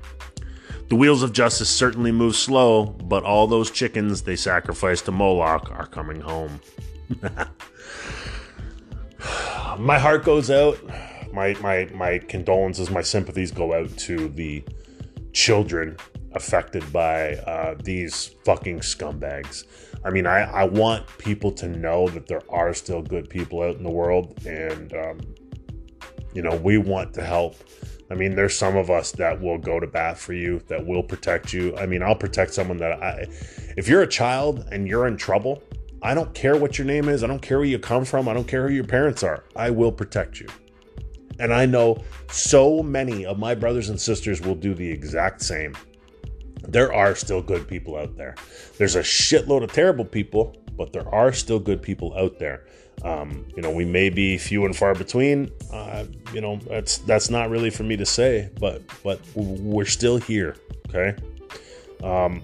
The 0.88 0.96
wheels 0.96 1.22
of 1.22 1.32
justice 1.32 1.70
certainly 1.70 2.12
move 2.12 2.36
slow, 2.36 2.84
but 2.84 3.24
all 3.24 3.46
those 3.46 3.70
chickens 3.70 4.22
they 4.22 4.36
sacrificed 4.36 5.06
to 5.06 5.12
Moloch 5.12 5.70
are 5.70 5.86
coming 5.86 6.20
home. 6.20 6.60
my 9.78 9.98
heart 9.98 10.24
goes 10.24 10.50
out. 10.50 10.78
My, 11.32 11.54
my, 11.54 11.86
my 11.94 12.18
condolences, 12.18 12.90
my 12.90 13.02
sympathies 13.02 13.50
go 13.50 13.74
out 13.74 13.96
to 13.98 14.28
the 14.28 14.62
children 15.32 15.96
affected 16.32 16.92
by 16.92 17.34
uh, 17.36 17.76
these 17.82 18.26
fucking 18.44 18.80
scumbags. 18.80 19.64
I 20.04 20.10
mean, 20.10 20.26
I, 20.26 20.42
I 20.42 20.64
want 20.64 21.06
people 21.18 21.50
to 21.52 21.68
know 21.68 22.08
that 22.08 22.26
there 22.26 22.42
are 22.50 22.74
still 22.74 23.00
good 23.00 23.30
people 23.30 23.62
out 23.62 23.76
in 23.76 23.82
the 23.82 23.90
world, 23.90 24.38
and, 24.46 24.92
um, 24.92 25.20
you 26.34 26.42
know, 26.42 26.56
we 26.56 26.78
want 26.78 27.14
to 27.14 27.24
help. 27.24 27.56
I 28.10 28.14
mean, 28.14 28.34
there's 28.34 28.56
some 28.58 28.76
of 28.76 28.90
us 28.90 29.12
that 29.12 29.40
will 29.40 29.58
go 29.58 29.80
to 29.80 29.86
bat 29.86 30.18
for 30.18 30.34
you, 30.34 30.60
that 30.68 30.84
will 30.84 31.02
protect 31.02 31.52
you. 31.52 31.76
I 31.76 31.86
mean, 31.86 32.02
I'll 32.02 32.14
protect 32.14 32.52
someone 32.52 32.76
that 32.78 33.02
I, 33.02 33.26
if 33.76 33.88
you're 33.88 34.02
a 34.02 34.08
child 34.08 34.66
and 34.70 34.86
you're 34.86 35.06
in 35.06 35.16
trouble, 35.16 35.62
I 36.02 36.12
don't 36.12 36.34
care 36.34 36.56
what 36.56 36.76
your 36.76 36.86
name 36.86 37.08
is. 37.08 37.24
I 37.24 37.26
don't 37.26 37.40
care 37.40 37.58
where 37.58 37.66
you 37.66 37.78
come 37.78 38.04
from. 38.04 38.28
I 38.28 38.34
don't 38.34 38.46
care 38.46 38.68
who 38.68 38.74
your 38.74 38.84
parents 38.84 39.22
are. 39.22 39.44
I 39.56 39.70
will 39.70 39.90
protect 39.90 40.38
you. 40.38 40.48
And 41.40 41.52
I 41.52 41.66
know 41.66 42.04
so 42.30 42.82
many 42.82 43.24
of 43.24 43.38
my 43.38 43.54
brothers 43.54 43.88
and 43.88 44.00
sisters 44.00 44.40
will 44.42 44.54
do 44.54 44.74
the 44.74 44.88
exact 44.88 45.42
same 45.42 45.74
there 46.68 46.92
are 46.92 47.14
still 47.14 47.42
good 47.42 47.68
people 47.68 47.96
out 47.96 48.16
there. 48.16 48.34
There's 48.78 48.96
a 48.96 49.00
shitload 49.00 49.62
of 49.62 49.72
terrible 49.72 50.04
people, 50.04 50.56
but 50.76 50.92
there 50.92 51.08
are 51.14 51.32
still 51.32 51.58
good 51.58 51.82
people 51.82 52.14
out 52.16 52.38
there. 52.38 52.66
Um, 53.02 53.46
you 53.54 53.62
know, 53.62 53.70
we 53.70 53.84
may 53.84 54.08
be 54.08 54.38
few 54.38 54.64
and 54.64 54.76
far 54.76 54.94
between. 54.94 55.50
Uh, 55.72 56.04
you 56.32 56.40
know, 56.40 56.56
that's 56.68 56.98
that's 56.98 57.30
not 57.30 57.50
really 57.50 57.70
for 57.70 57.82
me 57.82 57.96
to 57.96 58.06
say, 58.06 58.50
but 58.58 58.82
but 59.02 59.20
we're 59.34 59.84
still 59.84 60.16
here. 60.16 60.56
Okay. 60.88 61.16
Um, 62.02 62.42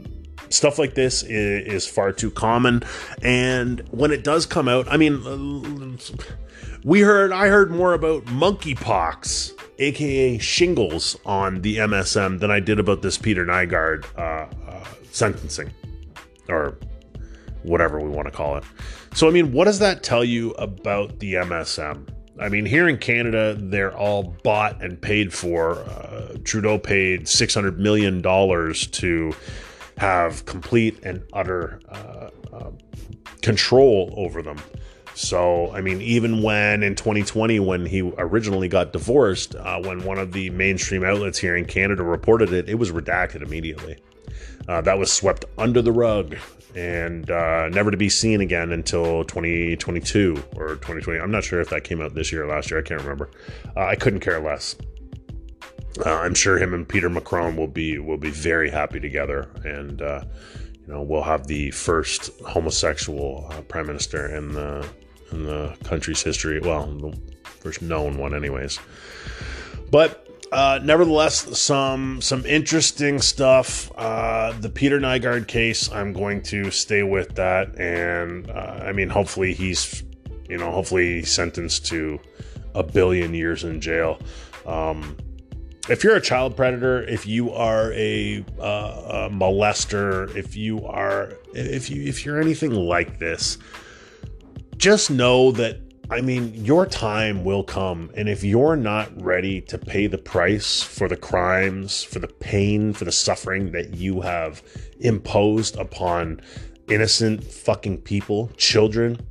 stuff 0.49 0.79
like 0.79 0.95
this 0.95 1.23
is, 1.23 1.67
is, 1.67 1.87
far 1.87 2.13
too 2.13 2.31
common, 2.31 2.83
and 3.23 3.83
when 3.91 4.11
it 4.11 4.25
does 4.25 4.47
come 4.47 4.69
out, 4.69 4.89
I 4.89 4.97
mean, 4.97 5.99
we 6.85 7.01
heard 7.01 7.33
I 7.33 7.49
heard 7.49 7.71
more 7.71 7.95
about 7.95 8.25
monkeypox 8.27 9.55
aka 9.81 10.39
shingles, 10.39 11.17
on 11.25 11.63
the 11.63 11.79
MSM 11.79 12.39
than 12.39 12.51
I 12.51 12.61
did 12.61 12.79
about 12.79 13.03
this 13.03 13.19
Peter 13.19 13.45
Nygard 13.45 14.05
uh, 14.17 14.47
uh, 14.71 14.85
sentencing, 15.11 15.71
or 16.49 16.77
whatever 17.63 18.01
we 18.01 18.09
want 18.09 18.27
to 18.27 18.33
call 18.33 18.57
it. 18.57 18.65
So, 19.15 19.29
I 19.29 19.31
mean, 19.31 19.53
what 19.53 19.65
does 19.65 19.79
that 19.81 20.03
tell 20.03 20.25
you 20.25 20.53
about 20.53 21.19
the 21.19 21.35
MSM? 21.35 22.09
I 22.41 22.49
mean, 22.49 22.65
here 22.65 22.89
in 22.89 22.97
Canada, 22.97 23.55
they're 23.59 23.95
all 23.97 24.35
bought 24.43 24.83
and 24.83 25.01
paid 25.01 25.33
for. 25.33 25.79
Uh, 25.81 26.37
Trudeau 26.45 26.79
paid 26.79 27.25
$600 27.25 27.77
million 27.77 28.23
to 28.23 29.33
have 29.99 30.47
complete 30.47 30.99
and 31.03 31.23
utter 31.35 31.81
uh, 31.91 32.31
uh, 32.53 32.71
control 33.43 34.15
over 34.17 34.41
them. 34.41 34.57
So, 35.15 35.71
I 35.75 35.83
mean, 35.83 36.01
even 36.01 36.43
when 36.43 36.83
in 36.83 36.95
2020, 36.95 37.61
when 37.61 37.85
he 37.85 38.01
originally 38.17 38.69
got 38.69 38.95
divorced, 38.95 39.55
uh, 39.55 39.79
when 39.81 40.03
one 40.05 40.19
of 40.19 40.33
the 40.33 40.49
mainstream 40.49 41.05
outlets 41.05 41.39
here 41.39 41.57
in 41.57 41.67
Canada 41.67 42.03
reported 42.03 42.55
it, 42.55 42.71
it 42.71 42.77
was 42.77 42.91
redacted 42.91 43.43
immediately. 43.43 43.99
Uh, 44.67 44.81
that 44.81 44.99
was 44.99 45.13
swept 45.13 45.45
under 45.59 45.83
the 45.83 45.93
rug 45.93 46.37
and 46.75 47.31
uh, 47.31 47.69
never 47.69 47.91
to 47.91 47.97
be 47.97 48.09
seen 48.09 48.41
again 48.41 48.73
until 48.73 49.25
2022 49.25 50.43
or 50.57 50.77
2020. 50.77 51.19
I'm 51.19 51.31
not 51.31 51.45
sure 51.45 51.61
if 51.61 51.71
that 51.71 51.85
came 51.85 52.01
out 52.01 52.15
this 52.15 52.33
year 52.33 52.45
or 52.45 52.49
last 52.49 52.71
year. 52.71 52.81
I 52.81 52.83
can't 52.83 53.01
remember. 53.01 53.31
Uh, 53.77 53.87
I 53.87 53.97
couldn't 53.97 54.21
care 54.21 54.41
less. 54.41 54.77
Uh, 56.05 56.11
I'm 56.11 56.35
sure 56.35 56.59
him 56.59 56.73
and 56.73 56.89
Peter 56.89 57.11
Macron 57.11 57.57
will 57.57 57.67
be 57.67 57.99
will 57.99 58.17
be 58.17 58.31
very 58.31 58.71
happy 58.71 59.01
together, 59.01 59.51
and 59.65 60.01
uh, 60.01 60.23
you 60.87 60.93
know 60.93 61.03
we'll 61.03 61.23
have 61.23 61.47
the 61.47 61.73
first 61.73 62.31
homosexual 62.47 63.53
prime 63.69 63.87
minister 63.87 64.35
in 64.35 64.53
the 64.53 64.89
in 65.33 65.45
the 65.45 65.77
country's 65.85 66.23
history. 66.23 66.61
Well, 66.61 66.87
the 66.87 67.19
first 67.43 67.83
known 67.83 68.19
one, 68.19 68.35
anyways. 68.35 68.79
But 69.91 70.30
uh, 70.53 70.81
nevertheless, 70.83 71.59
some 71.59 72.21
some 72.21 72.45
interesting 72.45 73.21
stuff. 73.21 73.93
Uh, 73.97 74.53
the 74.61 74.69
Peter 74.69 74.99
Nygard 74.99 75.47
case, 75.47 75.91
I'm 75.93 76.13
going 76.13 76.43
to 76.45 76.71
stay 76.71 77.03
with 77.03 77.35
that, 77.37 77.79
and 77.79 78.51
uh, 78.51 78.81
I 78.83 78.93
mean, 78.93 79.09
hopefully 79.09 79.55
he's, 79.55 80.03
you 80.49 80.59
know, 80.59 80.73
hopefully 80.73 81.23
sentenced 81.23 81.87
to 81.87 82.19
a 82.75 82.83
billion 82.83 83.33
years 83.33 83.65
in 83.65 83.81
jail. 83.81 84.19
Um, 84.67 85.17
if 85.89 86.05
you're 86.05 86.17
a 86.17 86.21
child 86.21 86.57
predator, 86.57 87.03
if 87.03 87.27
you 87.27 87.51
are 87.53 87.93
a, 87.93 88.45
uh, 88.61 88.63
a 88.63 89.31
molester, 89.31 90.35
if 90.37 90.57
you 90.57 90.85
are, 90.87 91.35
if 91.55 91.91
you 91.91 92.03
if 92.03 92.25
you're 92.25 92.41
anything 92.41 92.73
like 92.73 93.19
this, 93.19 93.59
just 94.77 95.11
know 95.11 95.53
that 95.53 95.81
I 96.11 96.21
mean, 96.21 96.53
your 96.65 96.87
time 96.87 97.45
will 97.45 97.63
come. 97.63 98.11
And 98.17 98.29
if 98.29 98.43
you're 98.43 98.75
not 98.75 99.09
ready 99.23 99.61
to 99.63 99.79
pay 99.79 100.09
the 100.09 100.19
price 100.19 100.83
for 100.83 101.09
the 101.09 101.17
crimes, 101.17 102.03
for 102.03 102.19
the 102.19 102.27
pain, 102.27 102.93
for 102.93 103.05
the 103.05 103.13
suffering 103.13 103.71
that 103.73 103.95
you 103.95 104.21
have 104.23 104.61
imposed 104.99 105.77
upon 105.77 106.41
innocent 106.89 107.45
fucking 107.45 107.99
people, 107.99 108.51
children, 108.57 109.25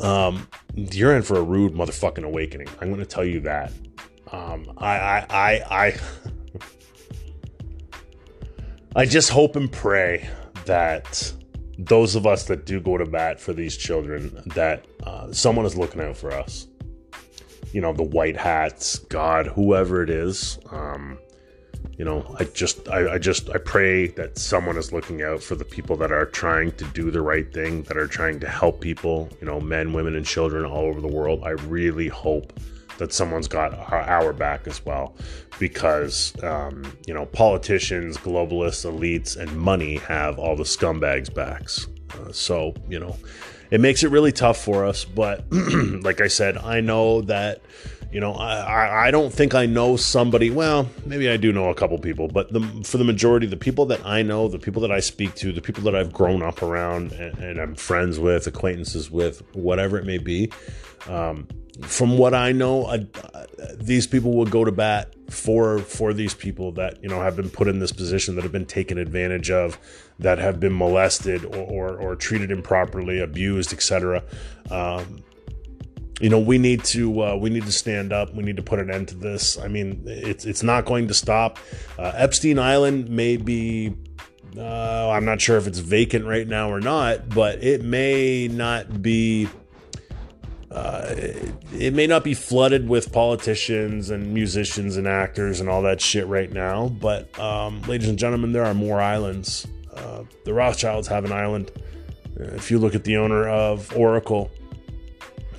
um, 0.00 0.48
you're 0.74 1.14
in 1.14 1.22
for 1.22 1.36
a 1.36 1.42
rude 1.42 1.74
motherfucking 1.74 2.24
awakening. 2.24 2.66
I'm 2.80 2.88
going 2.88 2.98
to 2.98 3.06
tell 3.06 3.24
you 3.24 3.38
that. 3.42 3.72
Um, 4.32 4.72
I, 4.78 4.98
I, 4.98 5.26
I, 5.30 5.52
I, 5.70 6.00
I 8.96 9.04
just 9.04 9.30
hope 9.30 9.54
and 9.54 9.70
pray 9.70 10.28
that 10.64 11.32
those 11.86 12.14
of 12.14 12.26
us 12.26 12.44
that 12.44 12.66
do 12.66 12.80
go 12.80 12.98
to 12.98 13.06
bat 13.06 13.40
for 13.40 13.52
these 13.52 13.76
children, 13.76 14.42
that 14.54 14.86
uh, 15.04 15.32
someone 15.32 15.64
is 15.64 15.76
looking 15.76 16.00
out 16.00 16.16
for 16.16 16.30
us. 16.32 16.66
You 17.72 17.80
know, 17.80 17.92
the 17.92 18.02
white 18.02 18.36
hats, 18.36 18.98
God, 18.98 19.46
whoever 19.46 20.02
it 20.02 20.10
is. 20.10 20.58
Um, 20.70 21.18
you 21.96 22.04
know, 22.04 22.34
I 22.38 22.44
just, 22.44 22.88
I, 22.88 23.14
I 23.14 23.18
just, 23.18 23.50
I 23.50 23.58
pray 23.58 24.08
that 24.08 24.36
someone 24.38 24.76
is 24.76 24.92
looking 24.92 25.22
out 25.22 25.42
for 25.42 25.54
the 25.54 25.64
people 25.64 25.96
that 25.96 26.12
are 26.12 26.26
trying 26.26 26.72
to 26.72 26.84
do 26.86 27.10
the 27.10 27.22
right 27.22 27.50
thing, 27.52 27.82
that 27.84 27.96
are 27.96 28.06
trying 28.06 28.40
to 28.40 28.48
help 28.48 28.80
people. 28.80 29.28
You 29.40 29.46
know, 29.46 29.60
men, 29.60 29.92
women, 29.92 30.16
and 30.16 30.26
children 30.26 30.64
all 30.64 30.84
over 30.84 31.00
the 31.00 31.08
world. 31.08 31.42
I 31.44 31.50
really 31.50 32.08
hope 32.08 32.58
that 33.00 33.12
someone's 33.12 33.48
got 33.48 33.74
our 33.92 34.32
back 34.32 34.68
as 34.68 34.84
well 34.84 35.16
because 35.58 36.32
um, 36.44 36.84
you 37.06 37.12
know 37.12 37.26
politicians 37.26 38.16
globalists 38.16 38.88
elites 38.88 39.36
and 39.36 39.50
money 39.56 39.96
have 39.96 40.38
all 40.38 40.54
the 40.54 40.62
scumbags 40.62 41.32
backs 41.34 41.88
uh, 42.14 42.30
so 42.30 42.72
you 42.88 43.00
know 43.00 43.16
it 43.70 43.80
makes 43.80 44.04
it 44.04 44.10
really 44.10 44.32
tough 44.32 44.62
for 44.62 44.84
us 44.84 45.04
but 45.04 45.44
like 46.02 46.20
i 46.20 46.28
said 46.28 46.56
i 46.58 46.80
know 46.80 47.22
that 47.22 47.60
You 48.12 48.18
know, 48.18 48.32
I, 48.32 49.06
I 49.06 49.10
don't 49.12 49.32
think 49.32 49.54
I 49.54 49.66
know 49.66 49.96
somebody. 49.96 50.50
Well, 50.50 50.88
maybe 51.06 51.30
I 51.30 51.36
do 51.36 51.52
know 51.52 51.68
a 51.68 51.76
couple 51.76 51.96
people, 51.98 52.26
but 52.26 52.52
the, 52.52 52.60
for 52.82 52.98
the 52.98 53.04
majority, 53.04 53.46
the 53.46 53.56
people 53.56 53.86
that 53.86 54.04
I 54.04 54.22
know, 54.22 54.48
the 54.48 54.58
people 54.58 54.82
that 54.82 54.90
I 54.90 54.98
speak 54.98 55.36
to, 55.36 55.52
the 55.52 55.60
people 55.60 55.84
that 55.84 55.94
I've 55.94 56.12
grown 56.12 56.42
up 56.42 56.60
around 56.60 57.12
and, 57.12 57.38
and 57.38 57.60
I'm 57.60 57.76
friends 57.76 58.18
with, 58.18 58.48
acquaintances 58.48 59.12
with, 59.12 59.44
whatever 59.54 59.96
it 59.96 60.06
may 60.06 60.18
be, 60.18 60.50
um, 61.08 61.46
from 61.82 62.18
what 62.18 62.34
I 62.34 62.52
know, 62.52 62.84
uh, 62.84 63.04
these 63.76 64.06
people 64.06 64.34
will 64.34 64.46
go 64.46 64.64
to 64.64 64.72
bat 64.72 65.14
for 65.30 65.78
for 65.78 66.12
these 66.12 66.34
people 66.34 66.72
that 66.72 67.02
you 67.02 67.08
know 67.08 67.20
have 67.20 67.36
been 67.36 67.50
put 67.50 67.68
in 67.68 67.78
this 67.78 67.92
position, 67.92 68.34
that 68.36 68.42
have 68.42 68.52
been 68.52 68.66
taken 68.66 68.98
advantage 68.98 69.50
of, 69.50 69.78
that 70.18 70.38
have 70.38 70.60
been 70.60 70.76
molested 70.76 71.44
or 71.44 71.56
or, 71.56 71.96
or 71.96 72.16
treated 72.16 72.50
improperly, 72.50 73.20
abused, 73.20 73.72
etc. 73.72 74.22
Um, 74.70 75.22
you 76.20 76.28
know, 76.28 76.38
we 76.38 76.58
need 76.58 76.84
to 76.84 77.22
uh, 77.22 77.36
we 77.36 77.50
need 77.50 77.64
to 77.64 77.72
stand 77.72 78.12
up. 78.12 78.34
We 78.34 78.42
need 78.42 78.56
to 78.56 78.62
put 78.62 78.78
an 78.78 78.90
end 78.90 79.08
to 79.08 79.14
this. 79.14 79.58
I 79.58 79.68
mean, 79.68 80.02
it's 80.06 80.44
it's 80.44 80.62
not 80.62 80.84
going 80.84 81.08
to 81.08 81.14
stop. 81.14 81.58
Uh, 81.98 82.12
Epstein 82.14 82.58
Island 82.58 83.08
may 83.08 83.36
be 83.36 83.94
uh, 84.56 85.10
I'm 85.10 85.24
not 85.24 85.40
sure 85.40 85.56
if 85.56 85.66
it's 85.66 85.78
vacant 85.78 86.26
right 86.26 86.46
now 86.46 86.70
or 86.70 86.80
not, 86.80 87.28
but 87.28 87.62
it 87.62 87.82
may 87.82 88.48
not 88.48 89.02
be 89.02 89.48
uh, 90.70 91.14
it, 91.72 91.94
may 91.94 92.06
not 92.06 92.22
be 92.22 92.32
flooded 92.32 92.88
with 92.88 93.12
politicians 93.12 94.10
and 94.10 94.32
musicians 94.32 94.96
and 94.96 95.08
actors 95.08 95.58
and 95.58 95.68
all 95.68 95.82
that 95.82 96.00
shit 96.00 96.26
right 96.28 96.52
now, 96.52 96.88
but 96.88 97.36
um, 97.40 97.82
ladies 97.82 98.08
and 98.08 98.18
gentlemen, 98.18 98.52
there 98.52 98.64
are 98.64 98.74
more 98.74 99.00
islands. 99.00 99.66
Uh, 99.92 100.22
the 100.44 100.54
Rothschilds 100.54 101.08
have 101.08 101.24
an 101.24 101.32
island. 101.32 101.72
Uh, 102.38 102.44
if 102.54 102.70
you 102.70 102.78
look 102.78 102.94
at 102.94 103.02
the 103.02 103.16
owner 103.16 103.48
of 103.48 103.92
Oracle, 103.96 104.48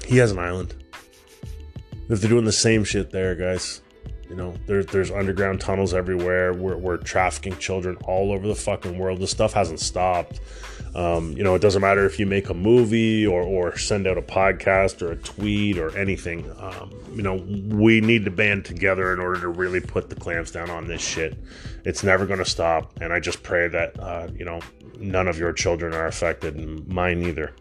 he 0.06 0.16
has 0.18 0.32
an 0.32 0.40
island. 0.40 0.76
If 2.08 2.22
they're 2.22 2.30
doing 2.30 2.46
the 2.46 2.52
same 2.54 2.86
shit 2.86 3.12
there, 3.12 3.36
guys, 3.36 3.82
you 4.30 4.38
know, 4.38 4.54
there, 4.66 4.84
there's 4.84 5.12
underground 5.12 5.60
tunnels 5.60 5.94
everywhere. 5.94 6.54
We're, 6.54 6.78
we're 6.78 6.98
trafficking 6.98 7.58
children 7.58 7.98
all 8.06 8.32
over 8.32 8.48
the 8.48 8.56
fucking 8.56 8.98
world. 8.98 9.20
This 9.20 9.32
stuff 9.32 9.52
hasn't 9.52 9.82
stopped. 9.82 10.40
Um, 10.94 11.32
you 11.38 11.44
know, 11.44 11.56
it 11.56 11.62
doesn't 11.62 11.82
matter 11.82 12.06
if 12.06 12.20
you 12.20 12.26
make 12.26 12.50
a 12.50 12.54
movie 12.54 13.26
or, 13.26 13.42
or 13.44 13.78
send 13.78 14.08
out 14.08 14.18
a 14.18 14.22
podcast 14.22 15.02
or 15.02 15.14
a 15.14 15.16
tweet 15.16 15.78
or 15.78 15.98
anything. 15.98 16.52
Um, 16.60 16.94
you 17.14 17.22
know, 17.22 17.36
we 17.76 18.02
need 18.02 18.26
to 18.26 18.32
band 18.32 18.66
together 18.66 19.14
in 19.14 19.20
order 19.20 19.40
to 19.42 19.48
really 19.48 19.80
put 19.80 20.10
the 20.10 20.16
clamps 20.16 20.52
down 20.52 20.70
on 20.70 20.88
this 20.88 21.02
shit. 21.02 21.38
It's 21.86 22.04
never 22.04 22.26
going 22.26 22.40
to 22.40 22.46
stop. 22.46 23.00
And 23.00 23.14
I 23.14 23.20
just 23.20 23.42
pray 23.42 23.70
that, 23.70 24.00
uh, 24.00 24.28
you 24.36 24.44
know, 24.44 24.60
none 25.00 25.28
of 25.28 25.40
your 25.40 25.54
children 25.54 25.94
are 25.94 26.08
affected, 26.08 26.56
and 26.56 26.86
mine 26.88 27.24
either. 27.24 27.54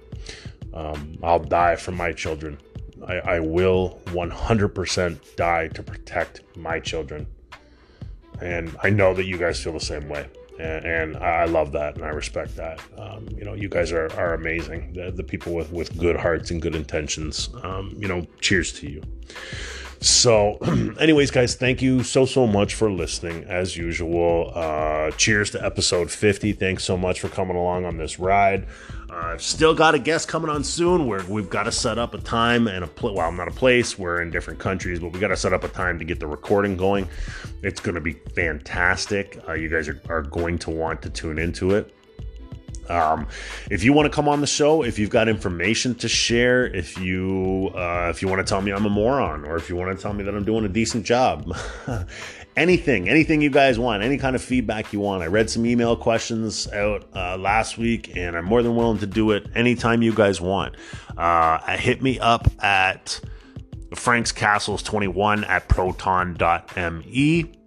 Um, 0.75 1.19
I'll 1.23 1.39
die 1.39 1.77
for 1.77 1.93
my 1.93 2.13
children. 2.13 2.59
I, 3.07 3.15
I 3.19 3.41
will 3.41 4.01
100% 4.07 5.37
die 5.37 5.69
to 5.69 5.83
protect 5.83 6.43
my 6.57 6.81
children. 6.81 7.27
And 8.41 8.77
I 8.83 8.91
know 8.91 9.15
that 9.15 9.25
you 9.25 9.37
guys 9.39 9.63
feel 9.63 9.73
the 9.73 9.81
same 9.81 10.09
way. 10.09 10.27
And, 10.61 11.17
I 11.17 11.45
love 11.45 11.73
that 11.73 11.97
and 11.97 12.05
I 12.05 12.09
respect 12.09 12.57
that. 12.57 12.81
Um, 12.99 13.29
you 13.37 13.45
know, 13.45 13.55
you 13.55 13.69
guys 13.69 13.93
are, 13.93 14.13
are 14.19 14.35
amazing. 14.35 14.93
The, 14.93 15.11
the, 15.11 15.25
people 15.25 15.53
with, 15.53 15.73
with 15.73 15.97
good 15.99 16.17
hearts 16.17 16.51
and 16.51 16.61
good 16.61 16.75
intentions. 16.75 17.51
Um, 17.63 17.95
you 17.99 18.09
know, 18.09 18.27
cheers 18.41 18.73
to 18.75 18.91
you. 18.91 19.03
So, 20.01 20.57
anyways, 20.99 21.31
guys, 21.31 21.55
thank 21.57 21.83
you 21.83 22.03
so, 22.03 22.25
so 22.25 22.47
much 22.47 22.75
for 22.75 22.91
listening 22.91 23.45
as 23.45 23.77
usual. 23.77 24.51
Uh, 24.55 25.11
cheers 25.13 25.51
to 25.51 25.65
episode 25.65 26.11
50. 26.11 26.55
Thanks 26.55 26.85
so 26.85 26.97
much 26.97 27.21
for 27.21 27.29
coming 27.29 27.57
along 27.57 27.85
on 27.85 27.99
this 27.99 28.19
ride. 28.19 28.67
I've 29.11 29.37
uh, 29.37 29.39
still 29.39 29.75
got 29.75 29.95
a 29.95 29.99
guest 29.99 30.29
coming 30.29 30.49
on 30.49 30.65
soon 30.65 31.07
where 31.07 31.23
we've 31.25 31.51
got 31.51 31.65
to 31.65 31.73
set 31.73 31.99
up 31.99 32.15
a 32.15 32.19
time 32.19 32.67
and 32.67 32.83
a 32.83 32.87
place. 32.87 33.15
Well, 33.15 33.31
not 33.33 33.49
a 33.49 33.51
place. 33.51 33.99
We're 33.99 34.23
in 34.23 34.31
different 34.31 34.59
countries, 34.59 35.01
but 35.01 35.13
we 35.13 35.21
got 35.21 35.29
to 35.29 35.37
set 35.37 35.53
up 35.53 35.65
a 35.65 35.69
time 35.69 35.99
to 35.99 36.05
get 36.05 36.19
the 36.19 36.29
recording 36.29 36.77
going. 36.77 37.07
It's 37.63 37.81
going 37.81 37.97
to 37.97 38.01
be 38.01 38.13
fantastic. 38.13 39.39
Uh, 39.47 39.53
you 39.53 39.69
guys 39.69 39.89
are, 39.89 40.01
are 40.09 40.23
going 40.23 40.59
to 40.61 40.71
want 40.71 41.03
to 41.03 41.11
tune 41.11 41.39
into 41.39 41.73
it. 41.73 41.93
Um, 42.91 43.29
if 43.71 43.85
you 43.85 43.93
want 43.93 44.07
to 44.07 44.11
come 44.15 44.29
on 44.29 44.41
the 44.41 44.47
show, 44.47 44.83
if 44.83 44.99
you've 44.99 45.11
got 45.11 45.29
information 45.29 45.95
to 45.97 46.09
share, 46.09 46.67
if 46.67 46.99
you 46.99 47.71
uh, 47.75 48.09
if 48.11 48.21
you 48.21 48.29
want 48.29 48.45
to 48.45 48.49
tell 48.49 48.61
me 48.61 48.73
I'm 48.73 48.85
a 48.85 48.91
moron, 48.91 49.45
or 49.45 49.57
if 49.57 49.69
you 49.69 49.77
want 49.77 49.97
to 49.97 50.03
tell 50.03 50.13
me 50.13 50.25
that 50.25 50.35
I'm 50.35 50.45
doing 50.45 50.65
a 50.65 50.69
decent 50.69 51.07
job, 51.07 51.57
anything, 52.57 53.09
anything 53.09 53.41
you 53.41 53.51
guys 53.51 53.79
want, 53.79 54.03
any 54.03 54.19
kind 54.19 54.37
of 54.37 54.43
feedback 54.43 54.93
you 54.93 55.01
want. 55.01 55.23
I 55.23 55.27
read 55.27 55.49
some 55.49 55.65
email 55.65 55.97
questions 55.97 56.69
out 56.73 57.09
uh, 57.15 57.37
last 57.37 57.79
week, 57.79 58.17
and 58.17 58.37
I'm 58.37 58.45
more 58.45 58.63
than 58.63 58.77
willing 58.77 58.99
to 58.99 59.07
do 59.07 59.31
it 59.31 59.47
anytime 59.55 60.03
you 60.03 60.13
guys 60.13 60.41
want. 60.41 60.77
Uh, 61.17 61.59
hit 61.77 62.03
me 62.03 62.19
up 62.19 62.49
at 62.63 63.21
Frank's 63.95 64.33
Castles 64.33 64.83
21 64.83 65.45
at 65.45 65.69
proton.me. 65.69 67.60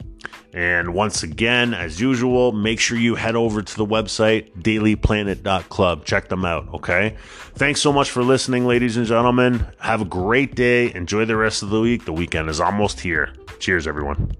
And 0.53 0.93
once 0.93 1.23
again, 1.23 1.73
as 1.73 1.99
usual, 1.99 2.51
make 2.51 2.79
sure 2.79 2.97
you 2.97 3.15
head 3.15 3.35
over 3.35 3.63
to 3.63 3.75
the 3.75 3.85
website, 3.85 4.53
dailyplanet.club. 4.61 6.05
Check 6.05 6.29
them 6.29 6.45
out, 6.45 6.71
okay? 6.75 7.15
Thanks 7.55 7.81
so 7.81 7.91
much 7.91 8.11
for 8.11 8.23
listening, 8.23 8.67
ladies 8.67 8.95
and 8.95 9.07
gentlemen. 9.07 9.65
Have 9.79 10.01
a 10.01 10.05
great 10.05 10.53
day. 10.53 10.93
Enjoy 10.93 11.25
the 11.25 11.35
rest 11.35 11.63
of 11.63 11.69
the 11.69 11.81
week. 11.81 12.05
The 12.05 12.13
weekend 12.13 12.49
is 12.49 12.59
almost 12.59 12.99
here. 12.99 13.33
Cheers, 13.59 13.87
everyone. 13.87 14.35